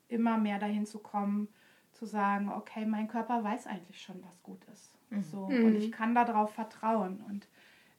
immer 0.08 0.38
mehr 0.38 0.60
dahin 0.60 0.86
zu 0.86 1.00
kommen, 1.00 1.48
zu 1.92 2.06
sagen, 2.06 2.50
okay, 2.52 2.86
mein 2.86 3.08
Körper 3.08 3.44
weiß 3.44 3.68
eigentlich 3.68 4.02
schon, 4.02 4.24
was 4.24 4.42
gut 4.44 4.64
ist. 4.72 4.94
So, 5.22 5.48
Mhm. 5.48 5.66
und 5.66 5.76
ich 5.76 5.92
kann 5.92 6.14
darauf 6.16 6.54
vertrauen. 6.54 7.22
Und 7.28 7.48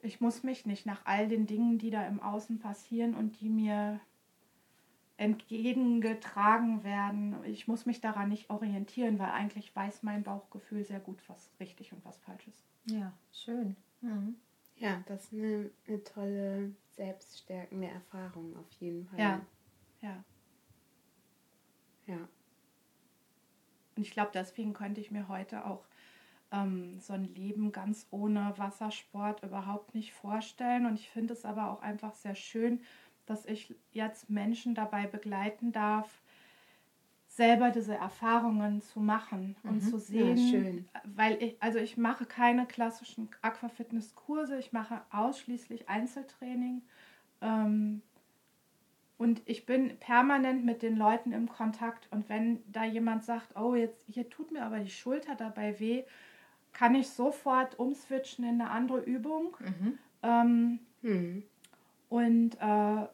ich 0.01 0.21
muss 0.21 0.43
mich 0.43 0.67
nicht 0.67 0.87
nach 0.87 1.05
all 1.05 1.27
den 1.29 1.47
Dingen, 1.47 1.79
die 1.79 1.91
da 1.91 2.07
im 2.07 2.21
Außen 2.21 2.59
passieren 2.59 3.15
und 3.15 3.41
die 3.41 3.49
mir 3.49 4.01
entgegengetragen 5.17 6.85
werden. 6.85 7.37
Ich 7.45 7.67
muss 7.67 7.87
mich 7.87 8.01
daran 8.01 8.29
nicht 8.29 8.51
orientieren, 8.51 9.19
weil 9.19 9.31
eigentlich 9.31 9.75
weiß 9.75 10.03
mein 10.03 10.23
Bauchgefühl 10.23 10.85
sehr 10.85 11.01
gut, 11.01 11.19
was 11.29 11.51
richtig 11.59 11.93
und 11.93 12.05
was 12.05 12.19
falsch 12.19 12.47
ist. 12.47 12.65
Ja, 12.87 13.13
schön. 13.33 13.77
Mhm. 14.01 14.37
Ja, 14.79 15.03
das 15.07 15.25
ist 15.25 15.33
eine, 15.33 15.71
eine 15.87 16.05
tolle, 16.05 16.73
selbststärkende 16.91 17.89
Erfahrung 17.89 18.57
auf 18.57 18.71
jeden 18.81 19.07
Fall. 19.07 19.19
Ja. 19.19 19.47
Ja. 20.01 20.25
Ja. 22.07 22.29
Und 23.97 24.03
ich 24.03 24.13
glaube, 24.13 24.31
deswegen 24.33 24.73
könnte 24.73 25.01
ich 25.01 25.11
mir 25.11 25.29
heute 25.29 25.67
auch 25.67 25.85
ähm, 26.53 26.99
so 27.01 27.13
ein 27.13 27.25
Leben 27.35 27.73
ganz 27.73 28.07
ohne 28.11 28.55
Wassersport 28.57 29.43
überhaupt 29.43 29.95
nicht 29.95 30.13
vorstellen. 30.13 30.87
Und 30.87 30.95
ich 30.95 31.11
finde 31.11 31.35
es 31.35 31.45
aber 31.45 31.71
auch 31.71 31.83
einfach 31.83 32.15
sehr 32.15 32.35
schön, 32.35 32.81
dass 33.27 33.45
ich 33.45 33.75
jetzt 33.93 34.31
Menschen 34.31 34.75
dabei 34.75 35.07
begleiten 35.07 35.73
darf, 35.73 36.23
selber 37.39 37.71
diese 37.71 37.95
Erfahrungen 37.95 38.83
zu 38.83 38.99
machen 38.99 39.55
und 39.63 39.81
zu 39.81 39.97
sehen, 39.99 40.37
schön. 40.37 40.89
weil 41.05 41.41
ich, 41.41 41.57
also 41.63 41.79
ich 41.79 41.97
mache 41.97 42.27
keine 42.27 42.67
klassischen 42.67 43.29
Aquafitness-Kurse, 43.43 44.59
ich 44.59 44.73
mache 44.73 45.01
ausschließlich 45.13 45.89
Einzeltraining. 45.89 46.83
Ähm, 47.41 48.03
und 49.19 49.41
ich 49.47 49.67
bin 49.67 49.97
permanent 49.99 50.65
mit 50.65 50.83
den 50.83 50.97
Leuten 50.97 51.31
im 51.33 51.49
Kontakt. 51.49 52.09
Und 52.11 52.29
wenn 52.29 52.61
da 52.73 52.85
jemand 52.85 53.23
sagt, 53.25 53.57
oh, 53.57 53.77
jetzt 53.77 54.05
hier 54.09 54.29
tut 54.29 54.51
mir 54.51 54.65
aber 54.65 54.81
die 54.81 54.91
Schulter 54.91 55.37
dabei 55.37 55.79
weh, 55.79 56.03
kann 56.73 56.97
ich 56.97 57.09
sofort 57.09 57.79
umswitchen 57.79 58.45
in 58.45 58.61
eine 58.61 58.71
andere 58.71 58.99
Übung. 59.01 59.57
Mhm. 59.61 59.99
Ähm, 60.25 60.79
Hm. 61.03 61.45
und 62.09 62.57
äh, 62.61 63.07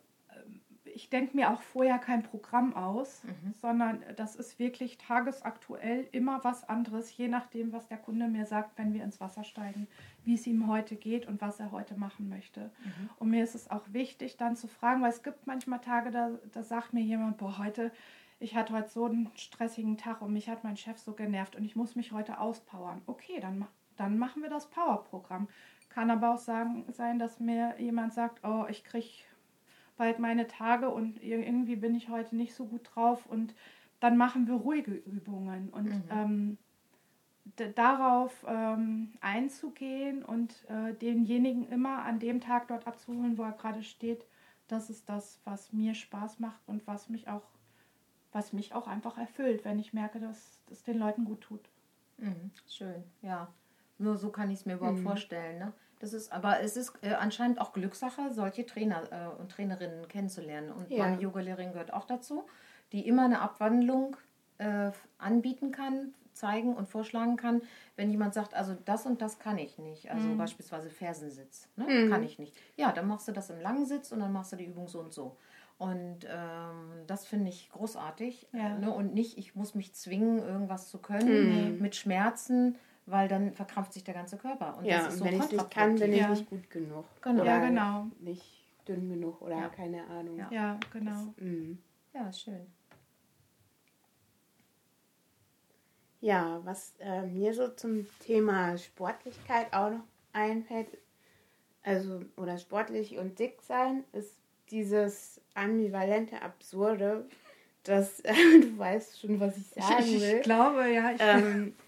ich 0.94 1.10
denke 1.10 1.36
mir 1.36 1.50
auch 1.50 1.60
vorher 1.60 1.98
kein 1.98 2.22
Programm 2.22 2.74
aus, 2.74 3.22
Mhm. 3.24 3.52
sondern 3.60 4.02
das 4.16 4.36
ist 4.36 4.58
wirklich 4.58 4.96
tagesaktuell 4.98 6.08
immer 6.12 6.42
was 6.44 6.68
anderes, 6.68 7.16
je 7.16 7.28
nachdem, 7.28 7.72
was 7.72 7.86
der 7.88 7.98
Kunde 7.98 8.28
mir 8.28 8.46
sagt, 8.46 8.78
wenn 8.78 8.92
wir 8.94 9.02
ins 9.04 9.20
Wasser 9.20 9.44
steigen, 9.44 9.88
wie 10.24 10.34
es 10.34 10.46
ihm 10.46 10.68
heute 10.68 10.96
geht 10.96 11.26
und 11.26 11.40
was 11.40 11.60
er 11.60 11.72
heute 11.72 11.98
machen 11.98 12.28
möchte. 12.28 12.70
Und 13.18 13.30
mir 13.30 13.42
ist 13.42 13.54
es 13.54 13.70
auch 13.70 13.82
wichtig, 13.92 14.36
dann 14.36 14.56
zu 14.56 14.68
fragen, 14.68 15.02
weil 15.02 15.10
es 15.10 15.22
gibt 15.22 15.46
manchmal 15.46 15.80
Tage, 15.80 16.10
da, 16.10 16.30
da 16.52 16.62
sagt 16.62 16.92
mir 16.94 17.02
jemand, 17.02 17.36
boah, 17.38 17.58
heute, 17.58 17.90
ich 18.38 18.54
hatte 18.56 18.72
heute 18.74 18.88
so 18.88 19.04
einen 19.06 19.30
stressigen 19.36 19.96
Tag 19.96 20.22
und 20.22 20.32
mich 20.32 20.48
hat 20.48 20.64
mein 20.64 20.76
Chef 20.76 20.98
so 20.98 21.12
genervt 21.12 21.56
und 21.56 21.64
ich 21.64 21.76
muss 21.76 21.96
mich 21.96 22.12
heute 22.12 22.38
auspowern. 22.40 23.02
Okay, 23.06 23.40
dann, 23.40 23.66
dann 23.96 24.18
machen 24.18 24.42
wir 24.42 24.50
das 24.50 24.68
Powerprogramm. 24.70 25.48
Kann 25.88 26.10
aber 26.10 26.34
auch 26.34 26.38
sagen, 26.38 26.84
sein, 26.92 27.18
dass 27.18 27.38
mir 27.40 27.74
jemand 27.78 28.12
sagt, 28.12 28.44
oh, 28.44 28.64
ich 28.68 28.82
kriege 28.84 29.06
bald 29.96 30.18
meine 30.18 30.46
Tage 30.46 30.90
und 30.90 31.22
irgendwie 31.22 31.76
bin 31.76 31.94
ich 31.94 32.08
heute 32.08 32.36
nicht 32.36 32.54
so 32.54 32.66
gut 32.66 32.90
drauf 32.94 33.26
und 33.26 33.54
dann 34.00 34.16
machen 34.16 34.46
wir 34.46 34.54
ruhige 34.54 34.92
Übungen. 34.92 35.70
Und 35.70 35.86
Mhm. 35.86 36.02
ähm, 36.10 36.58
darauf 37.74 38.44
ähm, 38.48 39.12
einzugehen 39.20 40.24
und 40.24 40.64
äh, 40.68 40.94
denjenigen 40.94 41.68
immer 41.68 42.02
an 42.02 42.18
dem 42.18 42.40
Tag 42.40 42.68
dort 42.68 42.86
abzuholen, 42.86 43.36
wo 43.38 43.42
er 43.42 43.52
gerade 43.52 43.82
steht, 43.82 44.24
das 44.66 44.88
ist 44.90 45.08
das, 45.08 45.40
was 45.44 45.72
mir 45.72 45.94
Spaß 45.94 46.40
macht 46.40 46.60
und 46.66 46.86
was 46.86 47.08
mich 47.10 47.28
auch, 47.28 47.42
was 48.32 48.52
mich 48.52 48.74
auch 48.74 48.86
einfach 48.86 49.18
erfüllt, 49.18 49.64
wenn 49.64 49.78
ich 49.78 49.92
merke, 49.92 50.20
dass 50.20 50.58
es 50.70 50.82
den 50.82 50.98
Leuten 50.98 51.24
gut 51.24 51.42
tut. 51.42 51.68
Mhm, 52.18 52.50
schön, 52.68 53.04
ja. 53.22 53.48
Nur 53.98 54.16
so 54.16 54.30
kann 54.30 54.50
ich 54.50 54.60
es 54.60 54.66
mir 54.66 54.74
überhaupt 54.74 54.98
mhm. 54.98 55.04
vorstellen. 55.04 55.58
Ne? 55.58 55.72
Das 56.04 56.12
ist, 56.12 56.30
aber 56.32 56.60
es 56.60 56.76
ist 56.76 56.92
äh, 57.00 57.14
anscheinend 57.14 57.58
auch 57.58 57.72
Glückssache, 57.72 58.30
solche 58.30 58.66
Trainer 58.66 59.04
äh, 59.10 59.40
und 59.40 59.50
Trainerinnen 59.50 60.06
kennenzulernen. 60.06 60.70
Und 60.70 60.90
ja. 60.90 60.98
meine 60.98 61.18
Yogalehrerin 61.18 61.72
gehört 61.72 61.94
auch 61.94 62.04
dazu, 62.04 62.44
die 62.92 63.08
immer 63.08 63.24
eine 63.24 63.40
Abwandlung 63.40 64.14
äh, 64.58 64.90
anbieten 65.16 65.70
kann, 65.70 66.12
zeigen 66.34 66.74
und 66.74 66.90
vorschlagen 66.90 67.38
kann, 67.38 67.62
wenn 67.96 68.10
jemand 68.10 68.34
sagt, 68.34 68.52
also 68.52 68.76
das 68.84 69.06
und 69.06 69.22
das 69.22 69.38
kann 69.38 69.56
ich 69.56 69.78
nicht. 69.78 70.10
Also 70.10 70.28
mhm. 70.28 70.36
beispielsweise 70.36 70.90
Fersensitz, 70.90 71.70
ne? 71.76 71.86
Mhm. 71.86 72.10
kann 72.10 72.22
ich 72.22 72.38
nicht. 72.38 72.54
Ja, 72.76 72.92
dann 72.92 73.08
machst 73.08 73.26
du 73.26 73.32
das 73.32 73.48
im 73.48 73.60
langen 73.62 73.86
Sitz 73.86 74.12
und 74.12 74.20
dann 74.20 74.30
machst 74.30 74.52
du 74.52 74.56
die 74.56 74.66
Übung 74.66 74.88
so 74.88 75.00
und 75.00 75.14
so. 75.14 75.38
Und 75.78 76.26
ähm, 76.28 77.06
das 77.06 77.24
finde 77.24 77.48
ich 77.48 77.70
großartig. 77.70 78.46
Ja. 78.52 78.76
Ne? 78.76 78.92
Und 78.92 79.14
nicht, 79.14 79.38
ich 79.38 79.54
muss 79.54 79.74
mich 79.74 79.94
zwingen, 79.94 80.38
irgendwas 80.40 80.90
zu 80.90 80.98
können 80.98 81.76
mhm. 81.76 81.80
mit 81.80 81.96
Schmerzen, 81.96 82.76
weil 83.06 83.28
dann 83.28 83.52
verkrampft 83.52 83.92
sich 83.92 84.04
der 84.04 84.14
ganze 84.14 84.36
Körper. 84.36 84.76
Und 84.78 84.84
ja, 84.84 84.98
das 84.98 85.14
ist 85.14 85.18
so 85.18 85.24
wenn 85.24 85.34
ich 85.34 85.50
nicht 85.50 85.70
kann, 85.70 85.96
bin 85.96 86.12
ich 86.12 86.28
nicht 86.28 86.48
gut 86.48 86.70
genug. 86.70 87.04
Genau. 87.22 87.44
Ja, 87.44 87.58
genau. 87.58 88.06
Nicht 88.20 88.64
dünn 88.88 89.08
genug 89.08 89.40
oder 89.42 89.56
ja. 89.56 89.68
keine 89.68 90.06
Ahnung. 90.06 90.38
Ja, 90.38 90.48
ja 90.50 90.80
genau. 90.92 91.34
Das, 91.36 91.44
ja, 92.14 92.32
schön. 92.32 92.66
Ja, 96.20 96.60
was 96.64 96.94
äh, 97.00 97.26
mir 97.26 97.52
so 97.52 97.68
zum 97.68 98.06
Thema 98.20 98.78
Sportlichkeit 98.78 99.72
auch 99.74 99.90
noch 99.90 100.04
einfällt, 100.32 100.88
also 101.82 102.22
oder 102.36 102.56
sportlich 102.56 103.18
und 103.18 103.38
dick 103.38 103.60
sein, 103.60 104.04
ist 104.12 104.38
dieses 104.70 105.40
ambivalente 105.52 106.40
Absurde, 106.40 107.26
dass 107.82 108.20
äh, 108.20 108.32
du 108.62 108.78
weißt 108.78 109.20
schon, 109.20 109.38
was 109.38 109.58
ich 109.58 109.66
sagen 109.66 110.06
will. 110.06 110.14
Ich, 110.14 110.32
ich 110.34 110.42
glaube, 110.42 110.88
ja. 110.88 111.12
Ich 111.12 111.20
ähm, 111.20 111.74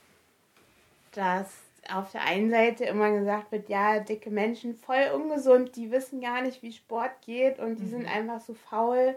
dass 1.16 1.66
auf 1.88 2.10
der 2.12 2.24
einen 2.24 2.50
Seite 2.50 2.84
immer 2.84 3.10
gesagt 3.12 3.52
wird, 3.52 3.68
ja, 3.68 4.00
dicke 4.00 4.30
Menschen 4.30 4.74
voll 4.74 5.10
ungesund, 5.14 5.76
die 5.76 5.90
wissen 5.90 6.20
gar 6.20 6.42
nicht, 6.42 6.62
wie 6.62 6.72
Sport 6.72 7.12
geht 7.24 7.58
und 7.58 7.76
die 7.76 7.84
mhm. 7.84 7.90
sind 7.90 8.06
einfach 8.06 8.40
so 8.40 8.54
faul. 8.54 9.16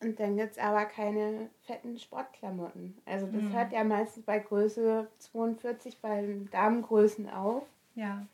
Und 0.00 0.20
dann 0.20 0.36
gibt 0.36 0.52
es 0.52 0.58
aber 0.58 0.84
keine 0.84 1.50
fetten 1.66 1.98
Sportklamotten. 1.98 2.96
Also 3.04 3.26
das 3.26 3.42
mhm. 3.42 3.52
hört 3.52 3.72
ja 3.72 3.82
meistens 3.82 4.24
bei 4.24 4.38
Größe 4.38 5.08
42 5.18 6.00
bei 6.00 6.36
Damengrößen 6.52 7.28
auf. 7.28 7.64
Ja. 7.96 8.24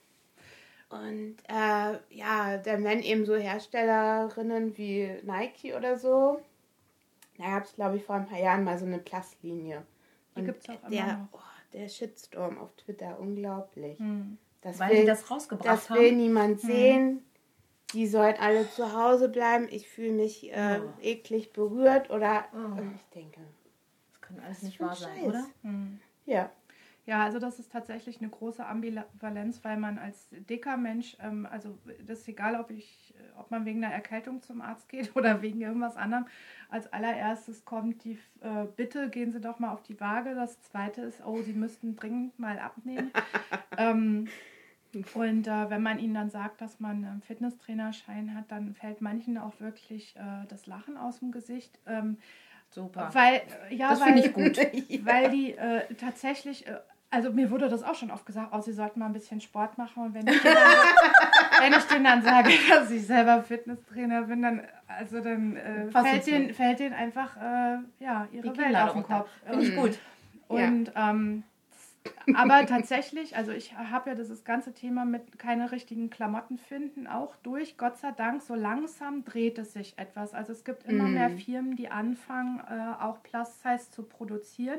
Und 0.91 1.37
äh, 1.49 1.99
ja, 2.11 2.59
dann 2.59 2.85
werden 2.85 3.03
eben 3.03 3.25
so 3.25 3.35
Herstellerinnen 3.35 4.77
wie 4.77 5.11
Nike 5.23 5.75
oder 5.75 5.99
so. 5.99 6.41
Da 7.39 7.45
gab 7.45 7.65
es, 7.65 7.75
glaube 7.75 7.97
ich, 7.97 8.05
vor 8.05 8.17
ein 8.17 8.27
paar 8.27 8.39
Jahren 8.39 8.65
mal 8.65 8.79
so 8.79 8.85
eine 8.85 8.99
Plus-Linie. 8.99 9.83
Die 10.37 10.45
gibt 10.45 10.63
es 10.63 10.69
auch 10.69 10.89
der, 10.89 11.05
immer 11.05 11.13
noch. 11.15 11.29
Oh, 11.33 11.54
der 11.75 11.89
Shitstorm 11.89 12.59
auf 12.59 12.75
Twitter, 12.77 13.19
unglaublich. 13.21 13.99
Hm. 13.99 14.39
Das 14.63 14.79
Weil 14.79 14.91
will, 14.91 15.01
die 15.01 15.07
das 15.07 15.31
rausgebracht 15.31 15.69
das 15.69 15.91
haben. 15.91 15.97
Das 15.97 16.05
will 16.05 16.17
niemand 16.17 16.63
hm. 16.63 16.69
sehen. 16.69 17.25
Die 17.93 18.07
sollen 18.07 18.37
alle 18.41 18.69
zu 18.71 18.93
Hause 18.93 19.29
bleiben. 19.29 19.69
Ich 19.71 19.89
fühle 19.89 20.13
mich 20.13 20.51
äh, 20.53 20.81
oh. 20.83 21.01
eklig 21.03 21.53
berührt 21.53 22.11
oder 22.11 22.47
oh. 22.53 22.81
ich 22.97 23.05
denke. 23.15 23.41
Das 24.11 24.21
kann 24.21 24.41
alles 24.41 24.63
nicht 24.63 24.81
wahr 24.81 24.97
sein, 24.97 25.17
Scheiß. 25.17 25.25
oder? 25.27 25.47
Hm. 25.63 26.01
Ja. 26.25 26.51
Ja, 27.07 27.23
also 27.23 27.39
das 27.39 27.59
ist 27.59 27.71
tatsächlich 27.71 28.21
eine 28.21 28.31
große 28.31 28.65
Ambivalenz, 28.65 29.63
weil 29.63 29.77
man 29.77 29.99
als 29.99 30.29
dicker 30.31 30.79
Mensch, 30.79 31.19
ähm, 31.21 31.47
also 31.51 31.77
das 32.07 32.21
ist 32.21 32.29
egal, 32.29 32.59
ob 32.59 32.71
ich, 32.71 33.04
ob 33.39 33.51
man 33.51 33.65
wegen 33.65 33.85
einer 33.85 33.95
Erkältung 33.95 34.43
zum 34.43 34.61
Arzt 34.61 34.89
geht 34.89 35.15
oder 35.17 35.43
wegen 35.43 35.61
irgendwas 35.61 35.97
anderem. 35.97 36.27
Als 36.69 36.93
allererstes 36.93 37.65
kommt 37.65 38.05
die 38.05 38.19
äh, 38.41 38.65
Bitte, 38.77 39.09
gehen 39.11 39.33
Sie 39.33 39.41
doch 39.41 39.59
mal 39.59 39.73
auf 39.73 39.83
die 39.83 40.01
Waage. 40.01 40.35
Das 40.35 40.61
zweite 40.63 41.03
ist, 41.03 41.25
oh, 41.25 41.43
Sie 41.43 41.53
müssten 41.53 41.97
dringend 41.97 42.39
mal 42.39 42.59
abnehmen. 42.59 43.11
ähm, 43.79 44.29
und 45.15 45.49
äh, 45.49 45.71
wenn 45.71 45.83
man 45.83 45.99
ihnen 45.99 46.15
dann 46.15 46.31
sagt, 46.31 46.61
dass 46.61 46.79
man 46.79 47.05
einen 47.05 47.23
Fitnesstrainerschein 47.23 48.35
hat, 48.35 48.45
dann 48.49 48.75
fällt 48.75 49.01
manchen 49.01 49.39
auch 49.39 49.59
wirklich 49.59 50.15
äh, 50.17 50.47
das 50.49 50.67
Lachen 50.67 50.97
aus 50.97 51.19
dem 51.19 51.33
Gesicht. 51.33 51.79
Ähm, 51.87 52.19
Super. 52.71 53.11
Weil, 53.13 53.43
äh, 53.71 53.75
ja, 53.75 53.91
das 53.91 54.03
finde 54.03 54.21
ich 54.21 54.33
gut. 54.33 54.57
Weil 55.05 55.31
die 55.31 55.53
äh, 55.53 55.93
tatsächlich 55.95 56.67
äh, 56.67 56.79
also 57.15 57.31
mir 57.31 57.51
wurde 57.51 57.69
das 57.69 57.85
auch 57.85 57.95
schon 57.95 58.11
oft 58.11 58.27
gesagt, 58.27 58.49
oh, 58.53 58.61
sie 58.61 58.73
sollten 58.73 58.99
mal 58.99 59.07
ein 59.07 59.13
bisschen 59.13 59.41
Sport 59.41 59.79
machen. 59.79 60.03
Und 60.03 60.15
wenn 60.15 60.27
dann, 60.27 60.35
wenn 61.61 61.73
ich 61.73 61.85
denen 61.85 62.05
dann 62.05 62.23
sage, 62.23 62.51
dass 62.69 62.91
ich 62.91 63.07
selber 63.07 63.43
Fitnesstrainer 63.43 64.23
bin, 64.23 64.43
dann, 64.43 64.63
also 64.87 65.21
dann 65.21 65.57
äh, 65.57 65.91
fällt, 65.91 66.27
denen, 66.27 66.55
fällt 66.55 66.79
denen 66.81 66.95
einfach 66.95 67.37
äh, 67.37 67.79
ja, 67.99 68.29
ihre 68.33 68.51
Die 68.51 68.59
Welt 68.59 68.77
auf 68.77 68.93
den 68.93 69.03
Kopf. 69.03 69.29
Finde 69.47 69.65
ich 69.65 69.77
gut. 69.77 69.99
Und 70.49 70.93
ja. 70.95 71.11
ähm, 71.11 71.45
aber 72.35 72.67
tatsächlich, 72.67 73.37
also 73.37 73.53
ich 73.53 73.75
habe 73.77 74.11
ja 74.11 74.17
dieses 74.17 74.45
ganze 74.45 74.75
Thema 74.75 75.05
mit 75.05 75.39
keine 75.39 75.73
richtigen 75.73 76.11
Klamotten 76.11 76.59
finden 76.59 77.07
auch 77.07 77.35
durch. 77.37 77.77
Gott 77.77 77.97
sei 77.99 78.13
Dank, 78.13 78.43
so 78.43 78.55
langsam 78.55 79.25
dreht 79.25 79.59
es 79.59 79.73
sich 79.73 79.99
etwas. 79.99 80.35
Also 80.35 80.53
es 80.53 80.65
gibt 80.65 80.85
immer 80.85 81.05
mm. 81.05 81.15
mehr 81.15 81.31
Firmen, 81.31 81.77
die 81.77 81.89
anfangen, 81.89 82.61
äh, 82.61 83.03
auch 83.03 83.23
Plus-Size 83.23 83.91
zu 83.91 84.03
produzieren. 84.03 84.79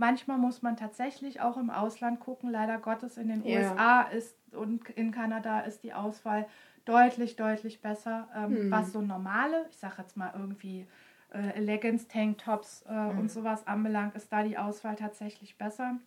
Manchmal 0.00 0.38
muss 0.38 0.62
man 0.62 0.78
tatsächlich 0.78 1.42
auch 1.42 1.58
im 1.58 1.68
Ausland 1.68 2.20
gucken. 2.20 2.50
Leider 2.50 2.78
Gottes 2.78 3.18
in 3.18 3.28
den 3.28 3.44
ja. 3.44 3.60
USA 3.60 4.00
ist 4.04 4.34
und 4.54 4.88
in 4.88 5.12
Kanada 5.12 5.60
ist 5.60 5.82
die 5.82 5.92
Auswahl 5.92 6.46
deutlich, 6.86 7.36
deutlich 7.36 7.82
besser. 7.82 8.26
Ähm, 8.34 8.56
hm. 8.56 8.70
Was 8.70 8.92
so 8.92 9.02
normale, 9.02 9.66
ich 9.68 9.76
sage 9.76 9.96
jetzt 9.98 10.16
mal 10.16 10.32
irgendwie 10.34 10.86
äh, 11.34 11.60
Leggings, 11.60 12.08
Tanktops 12.08 12.86
äh, 12.88 12.94
hm. 12.94 13.18
und 13.18 13.30
sowas 13.30 13.66
anbelangt, 13.66 14.14
ist 14.14 14.32
da 14.32 14.42
die 14.42 14.56
Auswahl 14.56 14.96
tatsächlich 14.96 15.58
besser. 15.58 15.98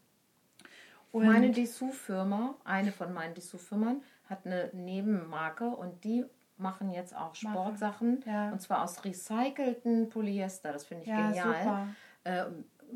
Und 1.11 1.27
meine 1.27 1.51
Dessous-Firma, 1.51 2.55
eine 2.63 2.91
von 2.91 3.13
meinen 3.13 3.35
Dessous-Firmen, 3.35 4.01
hat 4.27 4.47
eine 4.47 4.71
Nebenmarke 4.73 5.67
und 5.67 6.03
die 6.03 6.25
machen 6.57 6.89
jetzt 6.89 7.15
auch 7.15 7.35
Sportsachen. 7.35 8.23
Ja. 8.25 8.49
Und 8.49 8.59
zwar 8.59 8.83
aus 8.83 9.05
recycelten 9.05 10.09
Polyester. 10.09 10.73
Das 10.73 10.83
finde 10.83 11.03
ich 11.03 11.09
ja, 11.09 11.27
genial. 11.27 11.87
Äh, 12.23 12.45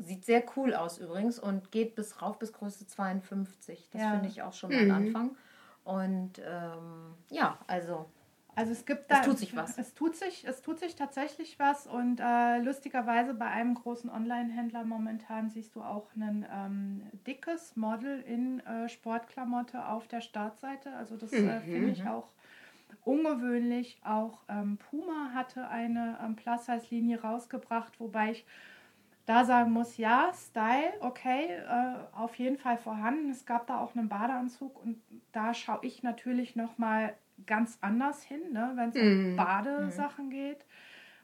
Sieht 0.00 0.24
sehr 0.24 0.44
cool 0.56 0.74
aus 0.74 0.98
übrigens 0.98 1.38
und 1.38 1.72
geht 1.72 1.94
bis 1.94 2.22
rauf 2.22 2.38
bis 2.38 2.52
Größe 2.52 2.86
52. 2.86 3.88
Das 3.90 4.02
ja. 4.02 4.12
finde 4.12 4.28
ich 4.28 4.42
auch 4.42 4.52
schon 4.52 4.70
mal 4.70 4.84
mhm. 4.84 4.90
ein 4.90 5.06
Anfang. 5.06 5.36
Und 5.84 6.42
ähm, 6.44 7.14
ja, 7.30 7.58
also. 7.66 8.06
Also 8.54 8.72
es 8.72 8.84
gibt 8.84 9.10
da. 9.10 9.20
Es 9.20 9.26
tut 9.26 9.38
sich 9.38 9.56
was. 9.56 9.78
Es 9.78 9.94
tut 9.94 10.16
sich, 10.16 10.46
es 10.46 10.62
tut 10.62 10.80
sich 10.80 10.96
tatsächlich 10.96 11.58
was. 11.58 11.86
Und 11.86 12.20
äh, 12.20 12.58
lustigerweise 12.58 13.34
bei 13.34 13.46
einem 13.46 13.74
großen 13.74 14.10
Online-Händler 14.10 14.84
momentan 14.84 15.48
siehst 15.48 15.74
du 15.74 15.82
auch 15.82 16.08
ein 16.16 16.46
ähm, 16.52 17.02
dickes 17.26 17.76
Model 17.76 18.20
in 18.20 18.60
äh, 18.60 18.88
Sportklamotte 18.88 19.86
auf 19.86 20.08
der 20.08 20.20
Startseite. 20.20 20.92
Also 20.94 21.16
das 21.16 21.32
äh, 21.32 21.40
mhm. 21.40 21.62
finde 21.62 21.90
ich 21.90 22.06
auch 22.06 22.28
ungewöhnlich. 23.04 23.98
Auch 24.04 24.42
ähm, 24.48 24.76
Puma 24.76 25.30
hatte 25.34 25.68
eine 25.68 26.18
ähm, 26.22 26.36
Plus-Size-Linie 26.36 27.22
rausgebracht, 27.22 27.98
wobei 28.00 28.32
ich 28.32 28.44
da 29.28 29.44
sagen 29.44 29.72
muss, 29.72 29.98
ja, 29.98 30.32
Style, 30.32 30.94
okay, 31.00 31.48
äh, 31.48 32.16
auf 32.16 32.36
jeden 32.36 32.56
Fall 32.56 32.78
vorhanden. 32.78 33.30
Es 33.30 33.44
gab 33.44 33.66
da 33.66 33.78
auch 33.78 33.94
einen 33.94 34.08
Badeanzug 34.08 34.82
und 34.82 35.02
da 35.32 35.52
schaue 35.52 35.80
ich 35.82 36.02
natürlich 36.02 36.56
nochmal 36.56 37.14
ganz 37.46 37.76
anders 37.82 38.22
hin, 38.22 38.40
ne, 38.52 38.72
wenn 38.74 38.88
es 38.88 38.94
mm. 38.94 38.98
um 38.98 39.30
mhm. 39.32 39.36
Badesachen 39.36 40.28
mm. 40.28 40.30
geht, 40.30 40.64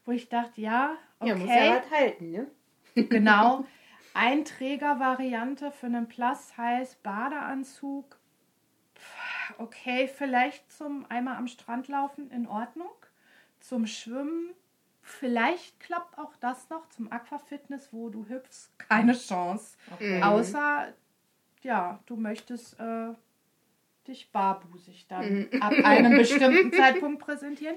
wo 0.05 0.13
ich 0.13 0.29
dachte, 0.29 0.61
ja, 0.61 0.97
okay. 1.19 1.31
Ja, 1.31 1.37
muss 1.37 1.49
ja 1.49 1.73
halt 1.73 1.91
halten, 1.91 2.31
ne? 2.31 2.47
genau. 2.95 3.65
Einträger-Variante 4.15 5.71
für 5.73 5.87
einen 5.87 6.07
Plus 6.07 6.59
heißt 6.59 7.03
Badeanzug. 7.03 8.19
Okay, 9.57 10.09
vielleicht 10.09 10.71
zum 10.71 11.07
einmal 11.09 11.37
am 11.37 11.49
Strand 11.49 11.89
laufen 11.89 12.31
in 12.31 12.47
Ordnung. 12.47 12.93
Zum 13.61 13.87
Schwimmen 13.87 14.51
Vielleicht 15.07 15.79
klappt 15.81 16.19
auch 16.19 16.35
das 16.41 16.71
noch 16.71 16.89
zum 16.89 17.13
Aquafitness, 17.13 17.91
wo 17.93 18.09
du 18.09 18.27
hüpfst. 18.27 18.71
Keine 18.79 19.13
Chance. 19.13 19.77
Okay. 19.93 20.23
Außer, 20.23 20.95
ja, 21.63 22.01
du 22.07 22.17
möchtest 22.17 22.81
äh, 22.81 23.09
dich 24.09 24.33
barbusig 24.33 25.07
dann 25.07 25.49
mhm. 25.51 25.63
ab 25.63 25.75
einem 25.85 26.17
bestimmten 26.17 26.73
Zeitpunkt 26.73 27.23
präsentieren. 27.23 27.77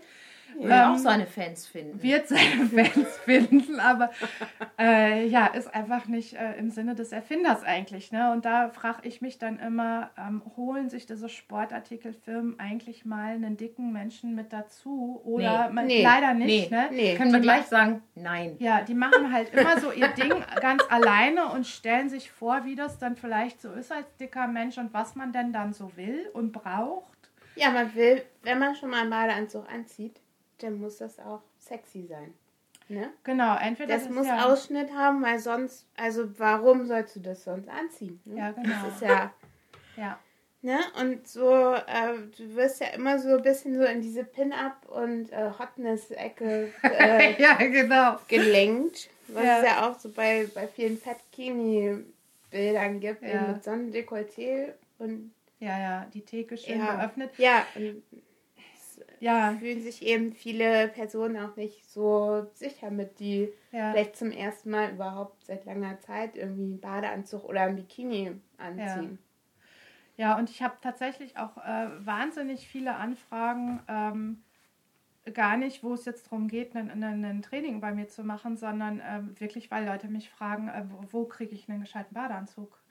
Wird 0.56 0.72
ähm, 0.72 0.94
auch 0.94 0.98
seine 0.98 1.26
Fans 1.26 1.68
finden. 1.68 2.02
Wird 2.02 2.28
seine 2.28 2.66
Fans 2.74 3.18
finden, 3.26 3.80
aber 3.80 4.12
äh, 4.80 5.28
ja, 5.28 5.48
ist 5.48 5.74
einfach 5.74 6.08
nicht 6.08 6.34
äh, 6.34 6.54
im 6.58 6.72
Sinne 6.72 6.96
des 6.96 7.12
Erfinders 7.12 7.64
eigentlich. 7.64 8.12
Ne? 8.12 8.32
Und 8.32 8.46
da 8.46 8.70
frage 8.70 9.08
ich 9.08 9.22
mich 9.22 9.38
dann 9.38 9.60
immer, 9.60 10.10
ähm, 10.18 10.42
holen 10.56 10.90
sich 10.90 11.06
diese 11.06 11.30
Sportartikelfirmen 11.30 12.60
eigentlich 12.60 13.06
mal 13.06 13.34
einen 13.34 13.58
dicken 13.58 13.92
Menschen 13.92 14.36
mit 14.36 14.54
dazu? 14.54 15.22
Oder 15.24 15.68
nee, 15.68 15.74
man, 15.74 15.86
nee, 15.88 16.04
leider 16.04 16.34
nicht. 16.34 16.72
Nee, 16.72 16.78
ne? 16.78 16.90
nee. 16.92 17.16
Können 17.16 17.34
wir 17.34 17.40
gleich 17.40 17.66
sagen, 17.66 18.02
nein. 18.16 18.56
Ja, 18.60 18.82
die 18.82 18.96
machen 18.96 19.32
halt 19.32 19.54
immer 19.54 19.80
so 19.80 19.92
ihr 19.92 20.10
Ding 20.10 20.34
ganz 20.62 20.84
alleine 20.90 21.48
und 21.48 21.68
stellen 21.68 22.10
sich 22.10 22.32
vor, 22.32 22.66
wie 22.66 22.76
das 22.76 23.00
dann 23.00 23.16
vielleicht 23.16 23.62
so 23.62 23.72
ist 23.72 23.92
als 23.92 24.16
dicker 24.18 24.48
Mensch 24.48 24.78
und 24.78 24.94
was 24.94 25.16
man 25.16 25.32
denn 25.32 25.54
dann 25.54 25.74
so 25.74 25.96
will 25.96 26.30
und 26.34 26.52
braucht. 26.52 27.18
Ja, 27.56 27.72
man 27.72 27.94
will, 27.96 28.24
wenn 28.44 28.60
man 28.60 28.76
schon 28.76 28.92
mal 28.92 29.02
einen 29.02 29.10
Badeanzug 29.10 29.68
anzieht, 29.72 30.22
dann 30.60 30.80
muss 30.80 30.98
das 30.98 31.20
auch 31.20 31.42
sexy 31.60 32.08
sein. 32.08 32.34
Ne? 32.90 33.12
Genau, 33.24 33.58
entweder 33.58 33.96
das, 33.96 34.06
das 34.06 34.14
muss 34.14 34.28
ja 34.28 34.46
Ausschnitt 34.46 34.94
haben, 34.94 35.22
weil 35.22 35.40
sonst, 35.40 35.86
also 35.98 36.40
warum 36.40 36.86
sollst 36.86 37.18
du 37.18 37.20
das 37.20 37.44
sonst 37.44 37.68
anziehen? 37.68 38.22
Ne? 38.24 38.38
Ja, 38.38 38.52
genau. 38.52 38.86
Das 38.86 38.96
ist 38.96 39.02
ja. 39.02 39.34
ja. 39.98 40.20
Ne? 40.62 40.80
Und 41.00 41.28
so, 41.28 41.74
äh, 41.74 42.14
du 42.38 42.56
wirst 42.56 42.82
ja 42.82 42.88
immer 42.88 43.20
so 43.20 43.36
ein 43.36 43.42
bisschen 43.42 43.76
so 43.76 43.84
in 43.84 44.02
diese 44.02 44.24
Pin-Up 44.24 44.88
und 44.88 45.32
äh, 45.32 45.52
Hotness-Ecke 45.60 46.74
äh, 46.84 47.42
ja, 47.42 47.56
genau. 47.56 48.20
gelenkt. 48.28 49.10
Was 49.28 49.44
ja. 49.44 49.60
es 49.60 49.66
ja 49.66 49.90
auch 49.90 50.00
so 50.00 50.10
bei, 50.10 50.48
bei 50.56 50.68
vielen 50.68 50.98
Fat-Kini-Bildern 50.98 53.02
gibt, 53.02 53.22
ja. 53.22 53.42
mit 53.44 53.64
Sonnendekolleté 53.64 54.74
und. 54.98 55.34
Ja, 55.60 55.80
ja, 55.80 56.08
die 56.14 56.22
Theke 56.22 56.56
schön 56.56 56.80
ja. 56.80 56.96
geöffnet. 56.96 57.32
Ja, 57.38 57.66
und 57.76 58.04
ja. 59.20 59.56
fühlen 59.60 59.82
sich 59.82 60.02
eben 60.02 60.34
viele 60.34 60.88
Personen 60.90 61.38
auch 61.38 61.56
nicht 61.56 61.90
so 61.90 62.48
sicher 62.54 62.92
mit, 62.92 63.20
die 63.20 63.50
ja. 63.72 63.92
vielleicht 63.92 64.16
zum 64.16 64.32
ersten 64.32 64.70
Mal 64.70 64.92
überhaupt 64.92 65.46
seit 65.46 65.66
langer 65.66 66.00
Zeit 66.00 66.36
irgendwie 66.36 66.64
einen 66.64 66.80
Badeanzug 66.80 67.44
oder 67.44 67.62
ein 67.62 67.76
Bikini 67.76 68.32
anziehen. 68.58 69.20
Ja, 70.18 70.32
ja 70.32 70.38
und 70.38 70.50
ich 70.50 70.62
habe 70.62 70.76
tatsächlich 70.82 71.38
auch 71.38 71.58
äh, 71.58 71.88
wahnsinnig 72.06 72.68
viele 72.68 72.96
Anfragen. 72.96 73.82
Ähm, 73.88 74.44
gar 75.34 75.58
nicht, 75.58 75.84
wo 75.84 75.94
es 75.94 76.06
jetzt 76.06 76.28
darum 76.28 76.48
geht, 76.48 76.76
ein, 76.76 77.42
Training 77.42 77.82
bei 77.82 77.92
mir 77.92 78.08
zu 78.08 78.24
machen, 78.24 78.58
sondern 78.58 79.00
äh, 79.00 79.22
wirklich, 79.40 79.72
weil 79.72 79.86
Leute 79.86 80.08
mich 80.08 80.30
fragen, 80.30 80.70
äh, 80.70 80.84
wo, 80.90 81.04
wo 81.12 81.26
kriege 81.26 81.54
ich 81.54 81.70
einen 81.70 81.82
gescheiten 81.82 82.14
Badeanzug? 82.14 82.82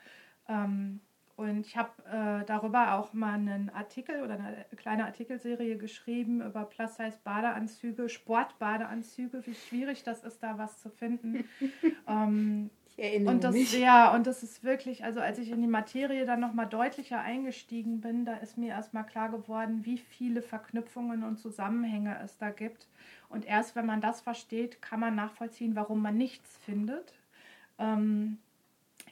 Ähm, 0.48 1.00
und 1.36 1.66
ich 1.66 1.76
habe 1.76 1.90
äh, 2.10 2.46
darüber 2.46 2.94
auch 2.94 3.12
mal 3.12 3.34
einen 3.34 3.68
Artikel 3.68 4.22
oder 4.22 4.34
eine 4.34 4.64
kleine 4.76 5.04
Artikelserie 5.04 5.76
geschrieben 5.76 6.40
über 6.40 6.64
Plus-Size-Badeanzüge, 6.64 8.08
Sportbadeanzüge, 8.08 9.46
wie 9.46 9.54
schwierig 9.54 10.02
das 10.02 10.24
ist, 10.24 10.42
da 10.42 10.56
was 10.56 10.80
zu 10.80 10.88
finden. 10.88 11.44
ähm, 12.08 12.70
ich 12.86 12.98
erinnere 12.98 13.34
und 13.34 13.44
das, 13.44 13.54
mich. 13.54 13.78
Ja, 13.78 14.14
und 14.14 14.26
das 14.26 14.42
ist 14.42 14.64
wirklich, 14.64 15.04
also 15.04 15.20
als 15.20 15.38
ich 15.38 15.50
in 15.50 15.60
die 15.60 15.68
Materie 15.68 16.24
dann 16.24 16.40
nochmal 16.40 16.68
deutlicher 16.68 17.20
eingestiegen 17.20 18.00
bin, 18.00 18.24
da 18.24 18.36
ist 18.36 18.56
mir 18.56 18.68
erstmal 18.68 19.04
klar 19.04 19.28
geworden, 19.28 19.84
wie 19.84 19.98
viele 19.98 20.40
Verknüpfungen 20.40 21.22
und 21.22 21.36
Zusammenhänge 21.36 22.18
es 22.24 22.38
da 22.38 22.48
gibt. 22.48 22.88
Und 23.28 23.44
erst 23.44 23.76
wenn 23.76 23.84
man 23.84 24.00
das 24.00 24.22
versteht, 24.22 24.80
kann 24.80 25.00
man 25.00 25.14
nachvollziehen, 25.14 25.76
warum 25.76 26.00
man 26.00 26.16
nichts 26.16 26.56
findet. 26.64 27.12
Ähm, 27.78 28.38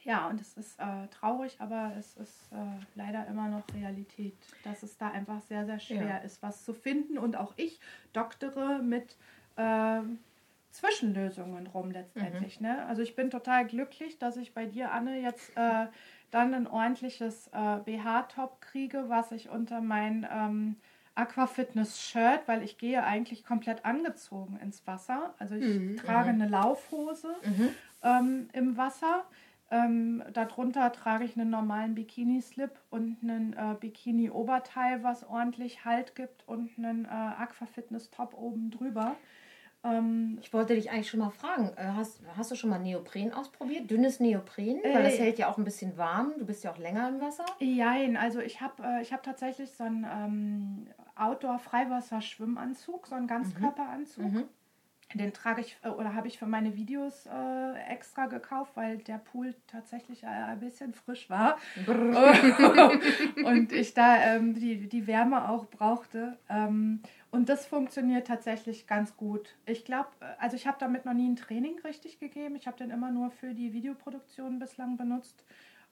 ja, 0.05 0.27
und 0.27 0.39
es 0.39 0.53
ist 0.53 0.79
äh, 0.79 1.07
traurig, 1.07 1.57
aber 1.59 1.91
es 1.97 2.15
ist 2.15 2.51
äh, 2.51 2.55
leider 2.93 3.25
immer 3.27 3.49
noch 3.49 3.63
Realität, 3.73 4.35
dass 4.63 4.83
es 4.83 4.97
da 4.97 5.09
einfach 5.09 5.41
sehr, 5.41 5.65
sehr 5.65 5.79
schwer 5.79 6.07
ja. 6.07 6.17
ist, 6.17 6.43
was 6.43 6.63
zu 6.63 6.73
finden. 6.73 7.17
Und 7.17 7.35
auch 7.35 7.53
ich 7.57 7.79
doktere 8.13 8.83
mit 8.83 9.17
äh, 9.55 10.01
Zwischenlösungen 10.69 11.65
rum 11.67 11.89
letztendlich. 11.89 12.61
Mhm. 12.61 12.67
Ne? 12.67 12.85
Also 12.85 13.01
ich 13.01 13.15
bin 13.15 13.31
total 13.31 13.65
glücklich, 13.65 14.19
dass 14.19 14.37
ich 14.37 14.53
bei 14.53 14.67
dir, 14.67 14.91
Anne, 14.91 15.19
jetzt 15.21 15.57
äh, 15.57 15.87
dann 16.29 16.53
ein 16.53 16.67
ordentliches 16.67 17.47
äh, 17.47 17.79
BH-Top 17.83 18.61
kriege, 18.61 19.05
was 19.07 19.31
ich 19.31 19.49
unter 19.49 19.81
mein 19.81 20.27
ähm, 20.31 20.75
Aquafitness-Shirt, 21.15 22.41
weil 22.45 22.61
ich 22.61 22.77
gehe 22.77 23.03
eigentlich 23.03 23.43
komplett 23.43 23.85
angezogen 23.85 24.59
ins 24.61 24.85
Wasser. 24.85 25.33
Also 25.39 25.55
ich 25.55 25.79
mhm. 25.79 25.97
trage 25.97 26.31
mhm. 26.31 26.41
eine 26.41 26.51
Laufhose 26.51 27.35
mhm. 27.43 27.69
ähm, 28.03 28.49
im 28.53 28.77
Wasser 28.77 29.23
ähm, 29.71 30.23
darunter 30.33 30.91
trage 30.91 31.23
ich 31.23 31.37
einen 31.37 31.49
normalen 31.49 31.95
Bikini-Slip 31.95 32.71
und 32.89 33.17
einen 33.23 33.53
äh, 33.53 33.75
Bikini-Oberteil, 33.79 35.03
was 35.03 35.27
ordentlich 35.27 35.85
Halt 35.85 36.15
gibt 36.15 36.47
und 36.47 36.71
einen 36.77 37.05
äh, 37.05 37.07
Aquafitness-Top 37.07 38.35
oben 38.37 38.69
drüber. 38.69 39.15
Ähm, 39.83 40.37
ich 40.41 40.53
wollte 40.53 40.75
dich 40.75 40.91
eigentlich 40.91 41.09
schon 41.09 41.19
mal 41.19 41.31
fragen, 41.31 41.71
äh, 41.77 41.85
hast, 41.95 42.21
hast 42.37 42.51
du 42.51 42.55
schon 42.55 42.69
mal 42.69 42.79
Neopren 42.79 43.33
ausprobiert? 43.33 43.89
Dünnes 43.89 44.19
Neopren? 44.19 44.79
Weil 44.83 45.03
das 45.03 45.15
äh, 45.15 45.23
hält 45.23 45.39
ja 45.39 45.49
auch 45.49 45.57
ein 45.57 45.63
bisschen 45.63 45.97
warm. 45.97 46.33
Du 46.37 46.45
bist 46.45 46.63
ja 46.63 46.71
auch 46.71 46.77
länger 46.77 47.09
im 47.09 47.19
Wasser. 47.21 47.45
Nein, 47.59 48.17
also 48.17 48.39
ich 48.39 48.61
habe 48.61 48.83
äh, 48.83 49.03
hab 49.03 49.23
tatsächlich 49.23 49.71
so 49.71 49.83
einen 49.83 50.05
ähm, 50.09 50.87
Outdoor-Freiwasser-Schwimmanzug, 51.15 53.07
so 53.07 53.15
einen 53.15 53.27
Ganzkörperanzug. 53.27 54.25
Mhm. 54.25 54.43
Den 55.13 55.33
trage 55.33 55.61
ich 55.61 55.77
äh, 55.83 55.89
oder 55.89 56.15
habe 56.15 56.27
ich 56.27 56.39
für 56.39 56.47
meine 56.47 56.75
Videos 56.75 57.27
äh, 57.27 57.73
extra 57.91 58.25
gekauft, 58.25 58.71
weil 58.75 58.97
der 58.97 59.19
Pool 59.19 59.53
tatsächlich 59.67 60.23
äh, 60.23 60.27
ein 60.27 60.59
bisschen 60.59 60.93
frisch 60.93 61.29
war. 61.29 61.57
und 63.45 63.71
ich 63.71 63.93
da 63.93 64.35
ähm, 64.35 64.53
die, 64.53 64.87
die 64.89 65.07
Wärme 65.07 65.49
auch 65.49 65.67
brauchte. 65.67 66.37
Ähm, 66.49 67.01
und 67.31 67.49
das 67.49 67.65
funktioniert 67.65 68.27
tatsächlich 68.27 68.87
ganz 68.87 69.15
gut. 69.15 69.55
Ich 69.65 69.85
glaube, 69.85 70.09
äh, 70.19 70.25
also 70.39 70.55
ich 70.55 70.67
habe 70.67 70.77
damit 70.79 71.05
noch 71.05 71.13
nie 71.13 71.29
ein 71.29 71.35
Training 71.35 71.79
richtig 71.83 72.19
gegeben. 72.19 72.55
Ich 72.55 72.67
habe 72.67 72.77
den 72.77 72.89
immer 72.89 73.11
nur 73.11 73.29
für 73.31 73.53
die 73.53 73.73
Videoproduktion 73.73 74.59
bislang 74.59 74.97
benutzt. 74.97 75.45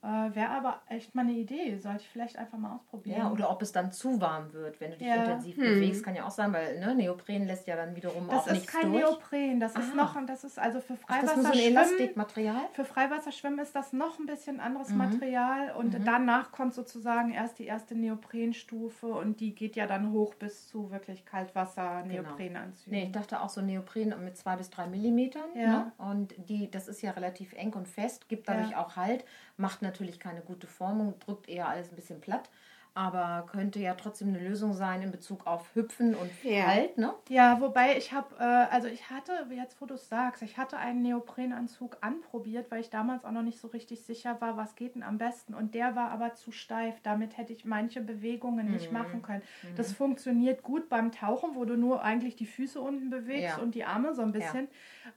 Äh, 0.03 0.35
Wäre 0.35 0.49
aber 0.49 0.81
echt 0.89 1.15
mal 1.15 1.21
eine 1.21 1.31
Idee. 1.31 1.77
Sollte 1.77 2.01
ich 2.01 2.09
vielleicht 2.09 2.37
einfach 2.37 2.57
mal 2.57 2.75
ausprobieren. 2.75 3.19
Ja, 3.19 3.31
oder 3.31 3.49
ob 3.49 3.61
es 3.61 3.71
dann 3.71 3.93
zu 3.93 4.19
warm 4.19 4.51
wird, 4.51 4.81
wenn 4.81 4.91
du 4.91 4.97
dich 4.97 5.07
ja. 5.07 5.15
intensiv 5.15 5.55
hm. 5.55 5.63
bewegst, 5.63 6.03
kann 6.03 6.13
ja 6.13 6.25
auch 6.25 6.31
sein, 6.31 6.51
weil 6.51 6.77
ne, 6.77 6.93
Neopren 6.93 7.45
lässt 7.45 7.67
ja 7.67 7.77
dann 7.77 7.95
wiederum 7.95 8.27
das 8.27 8.39
auch 8.39 8.51
nichts 8.51 8.71
durch. 8.71 8.83
Das 8.83 8.83
ist 8.83 8.91
kein 8.91 8.91
Neopren, 8.91 9.59
das 9.61 9.75
ah. 9.77 9.79
ist 9.79 9.95
noch, 9.95 10.25
das 10.25 10.43
ist 10.43 10.59
also 10.59 10.81
für 10.81 10.97
Freiwasserschwimmen. 10.97 11.43
Das 11.45 11.55
ist 11.55 11.57
so 11.57 11.63
ein 11.63 11.71
Elastikmaterial? 11.71 12.61
Für 12.73 12.83
Freiwasserschwimmen 12.83 13.59
ist 13.59 13.75
das 13.75 13.93
noch 13.93 14.19
ein 14.19 14.25
bisschen 14.25 14.59
anderes 14.59 14.89
mhm. 14.89 14.97
Material 14.97 15.71
und 15.77 15.97
mhm. 15.97 16.03
danach 16.03 16.51
kommt 16.51 16.73
sozusagen 16.73 17.31
erst 17.31 17.59
die 17.59 17.65
erste 17.65 17.95
Neoprenstufe 17.95 19.07
und 19.07 19.39
die 19.39 19.55
geht 19.55 19.77
ja 19.77 19.87
dann 19.87 20.11
hoch 20.11 20.35
bis 20.35 20.67
zu 20.67 20.91
wirklich 20.91 21.25
Kaltwasser-Neoprenanzügen. 21.25 22.91
Genau. 22.91 22.97
Nee, 22.97 23.05
ich 23.05 23.11
dachte 23.13 23.39
auch 23.39 23.49
so 23.49 23.61
Neopren 23.61 24.13
mit 24.23 24.35
zwei 24.35 24.57
bis 24.57 24.69
drei 24.69 24.85
Millimetern. 24.87 25.49
Ja. 25.55 25.67
Ne? 25.67 25.91
Und 25.97 26.35
die, 26.49 26.69
das 26.69 26.89
ist 26.89 27.01
ja 27.01 27.11
relativ 27.11 27.53
eng 27.53 27.73
und 27.73 27.87
fest, 27.87 28.27
gibt 28.27 28.49
dadurch 28.49 28.71
ja. 28.71 28.83
auch 28.83 28.97
Halt, 28.97 29.23
macht 29.57 29.81
natürlich 29.81 30.19
keine 30.19 30.41
gute 30.41 30.67
Formung, 30.67 31.19
drückt 31.19 31.47
eher 31.47 31.67
alles 31.67 31.89
ein 31.89 31.95
bisschen 31.95 32.21
platt 32.21 32.49
aber 32.95 33.47
könnte 33.49 33.79
ja 33.79 33.95
trotzdem 33.95 34.27
eine 34.27 34.39
Lösung 34.39 34.73
sein 34.73 35.01
in 35.01 35.09
Bezug 35.09 35.47
auf 35.47 35.73
Hüpfen 35.73 36.13
und 36.13 36.29
ja. 36.43 36.67
Halt, 36.67 36.97
ne? 36.99 37.13
Ja, 37.27 37.59
wobei 37.59 37.97
ich 37.97 38.13
habe, 38.13 38.35
äh, 38.39 38.43
also 38.43 38.87
ich 38.87 39.09
hatte, 39.09 39.47
jetzt 39.49 39.81
wo 39.81 39.87
du 39.87 39.95
es 39.95 40.09
sagst, 40.09 40.43
ich 40.43 40.57
hatte 40.57 40.77
einen 40.77 41.01
Neoprenanzug 41.01 41.97
anprobiert, 42.01 42.69
weil 42.69 42.81
ich 42.81 42.91
damals 42.91 43.25
auch 43.25 43.31
noch 43.31 43.41
nicht 43.41 43.59
so 43.59 43.67
richtig 43.69 44.03
sicher 44.03 44.39
war, 44.41 44.57
was 44.57 44.75
geht 44.75 44.93
denn 44.93 45.01
am 45.01 45.17
besten. 45.17 45.55
Und 45.55 45.73
der 45.73 45.95
war 45.95 46.11
aber 46.11 46.35
zu 46.35 46.51
steif. 46.51 46.95
Damit 47.01 47.37
hätte 47.37 47.51
ich 47.51 47.65
manche 47.65 47.99
Bewegungen 47.99 48.67
mhm. 48.67 48.73
nicht 48.73 48.91
machen 48.91 49.23
können. 49.23 49.41
Mhm. 49.63 49.75
Das 49.75 49.91
funktioniert 49.91 50.61
gut 50.61 50.87
beim 50.87 51.11
Tauchen, 51.11 51.55
wo 51.55 51.65
du 51.65 51.75
nur 51.75 52.03
eigentlich 52.03 52.35
die 52.35 52.45
Füße 52.45 52.79
unten 52.79 53.09
bewegst 53.09 53.57
ja. 53.57 53.63
und 53.63 53.73
die 53.73 53.85
Arme 53.85 54.13
so 54.13 54.21
ein 54.21 54.31
bisschen. 54.31 54.67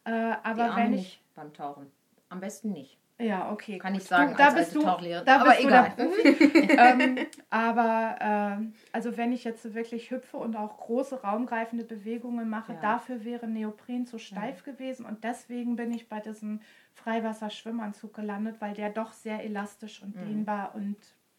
Ja. 0.06 0.32
Äh, 0.32 0.36
aber 0.42 0.76
wenn 0.76 0.94
ich. 0.94 1.00
Nicht 1.00 1.34
beim 1.34 1.52
Tauchen. 1.52 1.92
Am 2.30 2.40
besten 2.40 2.72
nicht. 2.72 2.98
Ja, 3.18 3.50
okay. 3.50 3.78
Kann 3.78 3.94
gut. 3.94 4.02
ich 4.02 4.08
sagen, 4.08 4.32
du, 4.32 4.36
da 4.36 4.50
bist 4.50 4.74
du. 4.74 4.82
Da 4.82 5.40
aber 5.40 5.58
egal. 5.58 5.92
ähm, 5.98 7.18
aber 7.48 8.60
äh, 8.60 8.66
also 8.92 9.16
wenn 9.16 9.32
ich 9.32 9.44
jetzt 9.44 9.74
wirklich 9.74 10.10
hüpfe 10.10 10.36
und 10.36 10.54
auch 10.54 10.76
große 10.76 11.22
raumgreifende 11.22 11.84
Bewegungen 11.84 12.50
mache, 12.50 12.74
ja. 12.74 12.80
dafür 12.80 13.24
wäre 13.24 13.48
Neopren 13.48 14.06
zu 14.06 14.18
steif 14.18 14.66
ja. 14.66 14.72
gewesen 14.72 15.06
und 15.06 15.24
deswegen 15.24 15.76
bin 15.76 15.92
ich 15.92 16.08
bei 16.08 16.20
diesem 16.20 16.60
Freiwasser-Schwimmanzug 16.92 18.12
gelandet, 18.12 18.56
weil 18.60 18.74
der 18.74 18.90
doch 18.90 19.12
sehr 19.12 19.42
elastisch 19.42 20.02
und 20.02 20.14
mhm. 20.16 20.26
dehnbar 20.26 20.74
und 20.74 20.96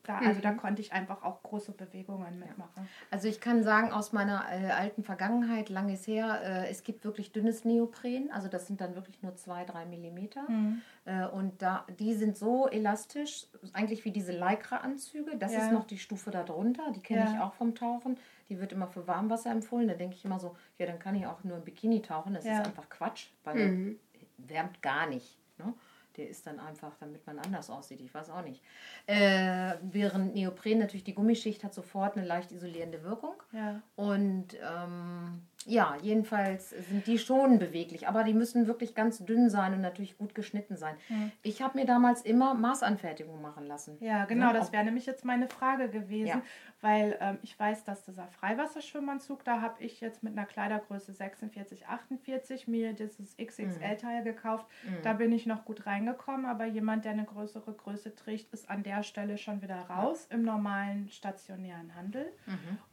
da, 0.08 0.20
also 0.20 0.39
da 0.39 0.51
mhm. 0.51 0.58
konnte 0.58 0.82
ich 0.82 0.93
einfach 0.93 1.22
auch 1.24 1.43
große 1.43 1.74
Bewegungen 1.74 2.39
mitmachen. 2.39 2.88
Also 3.12 3.28
ich 3.28 3.41
kann 3.41 3.62
sagen, 3.62 3.91
aus 3.91 4.14
meiner 4.14 4.45
äh, 4.49 4.72
alten 4.72 5.03
Vergangenheit, 5.03 5.68
lang 5.68 5.89
ist 5.89 6.08
her, 6.08 6.39
äh, 6.43 6.70
es 6.70 6.84
gibt 6.84 7.03
wirklich 7.03 7.34
dünnes 7.34 7.66
Neopren, 7.66 8.32
also 8.32 8.47
das 8.47 8.68
sind 8.68 8.80
dann 8.80 8.95
wirklich 8.95 9.22
nur 9.22 9.36
zwei, 9.36 9.66
drei 9.66 9.86
Millimeter. 9.86 10.49
Mhm. 10.49 10.82
Äh, 11.03 11.26
und 11.28 11.62
da, 11.62 11.86
die 11.99 12.14
sind 12.14 12.38
so 12.38 12.68
elastisch, 12.70 13.47
eigentlich 13.74 14.05
wie 14.05 14.12
diese 14.12 14.32
Lycra-Anzüge. 14.32 15.36
Das 15.38 15.53
ja. 15.53 15.60
ist 15.60 15.74
noch 15.74 15.86
die 15.86 15.97
Stufe 15.97 16.32
darunter, 16.32 16.91
die 16.95 17.01
kenne 17.01 17.26
ja. 17.26 17.34
ich 17.34 17.39
auch 17.39 17.53
vom 17.53 17.76
Tauchen. 17.76 18.18
Die 18.47 18.62
wird 18.62 18.72
immer 18.72 18.88
für 18.88 19.08
Warmwasser 19.08 19.51
empfohlen. 19.51 19.89
Da 19.89 19.93
denke 19.93 20.16
ich 20.16 20.24
immer 20.24 20.39
so, 20.39 20.55
ja, 20.78 20.86
dann 20.86 20.99
kann 20.99 21.16
ich 21.16 21.28
auch 21.28 21.43
nur 21.43 21.58
im 21.58 21.66
Bikini 21.66 22.01
tauchen. 22.01 22.34
Das 22.34 22.45
ja. 22.45 22.62
ist 22.62 22.68
einfach 22.68 22.88
Quatsch, 22.88 23.28
weil 23.43 23.55
mhm. 23.55 23.99
wärmt 24.38 24.82
gar 24.82 25.05
nicht. 25.08 25.38
Ne? 25.58 25.74
Der 26.18 26.30
ist 26.30 26.47
dann 26.47 26.59
einfach, 26.59 26.95
damit 26.99 27.26
man 27.28 27.39
anders 27.39 27.70
aussieht. 27.70 28.01
Ich 28.01 28.13
weiß 28.13 28.30
auch 28.32 28.41
nicht. 28.41 28.61
Äh, 29.05 29.76
während 29.82 30.34
Neopren 30.34 30.80
natürlich 30.80 31.03
die 31.03 31.13
Gummischicht 31.13 31.63
hat 31.63 31.74
sofort 31.74 32.18
eine 32.18 32.26
leicht 32.26 32.51
isolierende 32.51 33.03
Wirkung. 33.03 33.36
Ja. 33.53 33.82
Und 33.95 34.55
ähm, 34.55 35.43
Ja, 35.68 35.97
jedenfalls 36.01 36.70
sind 36.70 37.05
die 37.07 37.20
schon 37.20 37.59
beweglich, 37.59 38.07
aber 38.07 38.24
die 38.24 38.34
müssen 38.34 38.68
wirklich 38.68 38.95
ganz 38.95 39.24
dünn 39.26 39.49
sein 39.49 39.74
und 39.74 39.82
natürlich 39.82 40.18
gut 40.18 40.34
geschnitten 40.34 40.78
sein. 40.78 40.95
Hm. 41.07 41.32
Ich 41.43 41.61
habe 41.61 41.78
mir 41.78 41.86
damals 41.86 42.22
immer 42.22 42.53
Maßanfertigung 42.53 43.41
machen 43.41 43.65
lassen. 43.68 43.97
Ja, 43.99 44.26
genau, 44.26 44.47
Ja, 44.47 44.53
das 44.53 44.72
wäre 44.72 44.86
nämlich 44.86 45.05
jetzt 45.05 45.26
meine 45.26 45.47
Frage 45.49 45.89
gewesen, 45.89 46.28
Ja. 46.28 46.41
weil 46.80 47.18
ähm, 47.20 47.38
ich 47.41 47.59
weiß, 47.59 47.84
dass 47.84 48.03
dieser 48.05 48.28
Freiwasserschwimmanzug, 48.28 49.43
da 49.43 49.59
habe 49.61 49.84
ich 49.84 49.99
jetzt 49.99 50.24
mit 50.24 50.38
einer 50.38 50.45
Kleidergröße 50.45 51.11
46, 51.13 51.86
48 51.88 52.68
mir 52.68 52.93
dieses 52.93 53.36
XXL-Teil 53.38 54.24
gekauft. 54.24 54.65
Da 55.03 55.13
bin 55.13 55.32
ich 55.32 55.45
noch 55.45 55.65
gut 55.65 55.86
reingekommen, 55.86 56.45
aber 56.45 56.65
jemand, 56.65 57.03
der 57.05 57.11
eine 57.11 57.26
größere 57.26 57.74
Größe 57.74 58.15
trägt, 58.15 58.53
ist 58.53 58.70
an 58.70 58.84
der 58.84 59.03
Stelle 59.03 59.38
schon 59.38 59.61
wieder 59.61 59.82
raus 59.89 60.28
im 60.30 60.43
normalen 60.43 61.09
stationären 61.09 61.93
Handel. 61.95 62.32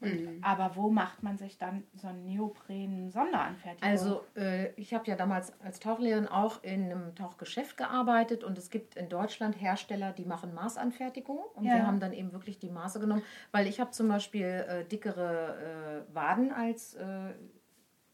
Und, 0.00 0.38
Aber 0.42 0.76
wo 0.76 0.90
macht 0.90 1.22
man 1.22 1.38
sich 1.38 1.58
dann 1.58 1.84
so 1.94 2.08
einen 2.68 3.04
Neopren-Sonderanfertigung? 3.08 3.88
Also 3.88 4.24
äh, 4.36 4.72
ich 4.76 4.94
habe 4.94 5.06
ja 5.06 5.16
damals 5.16 5.52
als 5.60 5.80
Tauchlehrerin 5.80 6.28
auch 6.28 6.62
in 6.62 6.84
einem 6.84 7.14
Tauchgeschäft 7.14 7.76
gearbeitet 7.76 8.44
und 8.44 8.58
es 8.58 8.70
gibt 8.70 8.96
in 8.96 9.08
Deutschland 9.08 9.60
Hersteller, 9.60 10.12
die 10.12 10.24
machen 10.24 10.54
Maßanfertigung 10.54 11.38
und 11.54 11.64
Ja. 11.64 11.74
wir 11.74 11.86
haben 11.86 12.00
dann 12.00 12.12
eben 12.12 12.32
wirklich 12.32 12.58
die 12.58 12.70
Maße 12.70 13.00
genommen, 13.00 13.22
weil 13.52 13.66
ich 13.66 13.80
habe 13.80 13.90
zum 13.90 14.08
Beispiel 14.08 14.44
äh, 14.68 14.84
dickere 14.84 16.04
äh, 16.10 16.14
Waden 16.14 16.52
als 16.52 16.96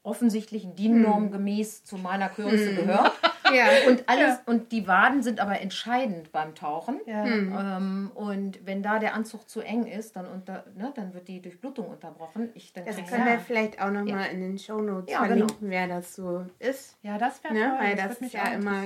offensichtlichen 0.02 0.74
DIN-Norm 0.76 1.30
gemäß 1.30 1.84
zu 1.84 1.96
meiner 1.98 2.28
Größe 2.28 2.74
gehört. 2.74 3.12
Ja. 3.52 3.66
Und 3.88 4.08
alles 4.08 4.38
und 4.46 4.70
die 4.70 4.86
Waden 4.86 5.24
sind 5.24 5.40
aber 5.40 5.60
entscheidend 5.60 6.30
beim 6.30 6.54
Tauchen. 6.54 7.00
ja. 7.04 7.26
Ähm, 7.26 8.12
und 8.14 8.64
wenn 8.64 8.80
da 8.80 9.00
der 9.00 9.14
Anzug 9.14 9.48
zu 9.48 9.60
eng 9.60 9.86
ist, 9.86 10.14
dann, 10.14 10.28
unter, 10.28 10.64
ne, 10.76 10.92
dann 10.94 11.14
wird 11.14 11.26
die 11.26 11.42
Durchblutung 11.42 11.88
unterbrochen. 11.88 12.50
Ich 12.54 12.72
dann 12.72 12.84
Das 12.84 12.94
können 12.98 13.26
ja- 13.26 13.32
wir 13.32 13.40
vielleicht 13.40 13.82
auch 13.82 13.90
nochmal 13.90 14.28
in 14.30 14.40
den 14.40 14.56
Shownotes 14.56 15.10
Ja, 15.12 15.24
genau. 15.24 15.28
verlinken, 15.48 15.68
wer 15.68 15.88
das 15.88 16.14
so 16.14 16.46
ist. 16.60 16.96
ja, 17.02 17.18
das 17.18 17.42
wäre 17.42 17.54
Ne, 17.54 17.76
weil 17.80 17.96
das 17.96 18.06
das 18.10 18.20
mich 18.20 18.34
ja 18.34 18.44
immer-. 18.52 18.84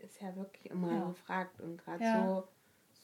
Ist 0.00 0.20
ja 0.20 0.34
wirklich 0.34 0.68
immer 0.68 0.90
Ja. 0.92 1.04
gefragt 1.10 1.60
und 1.60 1.76
gerade 1.84 2.02
Ja. 2.02 2.26
so, 2.26 2.48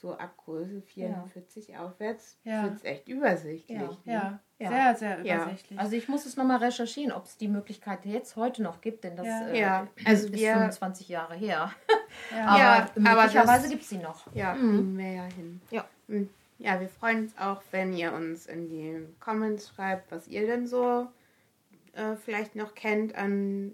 so 0.00 0.14
ab 0.18 0.32
Größe 0.36 0.82
44 0.82 1.76
aufwärts 1.78 2.40
Ja. 2.42 2.64
wird 2.64 2.74
es 2.74 2.82
echt 2.84 3.06
übersichtlich. 3.06 3.78
Ja. 3.78 3.86
ne? 3.86 4.12
Ja, 4.12 4.40
Ja. 4.62 4.70
sehr, 4.70 4.96
sehr 4.96 5.26
Ja. 5.26 5.36
übersichtlich. 5.42 5.78
Also 5.78 5.96
ich 5.96 6.08
muss 6.08 6.26
es 6.26 6.36
nochmal 6.36 6.58
recherchieren, 6.58 7.12
ob 7.12 7.24
es 7.26 7.36
die 7.36 7.48
Möglichkeit 7.48 8.04
jetzt 8.04 8.36
heute 8.36 8.62
noch 8.62 8.80
gibt, 8.80 9.04
denn 9.04 9.16
das 9.16 9.26
Ja. 9.26 9.48
äh, 9.48 9.60
Ja, 9.60 9.86
also 10.04 10.26
ist 10.26 10.32
wir- 10.34 10.52
25 10.54 11.08
Jahre 11.08 11.34
her. 11.34 11.72
ja. 12.30 12.46
Aber 12.46 12.58
Ja, 12.58 12.76
aber 12.94 13.00
möglicherweise 13.22 13.68
gibt 13.68 13.82
es 13.82 13.88
sie 13.88 13.98
noch. 13.98 14.26
Ja, 14.34 14.54
kriegen 14.54 14.96
wir 14.98 15.12
ja 15.12 15.24
hin. 15.24 15.60
Ja. 15.70 15.84
Und 16.08 16.28
ja, 16.58 16.80
wir 16.80 16.88
freuen 16.88 17.24
uns 17.24 17.38
auch, 17.38 17.62
wenn 17.70 17.92
ihr 17.94 18.12
uns 18.12 18.46
in 18.46 18.68
die 18.68 19.06
Comments 19.20 19.68
schreibt, 19.74 20.10
was 20.12 20.28
ihr 20.28 20.46
denn 20.46 20.66
so 20.66 21.08
äh, 21.94 22.16
vielleicht 22.16 22.54
noch 22.56 22.74
kennt 22.74 23.14
an 23.16 23.72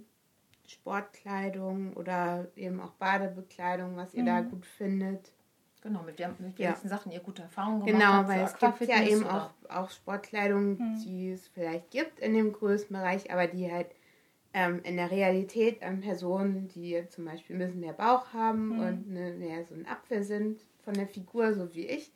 Sportkleidung 0.66 1.94
oder 1.94 2.46
eben 2.56 2.80
auch 2.80 2.90
Badebekleidung, 2.92 3.96
was 3.96 4.14
ihr 4.14 4.24
da 4.24 4.40
gut 4.40 4.64
findet. 4.66 5.32
Genau, 5.80 6.02
mit, 6.02 6.18
der, 6.18 6.34
mit 6.38 6.58
Ja. 6.58 6.70
welchen 6.70 6.88
Sachen 6.88 7.12
ihr 7.12 7.20
gute 7.20 7.42
Erfahrungen 7.42 7.84
gemacht 7.86 8.00
Genau, 8.00 8.12
habt. 8.14 8.28
weil 8.28 8.46
für 8.46 8.66
es 8.66 8.78
gibt 8.78 8.90
ja 8.90 9.02
eben 9.02 9.22
oder- 9.22 9.52
auch, 9.68 9.70
auch 9.84 9.90
Sportkleidung, 9.90 10.76
die 11.04 11.30
es 11.30 11.46
vielleicht 11.48 11.90
gibt 11.90 12.18
in 12.18 12.34
dem 12.34 12.52
Größenbereich, 12.52 13.30
aber 13.32 13.46
die 13.46 13.70
halt 13.70 13.88
ähm, 14.54 14.80
in 14.82 14.96
der 14.96 15.10
Realität 15.10 15.82
an 15.82 16.00
Personen, 16.00 16.68
die 16.68 17.04
zum 17.10 17.26
Beispiel 17.26 17.54
ein 17.56 17.58
bisschen 17.60 17.80
mehr 17.80 17.92
Bauch 17.92 18.32
haben 18.32 18.80
und 18.80 19.08
ne, 19.10 19.32
mehr 19.32 19.64
so 19.64 19.74
ein 19.74 19.86
Apfel 19.86 20.22
sind 20.24 20.60
von 20.82 20.94
der 20.94 21.06
Figur, 21.06 21.52
so 21.54 21.72
wie 21.74 21.86
ich, 21.86 22.10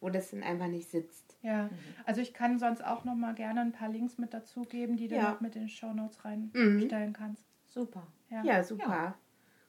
wo 0.00 0.10
das 0.10 0.30
dann 0.30 0.42
einfach 0.42 0.66
nicht 0.68 0.88
sitzt. 0.90 1.36
Ja, 1.42 1.70
also 2.04 2.20
ich 2.20 2.34
kann 2.34 2.58
sonst 2.58 2.84
auch 2.84 3.04
noch 3.04 3.14
mal 3.14 3.34
gerne 3.34 3.62
ein 3.62 3.72
paar 3.72 3.88
Links 3.88 4.18
mit 4.18 4.32
dazugeben, 4.34 4.96
die 4.96 5.08
du 5.08 5.16
Ja. 5.16 5.38
mit 5.40 5.56
in 5.56 5.62
den 5.62 5.68
Shownotes 5.70 6.18
Mhm. 6.22 6.78
reinstellen 6.78 7.12
kannst. 7.14 7.42
Super. 7.66 8.06
Ja, 8.30 8.42
Ja, 8.44 8.62
super. 8.62 9.14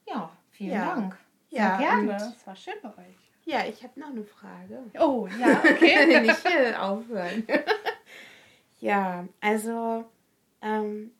Ja, 0.07 0.29
vielen 0.51 0.73
Ja. 0.73 0.95
Dank. 0.95 1.17
Ja, 1.49 1.77
gerne. 1.77 2.01
und- 2.01 2.09
Das 2.11 2.45
war 2.45 2.55
schön 2.55 2.75
bei 2.83 2.89
euch. 2.89 3.28
Ja, 3.45 3.65
ich 3.67 3.83
habe 3.83 3.99
noch 3.99 4.09
eine 4.09 4.23
Frage. 4.23 4.83
Oh, 4.99 5.27
ja, 5.39 5.59
okay. 5.63 6.21
nicht 6.21 6.47
hier 6.47 6.81
aufhören. 6.83 7.45
ja, 8.79 9.27
also 9.41 10.05
ähm, 10.61 11.11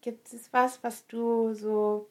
gibt 0.00 0.32
es 0.32 0.52
was, 0.52 0.82
was 0.82 1.06
du 1.06 1.54
so 1.54 2.08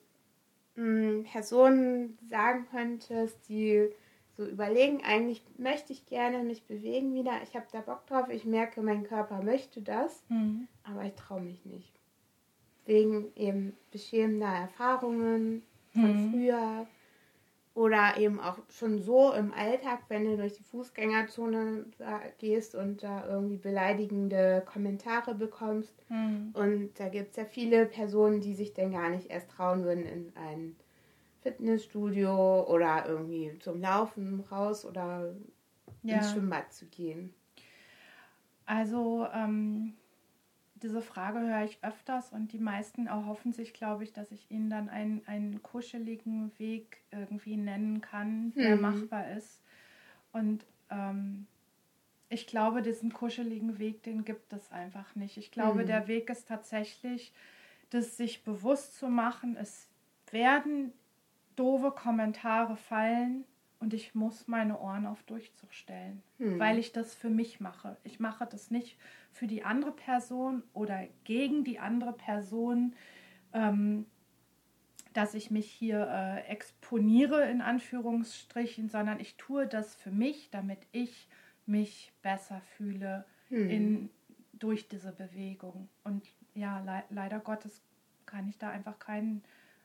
mh, 0.75 1.23
Personen 1.31 2.17
sagen 2.29 2.67
könntest, 2.71 3.37
die 3.49 3.89
so 4.35 4.45
überlegen, 4.45 5.03
eigentlich 5.05 5.43
möchte 5.57 5.93
ich 5.93 6.05
gerne 6.07 6.39
mich 6.43 6.63
bewegen 6.65 7.13
wieder, 7.13 7.33
ich 7.43 7.55
habe 7.55 7.67
da 7.71 7.81
Bock 7.81 8.07
drauf, 8.07 8.29
ich 8.29 8.45
merke, 8.45 8.81
mein 8.81 9.03
Körper 9.03 9.43
möchte 9.43 9.81
das, 9.81 10.23
Hm. 10.29 10.67
aber 10.83 11.03
ich 11.03 11.13
traue 11.13 11.41
mich 11.41 11.63
nicht. 11.65 11.93
Wegen 12.85 13.31
eben 13.35 13.77
beschämender 13.91 14.47
Erfahrungen 14.47 15.61
von 15.93 16.03
Mhm. 16.11 16.31
früher 16.31 16.87
oder 17.73 18.17
eben 18.17 18.39
auch 18.39 18.57
schon 18.69 19.01
so 19.01 19.33
im 19.33 19.51
Alltag, 19.51 20.01
wenn 20.07 20.25
du 20.25 20.37
durch 20.37 20.53
die 20.53 20.63
Fußgängerzone 20.63 21.85
da 21.97 22.19
gehst 22.37 22.75
und 22.75 23.01
da 23.01 23.25
irgendwie 23.27 23.57
beleidigende 23.57 24.63
Kommentare 24.65 25.33
bekommst. 25.33 25.95
Hm. 26.07 26.51
Und 26.53 26.99
da 26.99 27.09
gibt 27.09 27.31
es 27.31 27.37
ja 27.37 27.45
viele 27.45 27.85
Personen, 27.87 28.41
die 28.41 28.53
sich 28.53 28.73
dann 28.73 28.91
gar 28.91 29.09
nicht 29.09 29.31
erst 29.31 29.49
trauen 29.49 29.83
würden, 29.83 30.05
in 30.05 30.31
ein 30.35 30.75
Fitnessstudio 31.41 32.67
oder 32.69 33.05
irgendwie 33.07 33.57
zum 33.59 33.81
Laufen 33.81 34.41
raus 34.41 34.85
oder 34.85 35.35
Ja. 36.03 36.17
ins 36.17 36.31
Schwimmbad 36.31 36.71
zu 36.73 36.85
gehen. 36.85 37.33
Also 38.65 39.27
ähm, 39.33 39.93
diese 40.83 41.01
Frage 41.01 41.39
höre 41.39 41.63
ich 41.63 41.79
öfters 41.83 42.31
und 42.33 42.51
die 42.51 42.59
meisten 42.59 43.07
erhoffen 43.07 43.53
sich, 43.53 43.73
glaube 43.73 44.03
ich, 44.03 44.13
dass 44.13 44.31
ich 44.31 44.51
ihnen 44.51 44.69
dann 44.69 44.89
einen, 44.89 45.25
einen 45.27 45.63
kuscheligen 45.63 46.51
Weg 46.59 46.97
irgendwie 47.11 47.57
nennen 47.57 48.01
kann, 48.01 48.53
der 48.55 48.75
Mhm. 48.75 48.81
machbar 48.81 49.31
ist. 49.31 49.61
Und 50.33 50.65
ähm, 50.89 51.47
ich 52.29 52.47
glaube, 52.47 52.81
diesen 52.81 53.13
kuscheligen 53.13 53.79
Weg, 53.79 54.03
den 54.03 54.25
gibt 54.25 54.51
es 54.53 54.71
einfach 54.71 55.15
nicht. 55.15 55.37
Ich 55.37 55.51
glaube, 55.51 55.83
Mhm. 55.83 55.87
der 55.87 56.07
Weg 56.07 56.29
ist 56.29 56.47
tatsächlich, 56.47 57.33
das 57.89 58.17
sich 58.17 58.43
bewusst 58.43 58.97
zu 58.97 59.07
machen, 59.07 59.55
es 59.55 59.87
werden 60.31 60.91
doofe 61.55 61.91
Kommentare 61.91 62.75
fallen 62.75 63.45
und 63.79 63.93
ich 63.93 64.15
muss 64.15 64.47
meine 64.47 64.79
Ohren 64.79 65.05
auf 65.05 65.21
Durchzug 65.23 65.73
stellen, 65.73 66.23
Hm. 66.39 66.59
weil 66.59 66.79
ich 66.79 66.91
das 66.91 67.13
für 67.13 67.29
mich 67.29 67.59
mache. 67.59 67.97
Ich 68.03 68.19
mache 68.19 68.45
das 68.47 68.71
nicht 68.71 68.97
für 69.33 69.47
die 69.47 69.63
andere 69.63 69.91
Person 69.91 70.63
oder 70.73 71.07
gegen 71.23 71.63
die 71.63 71.79
andere 71.79 72.13
Person, 72.13 72.95
ähm, 73.51 74.05
dass 75.13 75.33
ich 75.33 75.51
mich 75.51 75.69
hier 75.69 76.07
äh, 76.07 76.41
exponiere 76.51 77.49
in 77.49 77.61
Anführungsstrichen, 77.61 78.89
sondern 78.89 79.19
ich 79.19 79.35
tue 79.35 79.67
das 79.67 79.95
für 79.95 80.11
mich, 80.11 80.49
damit 80.51 80.79
ich 80.91 81.27
mich 81.65 82.13
besser 82.21 82.61
fühle 82.77 83.25
Hm. 83.49 83.69
in, 83.69 84.09
durch 84.53 84.87
diese 84.87 85.11
Bewegung. 85.11 85.89
Und 86.03 86.27
ja, 86.55 86.79
le 86.79 87.03
leider 87.09 87.39
Gottes 87.39 87.83
kann 88.25 88.47
ich 88.47 88.57
da 88.57 88.69
einfach 88.69 88.97
keinen, 88.99 89.43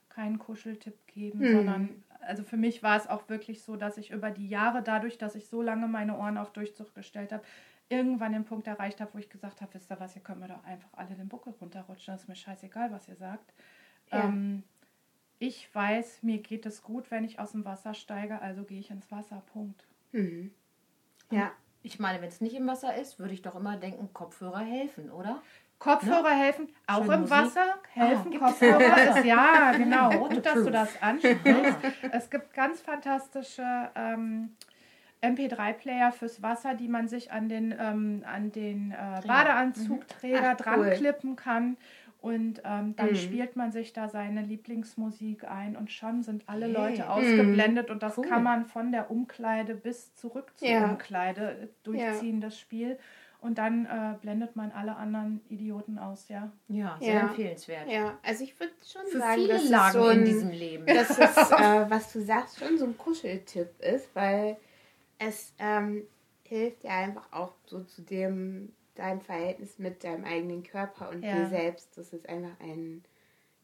keinen 0.09 0.39
Kuscheltipp 0.39 0.95
geben, 1.07 1.41
Hm. 1.41 1.51
sondern 1.51 2.03
also 2.21 2.43
für 2.43 2.57
mich 2.57 2.83
war 2.83 2.97
es 2.97 3.07
auch 3.07 3.29
wirklich 3.29 3.61
so, 3.63 3.75
dass 3.75 3.97
ich 3.97 4.11
über 4.11 4.31
die 4.31 4.47
Jahre, 4.49 4.81
dadurch, 4.81 5.17
dass 5.17 5.35
ich 5.35 5.47
so 5.47 5.61
lange 5.61 5.87
meine 5.87 6.17
Ohren 6.17 6.37
auf 6.37 6.51
Durchzug 6.51 6.93
gestellt 6.95 7.31
habe, 7.31 7.43
irgendwann 7.89 8.33
den 8.33 8.45
Punkt 8.45 8.67
erreicht 8.67 9.01
habe, 9.01 9.13
wo 9.13 9.17
ich 9.17 9.29
gesagt 9.29 9.61
habe, 9.61 9.73
wisst 9.73 9.91
ihr 9.91 9.99
was, 9.99 10.15
ihr 10.15 10.21
könnt 10.21 10.39
mir 10.39 10.47
doch 10.47 10.63
einfach 10.63 10.89
alle 10.93 11.15
den 11.15 11.27
Buckel 11.27 11.53
runterrutschen, 11.59 12.13
das 12.13 12.21
ist 12.23 12.27
mir 12.29 12.35
scheißegal, 12.35 12.91
was 12.91 13.07
ihr 13.07 13.15
sagt. 13.15 13.53
Ja. 14.11 14.25
Ähm, 14.25 14.63
ich 15.39 15.73
weiß, 15.73 16.23
mir 16.23 16.39
geht 16.39 16.65
es 16.65 16.83
gut, 16.83 17.09
wenn 17.11 17.23
ich 17.23 17.39
aus 17.39 17.51
dem 17.53 17.65
Wasser 17.65 17.93
steige, 17.93 18.41
also 18.41 18.63
gehe 18.63 18.79
ich 18.79 18.91
ins 18.91 19.09
Wasser, 19.11 19.41
Punkt. 19.53 19.85
Mhm. 20.11 20.51
Ja, 21.31 21.51
Ich 21.81 21.97
meine, 21.99 22.21
wenn 22.21 22.27
es 22.27 22.41
nicht 22.41 22.55
im 22.55 22.67
Wasser 22.67 22.95
ist, 22.95 23.19
würde 23.19 23.33
ich 23.33 23.41
doch 23.41 23.55
immer 23.55 23.77
denken, 23.77 24.11
Kopfhörer 24.13 24.59
helfen, 24.59 25.09
oder? 25.11 25.41
Kopfhörer 25.77 26.31
helfen, 26.31 26.67
auch 26.87 27.03
Schöne 27.03 27.13
im 27.13 27.19
Musik. 27.21 27.37
Wasser 27.37 27.75
helfen 27.93 28.33
Ah, 28.35 28.39
Kopfhörer. 28.47 29.17
Ist, 29.17 29.25
ja, 29.25 29.71
genau. 29.71 30.09
Gut, 30.27 30.45
dass 30.45 30.55
du 30.55 30.69
das 30.71 31.01
ansprichst. 31.01 31.77
es 32.11 32.29
gibt 32.29 32.53
ganz 32.53 32.81
fantastische 32.81 33.89
ähm, 33.95 34.57
MP3-Player 35.21 36.11
fürs 36.11 36.41
Wasser, 36.41 36.73
die 36.75 36.87
man 36.87 37.07
sich 37.07 37.31
an 37.31 37.49
den, 37.49 37.73
ähm, 37.77 38.23
an 38.25 38.51
den 38.51 38.91
äh, 38.91 39.21
Badeanzugträger 39.27 40.51
Ach, 40.53 40.57
dran 40.57 40.79
cool. 40.79 40.89
klippen 40.91 41.35
kann. 41.35 41.77
Und 42.21 42.61
ähm, 42.65 42.95
dann 42.97 43.11
Mhm. 43.11 43.15
spielt 43.15 43.55
man 43.55 43.71
sich 43.71 43.93
da 43.93 44.09
seine 44.09 44.41
Lieblingsmusik 44.41 45.45
ein 45.49 45.77
und 45.77 45.89
schon 45.89 46.21
sind 46.21 46.43
alle 46.47 46.65
Hey. 46.65 46.73
Leute 46.73 47.09
ausgeblendet. 47.09 47.89
Und 47.89 48.03
das 48.03 48.17
Cool. 48.17 48.27
kann 48.27 48.43
man 48.43 48.65
von 48.65 48.91
der 48.91 49.09
Umkleide 49.09 49.73
bis 49.73 50.13
zurück 50.15 50.51
zur 50.57 50.67
Ja. 50.67 50.83
Umkleide 50.89 51.51
äh, 51.51 51.67
durchziehen, 51.83 52.41
das 52.41 52.59
Spiel. 52.59 52.97
Und 53.41 53.57
dann 53.57 53.85
äh, 53.85 54.15
blendet 54.21 54.57
man 54.57 54.69
alle 54.71 54.97
anderen 54.97 55.39
Idioten 55.47 55.97
aus, 55.97 56.27
ja. 56.27 56.51
Ja, 56.67 56.97
sehr 56.99 57.13
Ja. 57.13 57.21
empfehlenswert. 57.21 57.89
ja. 57.89 58.17
Also 58.21 58.43
ich 58.43 58.59
würde 58.59 58.73
schon 58.85 59.05
Für 59.09 59.19
sagen, 59.19 59.35
viele 59.35 59.53
dass 59.53 59.63
es 59.63 59.69
Lagen 59.69 59.93
so 59.93 60.03
ein, 60.07 60.19
in 60.19 60.25
diesem 60.25 60.49
Leben. 60.51 60.85
dass 60.87 61.09
es, 61.17 61.37
äh, 61.51 61.89
was 61.89 62.11
du 62.11 62.19
sagst, 62.19 62.59
schon 62.59 62.77
so 62.77 62.83
ein 62.83 62.97
Kuscheltipp 62.97 63.79
ist, 63.79 64.13
weil 64.13 64.57
es 65.19 65.53
ähm, 65.59 66.07
hilft 66.43 66.83
ja 66.83 66.91
einfach 66.99 67.31
auch 67.31 67.53
so 67.65 67.83
zu 67.83 68.01
dem, 68.03 68.73
dein 68.95 69.21
Verhältnis 69.21 69.79
mit 69.79 70.03
deinem 70.03 70.25
eigenen 70.25 70.63
Körper 70.63 71.09
und 71.09 71.23
Ja. 71.23 71.31
dir 71.31 71.47
selbst, 71.47 71.97
dass 71.97 72.13
es 72.13 72.25
einfach 72.25 72.59
ein, 72.59 73.03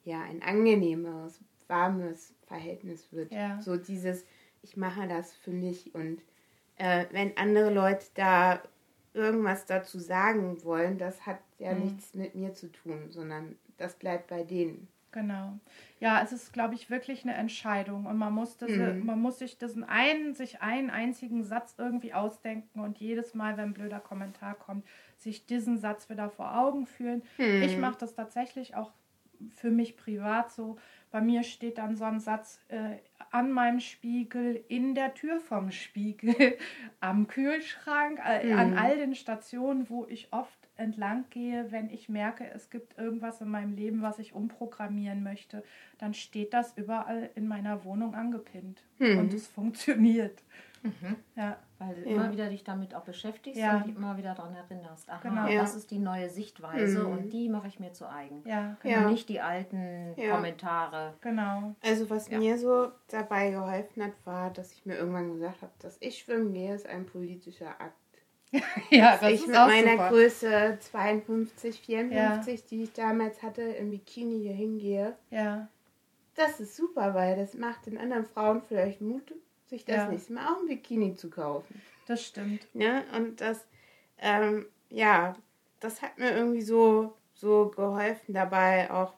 ja, 0.03 0.21
ein 0.21 0.43
angenehmeres, 0.43 1.39
warmes 1.67 2.33
Verhältnis 2.47 3.11
wird. 3.11 3.31
Ja. 3.33 3.61
So 3.61 3.77
dieses, 3.77 4.25
ich 4.63 4.77
mache 4.77 5.07
das 5.07 5.33
für 5.33 5.51
mich 5.51 5.95
und 5.95 6.21
äh, 6.77 7.05
wenn 7.11 7.37
andere 7.37 7.73
Leute 7.73 8.05
da 8.15 8.61
irgendwas 9.13 9.65
dazu 9.65 9.99
sagen 9.99 10.63
wollen, 10.63 10.97
das 10.97 11.25
hat 11.25 11.39
ja 11.59 11.73
Mhm. 11.73 11.81
nichts 11.83 12.13
mit 12.15 12.35
mir 12.35 12.53
zu 12.53 12.71
tun, 12.71 13.11
sondern 13.11 13.57
das 13.77 13.95
bleibt 13.95 14.27
bei 14.27 14.43
denen. 14.43 14.87
Genau. 15.15 15.57
Ja, 16.01 16.21
es 16.21 16.33
ist, 16.33 16.51
glaube 16.51 16.73
ich, 16.75 16.89
wirklich 16.89 17.23
eine 17.23 17.35
Entscheidung 17.35 18.05
und 18.05 18.17
man 18.17 18.33
muss, 18.33 18.57
diese, 18.57 18.95
Mhm. 18.95 19.05
man 19.05 19.21
muss 19.21 19.39
sich 19.39 19.57
diesen 19.57 19.85
einen, 19.85 20.33
sich 20.33 20.61
einen 20.61 20.89
einzigen 20.89 21.41
Satz 21.41 21.75
irgendwie 21.77 22.13
ausdenken 22.13 22.81
und 22.81 22.97
jedes 22.99 23.33
Mal, 23.33 23.55
wenn 23.55 23.69
ein 23.69 23.73
blöder 23.73 24.01
Kommentar 24.01 24.55
kommt, 24.55 24.85
sich 25.17 25.45
diesen 25.45 25.77
Satz 25.77 26.09
wieder 26.09 26.29
vor 26.29 26.57
Augen 26.57 26.85
führen. 26.85 27.23
Mhm. 27.37 27.63
Ich 27.63 27.77
mache 27.77 27.97
das 27.97 28.13
tatsächlich 28.13 28.75
auch 28.75 28.91
für 29.55 29.71
mich 29.71 29.95
privat 29.95 30.51
so. 30.51 30.77
Bei 31.11 31.21
mir 31.21 31.43
steht 31.43 31.77
dann 31.77 31.95
so 31.95 32.03
ein 32.03 32.19
Satz 32.19 32.59
äh, 32.67 32.97
an 33.31 33.51
meinem 33.51 33.79
Spiegel, 33.79 34.65
in 34.67 34.95
der 34.95 35.13
Tür 35.13 35.39
vom 35.39 35.71
Spiegel, 35.71 36.35
am 36.99 37.27
Kühlschrank, 37.27 38.19
äh, 38.19 38.51
an 38.51 38.71
Mhm. 38.71 38.77
all 38.77 38.97
den 38.97 39.15
Stationen, 39.15 39.89
wo 39.89 40.05
ich 40.07 40.33
oft 40.33 40.64
entlang 40.77 41.25
gehe, 41.29 41.71
wenn 41.71 41.89
ich 41.89 42.09
merke, 42.09 42.45
es 42.53 42.69
gibt 42.69 42.97
irgendwas 42.97 43.41
in 43.41 43.49
meinem 43.49 43.73
Leben, 43.75 44.01
was 44.01 44.19
ich 44.19 44.33
umprogrammieren 44.33 45.23
möchte, 45.23 45.63
dann 45.97 46.13
steht 46.13 46.53
das 46.53 46.77
überall 46.77 47.29
in 47.35 47.47
meiner 47.47 47.83
Wohnung 47.85 48.15
angepinnt. 48.15 48.83
Mhm. 48.99 49.19
Und 49.19 49.33
es 49.33 49.47
funktioniert. 49.47 50.43
Mhm. 50.83 51.15
Ja, 51.35 51.57
Weil 51.77 51.93
du 51.95 52.01
Ja. 52.09 52.15
immer 52.15 52.31
wieder 52.31 52.47
dich 52.49 52.63
damit 52.63 52.95
auch 52.95 53.03
beschäftigst 53.03 53.59
Ja. 53.59 53.77
und 53.77 53.87
dich 53.87 53.95
immer 53.97 54.15
wieder 54.17 54.33
daran 54.33 54.55
erinnerst. 54.55 55.09
Aha, 55.09 55.19
Genau. 55.21 55.45
Ja. 55.47 55.59
das 55.61 55.75
ist 55.75 55.91
die 55.91 55.99
neue 55.99 56.29
Sichtweise 56.29 57.03
Mhm. 57.03 57.11
und 57.11 57.29
die 57.33 57.49
mache 57.49 57.67
ich 57.67 57.79
mir 57.81 57.91
zu 57.91 58.07
eigen. 58.09 58.43
ja, 58.45 58.77
Ja. 58.83 58.99
Und 59.05 59.11
nicht 59.11 59.27
die 59.27 59.41
alten 59.41 60.13
Ja. 60.15 60.35
Kommentare. 60.35 61.15
genau. 61.19 61.75
Also 61.83 62.09
was 62.09 62.29
Ja. 62.29 62.37
mir 62.37 62.57
so 62.57 62.91
dabei 63.09 63.51
geholfen 63.51 64.03
hat, 64.03 64.13
war, 64.25 64.51
dass 64.51 64.71
ich 64.71 64.85
mir 64.85 64.95
irgendwann 64.95 65.33
gesagt 65.33 65.63
habe, 65.63 65.73
dass 65.79 65.97
ich 65.99 66.19
schwimmen 66.19 66.53
gehe, 66.53 66.73
ist 66.73 66.87
ein 66.87 67.05
politischer 67.05 67.71
Akt. 67.81 67.97
Ja, 68.89 69.17
Dass 69.17 69.31
ich 69.31 69.47
mit 69.47 69.55
meiner 69.55 70.09
Größe 70.09 70.77
52, 70.79 71.79
54, 71.81 72.65
die 72.65 72.83
ich 72.83 72.93
damals 72.93 73.41
hatte, 73.43 73.61
im 73.61 73.89
Bikini 73.91 74.39
hier 74.41 74.53
hingehe, 74.53 75.15
Ja, 75.31 75.67
das 76.35 76.59
ist 76.59 76.75
super, 76.75 77.13
weil 77.13 77.35
das 77.37 77.53
macht 77.53 77.85
den 77.85 77.97
anderen 77.97 78.25
Frauen 78.25 78.61
vielleicht 78.61 79.01
Mut, 79.01 79.33
sich 79.67 79.85
das 79.85 79.95
Ja. 79.95 80.07
nächste 80.09 80.33
Mal 80.33 80.47
auch 80.53 80.59
ein 80.59 80.67
Bikini 80.67 81.15
zu 81.15 81.29
kaufen. 81.29 81.81
das 82.07 82.23
stimmt. 82.23 82.67
Ne? 82.73 83.03
Und 83.15 83.41
das, 83.41 83.65
ähm, 84.19 84.65
ja, 84.89 85.35
das 85.79 86.01
hat 86.01 86.17
mir 86.19 86.31
irgendwie 86.35 86.61
so, 86.61 87.13
so 87.33 87.69
geholfen 87.75 88.33
dabei, 88.33 88.91
auch 88.91 89.13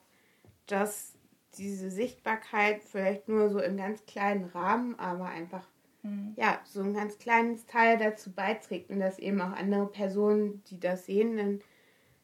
dass 0.68 1.14
diese 1.58 1.90
Sichtbarkeit 1.90 2.84
vielleicht 2.84 3.28
nur 3.28 3.50
so 3.50 3.60
im 3.60 3.78
ganz 3.78 4.06
kleinen 4.06 4.46
Rahmen, 4.46 4.98
aber 5.00 5.26
einfach 5.26 5.66
Hm. 6.08 6.34
ja, 6.38 6.60
so 6.64 6.82
ein 6.82 6.93
ganz 6.93 7.18
kleines 7.18 7.66
Teil 7.66 7.97
dazu 7.97 8.32
beiträgt 8.32 8.89
und 8.89 8.99
dass 8.99 9.20
eben 9.20 9.41
auch 9.41 9.51
andere 9.51 9.88
Personen, 9.88 10.64
die 10.70 10.80
das 10.80 11.05
sehen, 11.05 11.38
dann 11.38 11.62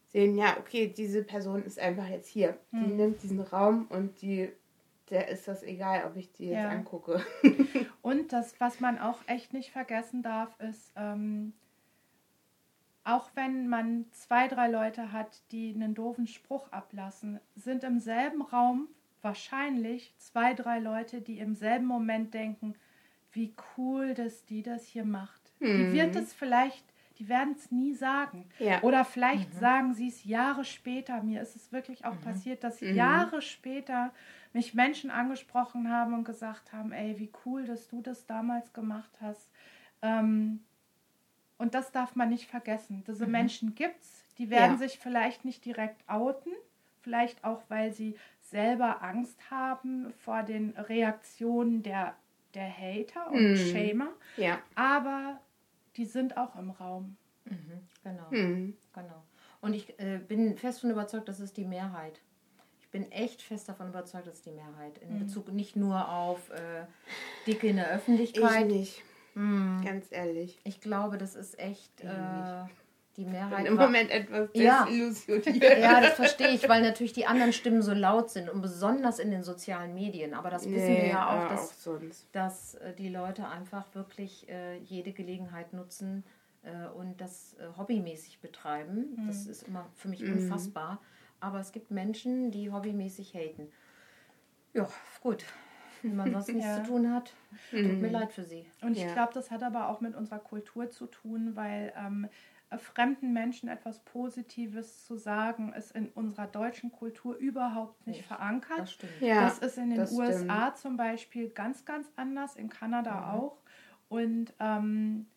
sehen, 0.08 0.38
ja, 0.38 0.58
okay, 0.60 0.88
diese 0.96 1.24
Person 1.24 1.64
ist 1.64 1.80
einfach 1.80 2.08
jetzt 2.08 2.28
hier. 2.28 2.58
Die 2.72 2.78
Mhm. 2.86 2.96
nimmt 2.96 3.24
diesen 3.24 3.42
Raum 3.42 3.88
und 3.90 4.22
die, 4.22 4.50
der 5.10 5.28
ist 5.30 5.48
das 5.48 5.64
egal, 5.64 6.06
ob 6.06 6.16
ich 6.16 6.32
die 6.32 6.46
jetzt 6.46 6.64
Ja. 6.64 6.70
angucke. 6.70 7.22
Und 8.02 8.32
das, 8.34 8.60
was 8.60 8.80
man 8.80 9.00
auch 9.00 9.20
echt 9.28 9.54
nicht 9.54 9.72
vergessen 9.72 10.22
darf, 10.24 10.60
ist, 10.60 10.92
ähm, 10.96 11.54
auch 13.06 13.32
wenn 13.36 13.68
man 13.68 14.06
zwei, 14.12 14.48
drei 14.48 14.68
Leute 14.70 15.12
hat, 15.12 15.42
die 15.52 15.74
einen 15.74 15.94
doofen 15.96 16.28
Spruch 16.28 16.72
ablassen, 16.72 17.40
sind 17.56 17.84
im 17.84 18.00
selben 18.00 18.42
Raum 18.42 18.88
wahrscheinlich 19.22 20.14
zwei, 20.18 20.54
drei 20.54 20.80
Leute, 20.80 21.22
die 21.22 21.40
im 21.40 21.56
selben 21.56 21.86
Moment 21.86 22.34
denken, 22.34 22.76
wie 23.34 23.54
cool, 23.78 24.14
dass 24.14 24.46
die 24.46 24.64
das 24.64 24.86
hier 24.86 25.06
macht. 25.06 25.42
Die 25.60 25.66
Mhm. 25.68 25.92
wird 25.92 26.16
es 26.16 26.34
vielleicht, 26.34 26.86
die 27.20 27.28
werden 27.30 27.56
es 27.58 27.72
nie 27.72 27.94
sagen. 27.94 28.50
Ja. 28.60 28.82
Oder 28.84 29.06
vielleicht 29.06 29.54
sagen 29.54 29.94
sie 29.94 30.08
es 30.08 30.24
Jahre 30.24 30.66
später. 30.66 31.22
Mir 31.24 31.42
ist 31.42 31.56
es 31.56 31.72
wirklich 31.72 32.06
auch 32.06 32.20
passiert, 32.22 32.64
dass 32.64 32.82
Mhm. 32.82 32.96
Jahre 32.96 33.42
später 33.42 34.12
mich 34.54 34.74
Menschen 34.74 35.10
angesprochen 35.12 35.90
haben 35.92 36.14
und 36.14 36.24
gesagt 36.26 36.74
haben, 36.74 36.92
ey, 36.92 37.18
wie 37.20 37.32
cool, 37.46 37.66
dass 37.66 37.88
du 37.88 38.02
das 38.02 38.26
damals 38.26 38.74
gemacht 38.74 39.12
hast. 39.22 39.50
Ähm, 40.02 40.64
und 41.58 41.74
das 41.76 41.92
darf 41.92 42.16
man 42.16 42.30
nicht 42.30 42.50
vergessen. 42.50 43.04
Diese 43.08 43.26
Menschen 43.26 43.74
gibt's, 43.76 44.26
die 44.38 44.50
werden 44.50 44.74
Ja. 44.74 44.78
sich 44.78 45.00
vielleicht 45.00 45.46
nicht 45.46 45.64
direkt 45.66 46.08
outen, 46.10 46.52
vielleicht 47.02 47.44
auch, 47.44 47.62
weil 47.70 47.94
sie 47.94 48.16
selber 48.42 49.02
Angst 49.02 49.50
haben 49.50 50.12
vor 50.20 50.44
den 50.44 50.72
Reaktionen 50.72 51.84
der, 51.84 52.16
der 52.54 52.70
Hater 52.76 53.32
und 53.32 53.52
Mhm. 53.52 53.56
Shamer, 53.58 54.10
Ja. 54.38 54.62
aber 54.76 55.40
die 55.98 56.06
sind 56.06 56.38
auch 56.38 56.56
im 56.56 56.72
Raum. 56.72 57.18
Mhm. 57.46 57.88
Genau. 58.04 58.30
Hm. 58.32 58.78
Genau. 58.94 59.24
Und 59.62 59.74
ich 59.74 59.98
äh, 60.00 60.18
bin 60.20 60.58
fest 60.58 60.80
davon 60.80 60.92
überzeugt, 60.92 61.28
das 61.30 61.40
ist 61.40 61.58
die 61.58 61.66
Mehrheit. 61.66 62.20
Ich 62.80 62.90
bin 62.90 63.12
echt 63.12 63.42
fest 63.42 63.68
davon 63.70 63.90
überzeugt, 63.90 64.28
das 64.28 64.36
ist 64.36 64.46
die 64.46 64.52
Mehrheit. 64.52 64.98
In 65.00 65.16
Mhm. 65.16 65.20
Bezug 65.20 65.52
nicht 65.52 65.76
nur 65.76 66.08
auf 66.10 66.50
äh, 66.52 66.86
Dicke 67.48 67.68
in 67.68 67.78
der 67.78 67.88
Ich 67.88 67.92
Öffentlichkeit. 67.94 68.68
nicht, 68.68 69.02
Mm, 69.36 69.82
ganz 69.84 70.12
ehrlich. 70.12 70.60
ich 70.64 70.80
glaube, 70.80 71.18
das 71.18 71.34
ist 71.36 71.58
echt 71.60 72.02
äh, 72.02 72.66
die 73.18 73.22
Ich 73.22 73.28
bin 73.28 73.32
Mehrheit. 73.34 73.66
im 73.68 73.78
war- 73.78 73.86
Moment 73.86 74.10
etwas 74.12 74.50
Ja. 74.54 74.86
desillusioniert. 74.86 75.80
Ja, 75.80 76.02
das 76.02 76.14
verstehe 76.14 76.50
ich, 76.50 76.68
weil 76.68 76.82
natürlich 76.82 77.14
die 77.14 77.26
anderen 77.28 77.54
Stimmen 77.54 77.82
so 77.82 77.94
laut 77.94 78.30
sind 78.32 78.50
und 78.50 78.62
besonders 78.62 79.20
in 79.20 79.30
den 79.32 79.44
sozialen 79.44 79.94
Medien. 79.94 80.34
Aber 80.34 80.50
das 80.50 80.66
wissen 80.70 80.88
wir 80.88 81.08
ja 81.08 81.28
auch, 81.28 81.42
aber 81.42 81.50
dass, 81.50 81.70
auch 81.70 81.74
sonst. 81.74 82.28
dass 82.32 82.76
äh, 82.76 82.94
die 82.94 83.10
Leute 83.10 83.48
einfach 83.48 83.86
wirklich 83.94 84.50
äh, 84.50 84.78
jede 84.80 85.12
Gelegenheit 85.14 85.74
nutzen 85.74 86.24
äh, 86.64 86.88
und 86.98 87.22
das 87.22 87.56
äh, 87.60 87.78
hobbymäßig 87.78 88.40
betreiben. 88.40 89.16
Mhm. 89.18 89.28
Das 89.28 89.46
ist 89.48 89.64
immer 89.68 89.86
für 89.96 90.08
mich 90.08 90.22
Mhm. 90.22 90.34
unfassbar. 90.34 91.00
Aber 91.40 91.60
es 91.60 91.72
gibt 91.72 91.92
Menschen, 91.92 92.52
die 92.52 92.72
hobbymäßig 92.72 93.34
haten. 93.36 93.70
Ja, 94.74 94.88
gut. 95.22 95.44
Wenn 96.02 96.16
man 96.16 96.32
sonst 96.32 96.48
nichts 96.54 96.66
Ja. 96.66 96.84
zu 96.84 96.90
tun 96.90 97.14
hat, 97.14 97.34
tut 97.70 97.80
Mhm. 97.82 98.02
mir 98.02 98.10
leid 98.10 98.34
für 98.34 98.44
sie. 98.44 98.66
Und 98.82 98.98
ich 98.98 99.04
Ja. 99.04 99.14
glaube, 99.14 99.34
das 99.34 99.52
hat 99.52 99.62
aber 99.64 99.90
auch 99.90 100.02
mit 100.02 100.16
unserer 100.16 100.40
Kultur 100.40 100.90
zu 100.90 101.06
tun, 101.06 101.52
weil 101.56 101.94
ähm, 101.96 102.28
fremden 102.80 103.34
Menschen 103.34 103.70
etwas 103.70 104.04
Positives 104.04 105.06
zu 105.06 105.16
sagen, 105.18 105.74
ist 105.74 105.92
in 105.92 106.10
unserer 106.10 106.48
deutschen 106.48 106.92
Kultur 106.92 107.36
überhaupt 107.36 108.06
nicht 108.08 108.18
Nicht. 108.18 108.28
verankert. 108.28 108.80
Das 108.80 108.94
stimmt. 108.94 109.22
Ja, 109.22 109.42
das 109.42 109.60
ist 109.60 109.78
in 109.78 109.90
den 109.90 110.00
USA 110.12 110.74
zum 110.76 110.98
Beispiel 110.98 111.50
ganz, 111.50 111.86
ganz 111.86 112.12
anders, 112.16 112.56
in 112.56 112.70
Kanada 112.70 113.12
Mhm. 113.12 113.40
auch. 113.40 113.58
Und 114.10 114.54
ähm, 114.60 115.28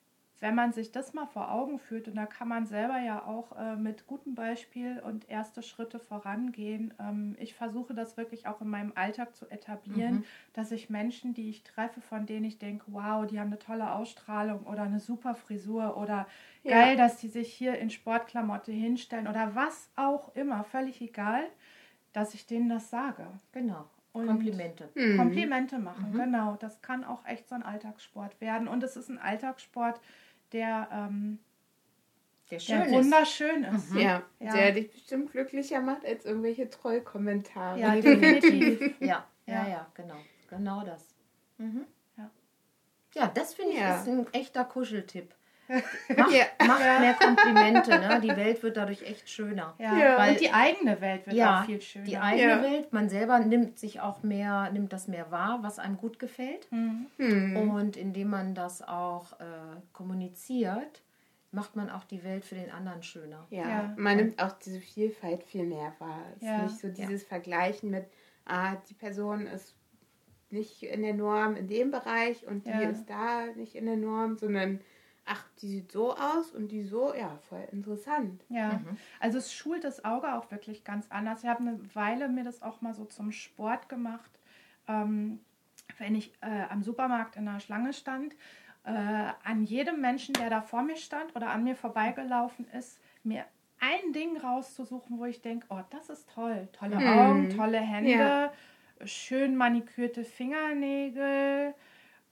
wenn 0.41 0.55
man 0.55 0.72
sich 0.72 0.93
das 0.93 1.14
mal 1.14 1.26
vor 1.26 1.51
Augen 1.51 1.78
führt, 1.78 2.09
und 2.09 2.14
da 2.16 2.26
kann 2.26 2.47
man 2.49 2.66
selber 2.66 2.99
ja 3.01 3.24
auch 3.24 3.57
äh, 3.59 3.76
mit 3.76 4.07
gutem 4.07 4.34
Beispiel 4.34 5.01
und 5.05 5.28
erste 5.30 5.62
Schritte 5.62 5.99
vorangehen. 5.99 6.93
Ähm, 7.01 7.37
ich 7.39 7.55
versuche 7.55 7.95
das 7.95 8.16
wirklich 8.18 8.47
auch 8.47 8.61
in 8.61 8.68
meinem 8.68 8.93
Alltag 8.95 9.34
zu 9.34 9.51
etablieren, 9.51 10.16
Mhm. 10.16 10.24
dass 10.53 10.72
ich 10.72 10.91
Menschen, 10.91 11.32
die 11.32 11.49
ich 11.49 11.62
treffe, 11.62 12.01
von 12.03 12.26
denen 12.26 12.45
ich 12.45 12.59
denke, 12.59 12.84
wow, 12.89 13.26
die 13.26 13.41
haben 13.41 13.47
eine 13.49 13.59
tolle 13.59 13.93
Ausstrahlung 13.93 14.64
oder 14.64 14.82
eine 14.82 15.01
super 15.01 15.34
Frisur 15.34 15.97
oder 15.97 16.26
Ja. 16.64 16.72
geil, 16.82 16.97
dass 16.97 17.16
die 17.18 17.28
sich 17.28 17.53
hier 17.53 17.78
in 17.78 17.89
Sportklamotte 17.91 18.72
hinstellen 18.72 19.28
oder 19.28 19.55
was 19.55 19.91
auch 19.97 20.34
immer, 20.34 20.64
völlig 20.64 21.01
egal, 21.01 21.45
dass 22.12 22.34
ich 22.34 22.47
denen 22.47 22.68
das 22.68 22.91
sage. 22.91 23.26
Genau. 23.53 23.87
Und- 24.12 24.26
Komplimente. 24.28 24.89
Mhm. 24.95 25.16
Komplimente 25.18 25.78
machen, 25.78 26.12
Mhm. 26.12 26.16
genau. 26.18 26.57
Das 26.59 26.80
kann 26.80 27.05
auch 27.05 27.26
echt 27.26 27.49
so 27.51 27.55
ein 27.55 27.62
Alltagssport 27.62 28.41
werden. 28.41 28.66
Und 28.66 28.82
es 28.82 28.97
ist 28.97 29.11
ein 29.11 29.18
Alltagssport, 29.18 30.01
der, 30.57 30.88
ähm, 30.90 31.38
Der 32.50 32.59
schön 32.59 32.76
der 32.78 32.86
ist. 32.86 32.92
wunderschön 32.92 33.64
ist. 33.64 33.94
Ja, 33.94 34.22
Ja. 34.40 34.52
der 34.54 34.72
dich 34.72 34.90
bestimmt 34.90 35.30
glücklicher 35.32 35.80
macht 35.80 36.04
als 36.04 36.24
irgendwelche 36.24 36.68
Trollkommentare. 36.70 37.78
Ja, 37.78 37.94
definitiv. 38.00 38.80
Ja, 39.00 39.26
ja, 39.46 39.54
Ja. 39.54 39.68
ja, 39.68 39.86
genau. 39.94 40.16
Genau 40.48 40.84
das. 40.84 41.14
Mhm. 41.59 41.86
Ja. 42.16 42.30
Ja, 43.14 43.26
das 43.34 43.54
finde 43.54 43.72
ich 43.72 43.78
Ja. 43.80 44.00
ist 44.00 44.09
ein 44.09 44.26
echter 44.32 44.64
Kuscheltipp. 44.64 45.34
Macht, 45.68 46.32
Ja. 46.32 46.44
macht 46.66 47.00
mehr 47.00 47.14
Komplimente, 47.14 47.90
ne? 47.98 48.20
Die 48.22 48.28
Welt 48.36 48.62
wird 48.62 48.76
dadurch 48.76 49.02
echt 49.02 49.28
schöner. 49.28 49.74
Ja. 49.78 49.96
Ja. 49.98 50.18
Weil- 50.18 50.32
Und 50.32 50.40
die 50.40 50.52
eigene 50.52 51.00
Welt 51.00 51.26
wird 51.26 51.36
Ja, 51.36 51.60
auch 51.60 51.64
viel 51.66 51.80
schöner. 51.80 52.04
Die 52.04 52.18
eigene 52.18 52.48
Ja. 52.50 52.62
Welt, 52.62 52.92
man 52.92 53.08
selber 53.08 53.38
nimmt 53.40 53.78
sich 53.78 54.00
auch 54.00 54.22
mehr, 54.22 54.70
nimmt 54.72 54.92
das 54.92 55.08
mehr 55.08 55.30
wahr, 55.30 55.58
was 55.62 55.78
einem 55.78 55.96
gut 55.96 56.18
gefällt. 56.18 56.70
Mhm. 56.70 57.06
Hm. 57.16 57.70
Und 57.70 57.96
indem 57.96 58.28
man 58.30 58.54
das 58.54 58.80
auch 58.86 59.32
äh, 59.40 59.44
kommuniziert, 59.92 61.02
macht 61.52 61.76
man 61.76 61.90
auch 61.90 62.04
die 62.04 62.22
Welt 62.24 62.44
für 62.44 62.54
den 62.54 62.70
anderen 62.70 63.02
schöner. 63.02 63.46
Ja, 63.50 63.68
Ja. 63.68 63.94
man 63.96 64.16
nimmt 64.16 64.42
auch 64.42 64.52
diese 64.52 64.80
Vielfalt 64.80 65.42
viel 65.44 65.64
mehr 65.64 65.92
wahr. 65.98 66.22
Es 66.36 66.42
Ja. 66.42 66.56
ist 66.56 66.62
nicht 66.64 66.80
so 66.80 66.88
dieses 66.88 67.22
Vergleichen 67.24 67.90
mit, 67.90 68.06
ah, 68.44 68.74
die 68.88 68.94
Person 68.94 69.46
ist 69.46 69.74
nicht 70.50 70.82
in 70.82 71.02
der 71.02 71.14
Norm 71.14 71.56
in 71.56 71.66
dem 71.66 71.90
Bereich 71.90 72.46
und 72.46 72.66
die 72.66 72.70
Ja. 72.70 72.80
ist 72.90 73.06
da 73.06 73.46
nicht 73.56 73.74
in 73.74 73.86
der 73.86 73.96
Norm, 73.96 74.36
sondern 74.38 74.80
ach, 75.27 75.45
die 75.61 75.68
sieht 75.68 75.93
so 75.93 76.14
aus 76.16 76.53
und 76.53 76.68
die 76.68 76.85
so, 76.85 77.12
ja, 77.14 77.37
voll 77.49 77.66
interessant. 77.72 78.43
Ja, 78.49 78.74
Mhm. 78.74 78.97
also 79.20 79.39
es 79.39 79.53
schult 79.53 79.85
das 79.85 80.05
Auge 80.05 80.33
auch 80.35 80.51
wirklich 80.51 80.85
ganz 80.85 81.07
anders. 81.11 81.43
Ich 81.43 81.49
habe 81.49 81.61
eine 81.61 81.79
Weile 81.95 82.29
mir 82.29 82.45
das 82.45 82.62
auch 82.62 82.81
mal 82.81 82.95
so 82.95 83.05
zum 83.05 83.33
Sport 83.33 83.89
gemacht, 83.89 84.31
ähm, 84.89 85.41
wenn 85.99 86.14
ich 86.14 86.33
äh, 86.41 86.62
am 86.70 86.83
Supermarkt 86.83 87.37
in 87.37 87.45
der 87.47 87.61
Schlange 87.61 87.93
stand, 87.93 88.35
äh, 88.85 88.91
an 88.91 89.64
jedem 89.64 90.01
Menschen, 90.01 90.33
der 90.35 90.49
da 90.49 90.61
vor 90.62 90.83
mir 90.83 90.97
stand 90.97 91.35
oder 91.35 91.51
an 91.51 91.64
mir 91.64 91.74
vorbeigelaufen 91.74 92.68
ist, 92.68 93.01
mir 93.24 93.45
ein 93.81 94.12
Ding 94.12 94.37
rauszusuchen, 94.39 95.18
wo 95.18 95.24
ich 95.24 95.43
denke, 95.43 95.66
oh, 95.70 95.81
das 95.91 96.09
ist 96.09 96.31
toll. 96.31 96.68
Tolle 96.72 97.01
Mhm. 97.01 97.09
Augen, 97.09 97.51
tolle 97.51 97.79
Hände, 97.81 98.11
Ja. 98.11 98.53
schön 99.05 99.57
manikürte 99.57 100.24
Fingernägel, 100.24 101.74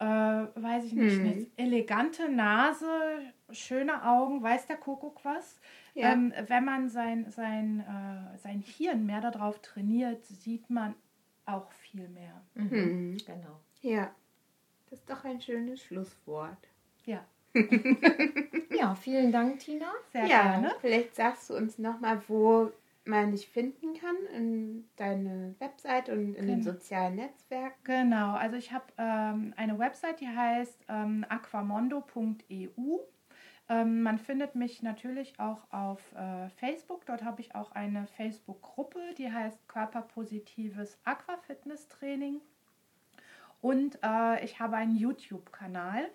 äh, 0.05 0.63
weiß 0.63 0.85
ich 0.85 0.93
nicht, 0.93 1.19
Mhm. 1.19 1.27
eine 1.27 1.47
elegante 1.57 2.29
Nase, 2.29 2.87
schöne 3.51 4.05
Augen, 4.05 4.43
weiß 4.43 4.67
der 4.67 4.77
Kuckuck 4.77 5.25
was. 5.25 5.61
Ja. 5.95 6.13
Ähm, 6.13 6.33
wenn 6.49 6.65
man 6.65 6.89
sein, 6.89 7.31
sein, 7.31 7.81
äh, 7.81 8.37
sein 8.39 8.61
Hirn 8.61 9.07
mehr 9.07 9.21
darauf 9.21 9.61
trainiert, 9.63 10.25
sieht 10.25 10.69
man 10.71 10.95
auch 11.47 11.71
viel 11.73 12.09
mehr. 12.09 12.41
Mhm. 12.55 13.17
Genau. 13.25 13.61
Ja, 13.83 14.11
das 14.91 14.99
ist 15.01 15.11
doch 15.11 15.25
ein 15.25 15.41
schönes 15.41 15.83
Schlusswort. 15.83 16.59
Ja, 17.05 17.25
Ja, 18.77 18.95
vielen 18.95 19.31
Dank, 19.31 19.61
Tina. 19.61 19.93
sehr 20.13 20.27
ja, 20.27 20.43
gerne. 20.43 20.75
vielleicht 20.81 21.15
sagst 21.15 21.51
du 21.51 21.55
uns 21.57 21.79
nochmal, 21.79 22.21
wo 22.29 22.73
man 23.05 23.33
dich 23.33 23.49
finden 23.49 23.95
kann, 23.95 24.17
in 24.35 24.89
deine 24.97 25.55
Website 25.59 26.09
und 26.09 26.35
in 26.35 26.47
den 26.47 26.61
Genau. 26.61 26.73
sozialen 26.73 27.17
Netzwerken. 27.17 27.79
Genau, 27.85 28.35
also 28.35 28.57
ich 28.57 28.73
habe 28.73 28.87
ähm, 28.99 29.53
eine 29.57 29.79
Website, 29.79 30.21
die 30.21 30.29
heißt 30.29 30.85
ähm, 30.89 31.25
aquamondo.eu. 31.29 32.99
Ähm, 33.69 34.03
man 34.03 34.19
findet 34.19 34.55
mich 34.55 34.83
natürlich 34.83 35.39
auch 35.41 35.71
auf 35.71 36.01
äh, 36.15 36.49
Facebook. 36.51 37.07
Dort 37.07 37.25
habe 37.25 37.41
ich 37.41 37.55
auch 37.55 37.73
eine 37.73 38.07
Facebook-Gruppe, 38.07 39.01
die 39.17 39.33
heißt 39.33 39.67
Körperpositives 39.69 40.99
Aquafitness-Training. 41.05 42.41
Und 43.63 43.99
äh, 44.03 44.45
ich 44.45 44.61
habe 44.61 44.77
einen 44.77 44.95
YouTube-Kanal, 44.97 46.11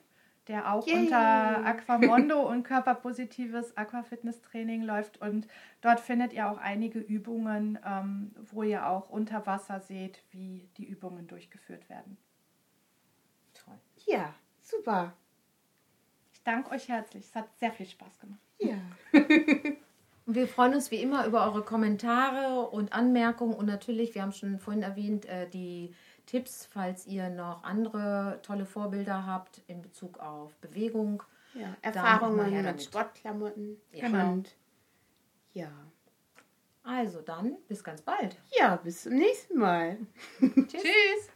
der 0.48 0.74
auch 0.74 0.88
Yay. 0.88 1.02
unter 1.02 1.66
Aquamondo 1.66 2.50
und 2.50 2.64
Körperpositives 2.64 3.78
Aquafitness-Training 3.78 4.84
läuft. 4.84 5.22
Und 5.22 5.48
dort 5.82 6.00
findet 6.00 6.34
ihr 6.34 6.50
auch 6.50 6.58
einige 6.58 7.00
Übungen, 7.00 7.78
ähm, 7.86 8.32
wo 8.52 8.64
ihr 8.64 8.88
auch 8.88 9.10
unter 9.10 9.46
Wasser 9.46 9.80
seht, 9.80 10.24
wie 10.32 10.70
die 10.78 10.86
Übungen 10.86 11.28
durchgeführt 11.28 11.90
werden. 11.90 12.18
Toll. 13.54 13.78
Ja, 14.06 14.34
super. 14.62 15.14
Ich 16.34 16.44
danke 16.44 16.72
euch 16.72 16.88
herzlich. 16.88 17.26
Es 17.26 17.36
hat 17.36 17.48
sehr 17.60 17.72
viel 17.72 17.86
Spaß 17.86 18.20
gemacht. 18.20 18.40
Ja. 18.60 18.78
Und 20.30 20.36
wir 20.36 20.48
freuen 20.48 20.76
uns 20.76 20.92
wie 20.92 21.02
immer 21.02 21.26
über 21.26 21.44
eure 21.44 21.64
Kommentare 21.64 22.70
und 22.70 22.94
Anmerkungen 22.94 23.56
und 23.56 23.66
natürlich, 23.66 24.14
wir 24.14 24.22
haben 24.22 24.32
schon 24.32 24.60
vorhin 24.60 24.84
erwähnt, 24.84 25.26
äh, 25.26 25.50
die 25.50 25.96
Tipps, 26.30 26.68
falls 26.72 27.08
ihr 27.08 27.28
noch 27.30 27.64
andere 27.64 28.40
tolle 28.44 28.68
Vorbilder 28.68 29.26
habt 29.26 29.64
in 29.66 29.82
Bezug 29.82 30.20
auf 30.20 30.56
Bewegung. 30.58 31.24
ja. 31.56 31.76
Erfahrungen 31.82 32.62
mit. 32.64 32.84
Sportklamotten. 32.84 33.82
Ja. 33.92 34.06
Genau. 34.06 34.34
Und 34.34 34.56
ja. 35.54 35.72
Also 36.84 37.22
dann, 37.22 37.58
bis 37.68 37.84
ganz 37.84 38.04
bald. 38.04 38.38
Ja, 38.60 38.76
bis 38.76 39.04
zum 39.04 39.14
nächsten 39.14 39.58
Mal. 39.58 39.98
Tschüss. 40.40 40.68
Tschüss! 40.68 41.30